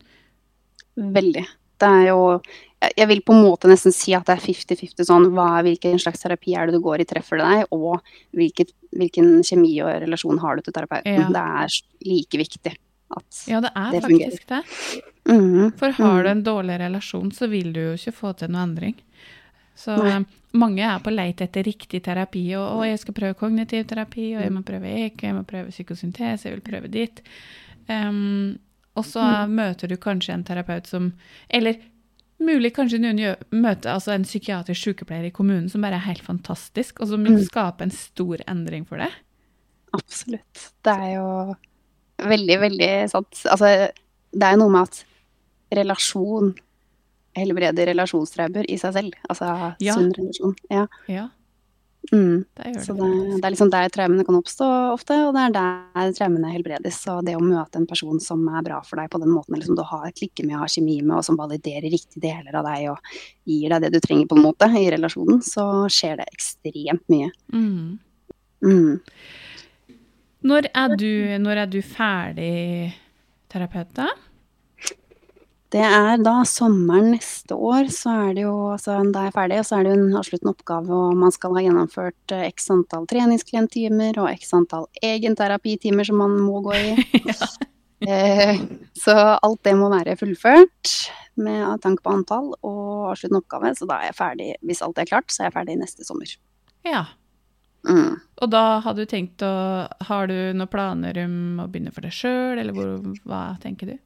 Veldig. 0.98 1.46
Det 1.80 1.88
er 1.88 2.08
jo 2.08 2.42
jeg- 2.82 3.08
vil 3.08 3.22
på 3.22 3.34
en 3.34 3.44
måte 3.44 3.68
nesten 3.70 3.94
si 3.94 4.14
at 4.14 4.26
det 4.26 4.38
er 4.38 4.42
50-50 4.42 5.06
sånn 5.06 5.32
hva, 5.34 5.62
hvilken 5.64 5.98
slags 6.00 6.22
terapi 6.22 6.56
er 6.58 6.66
det 6.68 6.74
du 6.74 6.80
går 6.82 7.02
i, 7.02 7.06
treffer 7.06 7.38
det 7.38 7.46
deg, 7.46 7.66
og 7.72 8.02
hvilket, 8.36 8.72
hvilken 8.96 9.42
kjemi 9.44 9.80
og 9.82 10.02
relasjon 10.02 10.40
har 10.40 10.56
du 10.56 10.62
til 10.64 10.74
terapeuten. 10.74 11.06
Ja. 11.20 11.28
Det 11.28 11.36
er 11.36 11.68
like 12.06 12.38
viktig 12.38 12.76
at 13.16 13.48
Ja, 13.48 13.62
det 13.62 13.72
er 13.76 13.92
Det 13.92 14.04
faktisk 14.04 14.46
det. 14.48 15.04
Mhm. 15.28 15.74
For 15.78 15.92
har 15.92 16.20
Mm. 16.20 16.24
du 16.24 16.30
en 16.30 16.44
dårlig 16.44 16.80
relasjon, 16.80 17.32
så 17.32 17.50
vil 17.50 17.72
du 17.74 17.80
jo 17.80 17.94
ikke 17.94 18.14
få 18.14 18.36
til 18.38 18.50
noe 18.50 18.64
endring. 18.66 18.96
Så 19.76 19.98
Nei. 19.98 20.26
Mange 20.58 20.84
er 20.86 21.00
på 21.04 21.12
leit 21.14 21.42
etter 21.46 21.64
riktig 21.68 22.02
terapi, 22.06 22.44
og, 22.58 22.80
og 22.80 22.86
jeg 22.88 23.00
skal 23.02 23.14
prøve 23.18 23.38
kognitiv 23.40 23.86
terapi, 23.90 24.32
og 24.38 24.42
jeg 24.44 24.54
må 24.56 24.64
prøve 24.68 24.94
EK, 25.06 25.24
jeg 25.30 25.36
må 25.38 25.44
prøve 25.48 25.72
psykosyntese, 25.74 26.48
jeg 26.50 26.58
vil 26.58 26.66
prøve 26.66 26.90
ditt. 26.94 27.22
Um, 27.90 28.58
og 28.98 29.06
så 29.06 29.22
Mm. 29.24 29.54
møter 29.56 29.88
du 29.88 29.96
kanskje 30.02 30.34
en 30.34 30.44
terapeut 30.44 30.88
som 30.90 31.14
Eller 31.50 31.76
mulig 32.42 32.74
kanskje 32.76 33.00
noen 33.00 33.36
møter 33.52 33.94
altså 33.94 34.12
en 34.14 34.24
psykiatrisk 34.26 34.82
sykepleier 34.90 35.26
i 35.30 35.32
kommunen 35.34 35.70
som 35.70 35.82
bare 35.82 35.96
er 35.96 36.06
helt 36.10 36.22
fantastisk, 36.26 37.00
og 37.02 37.08
som 37.08 37.24
Mm. 37.24 37.38
skape 37.46 37.82
en 37.84 37.92
stor 37.92 38.38
endring 38.48 38.86
for 38.88 38.98
deg. 38.98 39.12
Absolutt. 39.94 40.72
Det 40.84 40.94
er 40.94 41.16
jo 41.16 41.56
veldig, 42.20 42.60
veldig 42.60 43.10
sant. 43.10 43.44
Altså, 43.46 43.90
det 44.34 44.44
er 44.44 44.52
jo 44.58 44.58
noe 44.66 44.70
med 44.70 44.82
at 44.90 45.04
relasjon 45.78 46.56
helbreder 47.38 47.88
relasjonstraumer 47.94 48.66
i 48.70 48.78
seg 48.82 48.94
selv. 48.98 49.18
Altså 49.30 49.76
Ja. 49.80 49.94
sunn 49.96 50.14
relasjon. 50.18 50.56
Ja. 50.72 50.88
Ja, 51.08 51.30
Mm. 52.14 52.46
det 52.56 52.86
Så 52.86 52.94
det. 52.96 53.42
det, 53.42 53.44
er 53.44 53.52
liksom 53.52 53.70
der 53.70 53.90
traumene 53.90 54.24
kan 54.24 54.36
oppstå 54.40 54.94
ofte, 54.94 55.12
og 55.28 55.34
det 55.36 55.42
er 55.44 55.52
der 55.52 56.12
traumene 56.16 56.52
helbredes. 56.54 57.02
Og 57.12 57.26
det 57.26 57.36
å 57.36 57.42
møte 57.44 57.76
en 57.76 57.86
person 57.90 58.18
som 58.24 58.48
er 58.48 58.62
bra 58.64 58.78
for 58.82 58.96
deg 58.96 59.10
på 59.12 59.20
den 59.20 59.28
måten, 59.34 59.56
eller 59.56 59.66
som 59.66 59.76
du 59.76 59.84
har 59.84 60.10
klikker 60.16 60.46
med 60.46 60.56
og 60.56 60.62
har 60.62 60.68
kjemi 60.72 61.02
med, 61.04 61.18
og 61.18 61.26
som 61.26 61.36
validerer 61.36 61.90
riktige 61.92 62.22
deler 62.22 62.56
av 62.56 62.64
deg 62.70 62.90
og 62.94 62.98
gir 63.46 63.70
deg 63.70 63.82
det 63.82 63.92
du 63.92 64.00
trenger 64.00 64.26
på 64.30 64.38
en 64.38 64.44
måte 64.46 64.70
i 64.72 64.86
relasjonen, 64.96 65.42
så 65.44 65.66
skjer 65.92 66.22
det 66.22 66.30
ekstremt 66.32 67.04
mye. 67.12 67.30
Mm. 67.52 68.00
Mm. 68.64 69.00
Når 70.48 70.70
er 70.74 70.96
du, 70.96 71.12
når 71.44 71.58
er 71.64 71.66
du 71.68 71.82
ferdig 71.82 72.94
terapeut, 73.52 73.92
da? 73.98 74.08
Det 75.74 75.84
er 75.84 76.22
da 76.24 76.34
sommeren 76.48 77.10
neste 77.12 77.56
år, 77.56 77.90
så 77.92 78.14
er 78.28 78.36
det 78.38 78.44
jo, 78.46 78.54
altså 78.72 79.02
da 79.12 79.26
jeg 79.26 79.34
er 79.34 79.36
ferdig, 79.36 79.58
så 79.68 79.76
er 79.76 79.84
det 79.84 79.92
jo 79.92 79.98
en 80.00 80.20
avsluttende 80.20 80.54
oppgave, 80.54 80.96
og 80.96 81.18
man 81.20 81.34
skal 81.36 81.58
ha 81.58 81.64
gjennomført 81.66 82.36
eh, 82.36 82.46
x 82.48 82.70
antall 82.72 83.08
treningsklienttimer 83.12 84.20
og 84.24 84.30
x 84.32 84.54
antall 84.56 84.88
egenterapitimer 85.04 86.08
som 86.08 86.24
man 86.24 86.38
må 86.44 86.64
gå 86.68 86.78
i. 86.78 86.94
Eh, 87.98 88.60
så 88.94 89.14
alt 89.42 89.64
det 89.66 89.72
må 89.74 89.88
være 89.90 90.14
fullført 90.20 90.92
med 91.42 91.80
tanke 91.82 92.04
på 92.06 92.12
antall 92.14 92.52
og 92.62 93.08
avsluttende 93.10 93.40
oppgave. 93.42 93.72
Så 93.74 93.88
da 93.90 93.96
er 93.98 94.12
jeg 94.12 94.18
ferdig, 94.20 94.50
hvis 94.70 94.84
alt 94.86 95.02
er 95.02 95.08
klart, 95.10 95.34
så 95.34 95.42
er 95.42 95.48
jeg 95.48 95.56
ferdig 95.56 95.80
neste 95.80 96.06
sommer. 96.06 96.30
Ja. 96.86 97.08
Mm. 97.90 98.20
Og 98.38 98.52
da 98.54 98.62
har 98.86 98.94
du 98.94 99.02
tenkt 99.10 99.42
å 99.42 99.50
Har 100.10 100.30
du 100.30 100.36
noen 100.54 100.70
planer 100.70 101.18
om 101.24 101.64
å 101.64 101.66
begynne 101.72 101.94
for 101.96 102.06
deg 102.06 102.14
sjøl, 102.14 102.62
eller 102.62 102.78
hvor, 102.78 103.18
hva 103.26 103.42
tenker 103.66 103.90
du? 103.90 103.98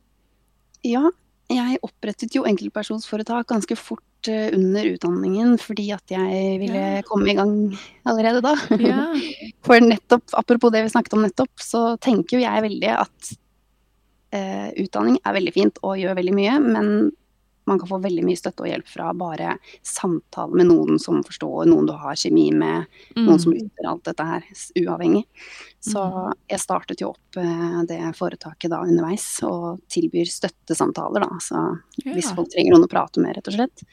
Ja, 0.88 1.10
jeg 1.56 1.80
opprettet 1.86 2.36
jo 2.36 2.44
enkeltpersonsforetak 2.50 3.48
ganske 3.52 3.76
fort 3.80 4.30
eh, 4.32 4.50
under 4.56 4.86
utdanningen, 4.94 5.58
fordi 5.62 5.90
at 5.96 6.14
jeg 6.14 6.60
ville 6.62 6.82
Ja. 6.98 7.02
komme 7.08 7.30
i 7.32 7.36
gang 7.38 7.54
allerede 8.06 8.42
da. 8.46 8.56
Ja. 8.80 9.06
For 9.66 9.80
nettopp, 9.84 10.24
apropos 10.38 10.72
det 10.74 10.84
vi 10.86 10.94
snakket 10.94 11.14
om 11.18 11.24
nettopp, 11.26 11.52
så 11.62 11.98
tenker 12.02 12.38
jo 12.40 12.44
jeg 12.46 12.66
veldig 12.68 12.92
at 12.98 13.32
eh, 14.34 14.70
utdanning 14.84 15.18
er 15.26 15.34
veldig 15.40 15.54
fint 15.56 15.82
og 15.84 15.98
gjør 16.00 16.16
veldig 16.22 16.36
mye, 16.38 16.60
men 16.64 16.92
man 17.68 17.80
kan 17.80 17.88
få 17.88 18.00
veldig 18.02 18.24
mye 18.26 18.38
støtte 18.40 18.64
og 18.66 18.68
hjelp 18.72 18.88
fra 18.90 19.12
bare 19.14 19.58
samtale 19.86 20.56
med 20.58 20.68
noen 20.72 21.00
som 21.00 21.22
forstår, 21.24 21.66
noen 21.70 21.86
du 21.88 21.94
har 21.94 22.16
kjemi 22.18 22.50
med, 22.54 22.86
noen 23.16 23.40
som 23.40 23.54
Mm. 23.54 23.60
yter 23.62 23.88
alt 23.90 24.04
dette 24.04 24.26
her 24.26 24.42
uavhengig. 24.82 25.26
Så 25.80 26.02
Mm. 26.02 26.34
jeg 26.50 26.60
startet 26.60 27.02
jo 27.02 27.10
opp 27.10 27.38
eh, 27.38 27.84
det 27.86 28.00
foretaket 28.18 28.70
da 28.70 28.82
underveis 28.82 29.44
og 29.44 29.80
tilbyr 29.90 30.26
støttesamtaler, 30.28 31.22
da. 31.22 31.30
Så 31.40 31.80
hvis 32.06 32.34
folk 32.36 32.50
trenger 32.50 32.72
noen 32.74 32.86
å 32.88 32.90
prate 32.90 33.18
med, 33.22 33.36
rett 33.36 33.48
og 33.48 33.54
slett. 33.54 33.84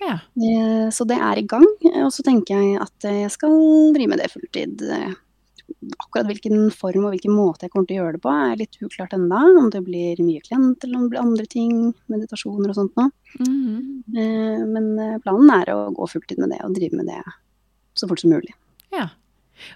Ja. 0.00 0.14
Eh, 0.36 0.88
Så 0.90 1.06
det 1.06 1.16
er 1.18 1.38
i 1.38 1.42
gang. 1.46 1.64
Og 2.04 2.10
så 2.12 2.22
tenker 2.22 2.56
jeg 2.60 2.80
at 2.80 3.00
jeg 3.02 3.30
skal 3.30 3.92
drive 3.94 4.08
med 4.08 4.18
det 4.18 4.30
fulltid. 4.30 5.16
Eh, 5.68 5.92
Akkurat 5.98 6.26
hvilken 6.28 6.70
form 6.72 7.04
og 7.06 7.12
hvilken 7.14 7.34
måte 7.34 7.66
jeg 7.66 7.72
kommer 7.72 7.86
til 7.88 7.98
å 7.98 8.02
gjøre 8.04 8.16
det 8.16 8.22
på, 8.24 8.32
er 8.32 8.56
litt 8.60 8.76
uklart 8.84 9.12
enda. 9.16 9.40
Om 9.60 9.70
det 9.72 9.82
blir 9.84 10.20
mye 10.24 10.40
klient, 10.44 10.84
eller 10.84 10.96
om 10.96 11.02
det 11.06 11.10
blir 11.14 11.22
andre 11.24 11.46
ting, 11.46 11.94
meditasjoner 12.12 12.72
og 12.72 12.78
sånt 12.78 12.96
noe. 12.96 13.10
Mm 13.40 14.02
-hmm. 14.12 14.66
Men 14.72 14.98
eh, 14.98 15.18
planen 15.18 15.50
er 15.50 15.74
å 15.74 15.90
gå 15.94 16.06
fulltid 16.08 16.38
med 16.38 16.50
det, 16.50 16.60
og 16.64 16.74
drive 16.74 16.96
med 16.96 17.06
det 17.06 17.22
så 17.94 18.08
fort 18.08 18.20
som 18.20 18.30
mulig. 18.30 18.54
ja. 18.92 19.08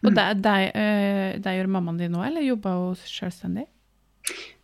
Og 0.02 0.10
Mm. 0.10 0.14
det, 0.14 0.42
det, 0.42 0.72
eh, 0.74 1.38
det 1.38 1.52
gjør 1.54 1.68
mammaen 1.70 1.98
din 1.98 2.10
nå, 2.12 2.22
eller 2.26 2.40
jobber 2.42 2.70
hun 2.70 2.96
selvstendig? 2.96 3.66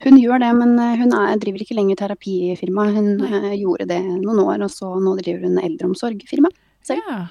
Hun 0.05 0.19
gjør 0.19 0.41
det, 0.41 0.53
men 0.59 0.79
eh, 0.79 0.97
hun 1.01 1.13
er, 1.15 1.37
driver 1.39 1.63
ikke 1.63 1.77
lenger 1.79 1.97
terapifirma. 1.97 2.93
Hun 2.93 3.17
Nei. 3.17 3.53
eh, 3.53 3.61
gjorde 3.63 3.87
det 3.89 4.03
noen 4.03 4.41
år, 4.43 4.65
og 4.67 4.71
så 4.71 4.91
nå 5.01 5.15
driver 5.23 5.47
hun 5.47 5.59
eldreomsorgfirma. 5.59 6.51
Selv. 6.83 7.01
Ja. 7.09 7.29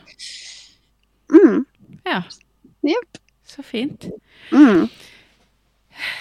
Mm. 1.29 1.65
ja. 2.05 2.21
Jepp. 2.83 3.19
Så 3.53 3.63
fint. 3.65 4.07
Mm. 4.51 4.87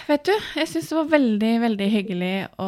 Vet 0.07 0.27
du, 0.29 0.33
jeg 0.59 0.69
syns 0.69 0.91
det 0.91 0.97
var 0.99 1.07
veldig, 1.15 1.53
veldig 1.63 1.87
hyggelig 1.95 2.33
å, 2.61 2.67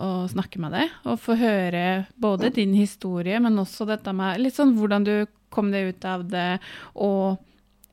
å 0.00 0.08
snakke 0.32 0.60
med 0.62 0.72
deg. 0.72 0.94
Og 1.10 1.18
få 1.20 1.36
høre 1.36 1.82
både 2.16 2.48
din 2.56 2.72
historie, 2.78 3.36
men 3.44 3.60
også 3.60 3.84
dette 3.90 4.14
med 4.16 4.40
litt 4.40 4.56
sånn 4.56 4.72
hvordan 4.78 5.04
du 5.06 5.12
kom 5.52 5.68
deg 5.72 5.92
ut 5.92 6.06
av 6.08 6.24
det, 6.32 6.48
og 6.96 7.36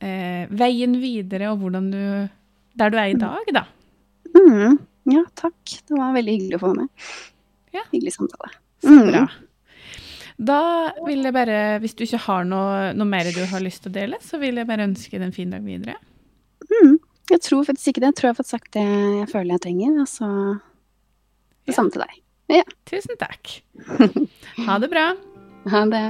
eh, 0.00 0.48
veien 0.50 0.96
videre, 1.02 1.52
og 1.52 1.60
hvordan 1.62 1.90
du 1.92 2.00
Der 2.74 2.90
du 2.90 2.96
er 2.98 3.12
i 3.12 3.18
dag, 3.20 3.52
da. 3.54 3.66
Mm. 4.34 4.78
Ja, 5.12 5.20
takk. 5.38 5.60
Det 5.86 5.94
var 5.94 6.16
veldig 6.16 6.32
hyggelig 6.34 6.56
å 6.56 6.62
få 6.64 6.72
være 6.72 6.86
med. 6.86 7.04
Ja. 7.76 7.84
Hyggelig 7.92 8.16
samtale. 8.16 8.50
Så 8.82 8.90
Mm. 8.90 9.10
bra. 9.12 9.26
Da 10.36 10.58
vil 11.06 11.22
jeg 11.22 11.32
bare, 11.36 11.78
hvis 11.78 11.94
du 11.94 12.02
ikke 12.02 12.18
har 12.24 12.42
noe, 12.48 12.88
noe 12.98 13.06
mer 13.06 13.28
du 13.30 13.44
har 13.46 13.62
lyst 13.62 13.84
til 13.84 13.92
å 13.92 13.94
dele, 13.94 14.18
så 14.20 14.40
vil 14.42 14.56
jeg 14.58 14.66
bare 14.66 14.88
ønske 14.88 15.12
deg 15.14 15.28
en 15.28 15.36
fin 15.36 15.50
dag 15.54 15.62
videre. 15.62 15.94
Jeg 17.30 17.40
tror 17.40 17.64
faktisk 17.64 17.88
ikke 17.94 18.00
det. 18.04 18.10
Jeg 18.12 18.16
tror 18.18 18.28
jeg 18.28 18.34
har 18.34 18.40
fått 18.42 18.50
sagt 18.52 18.72
det 18.76 18.84
jeg 18.84 19.28
føler 19.32 19.54
jeg 19.56 19.64
trenger. 19.66 20.00
Og 20.02 20.08
så 20.10 20.28
det 21.64 21.72
Ja. 21.72 21.76
samme 21.78 21.90
til 21.94 22.02
deg. 22.04 22.20
Tusen 22.84 23.16
takk. 23.16 23.54
Ha 24.66 24.78
det 24.78 24.90
bra. 24.92 25.06
Ha 25.72 25.84
det. 25.88 26.04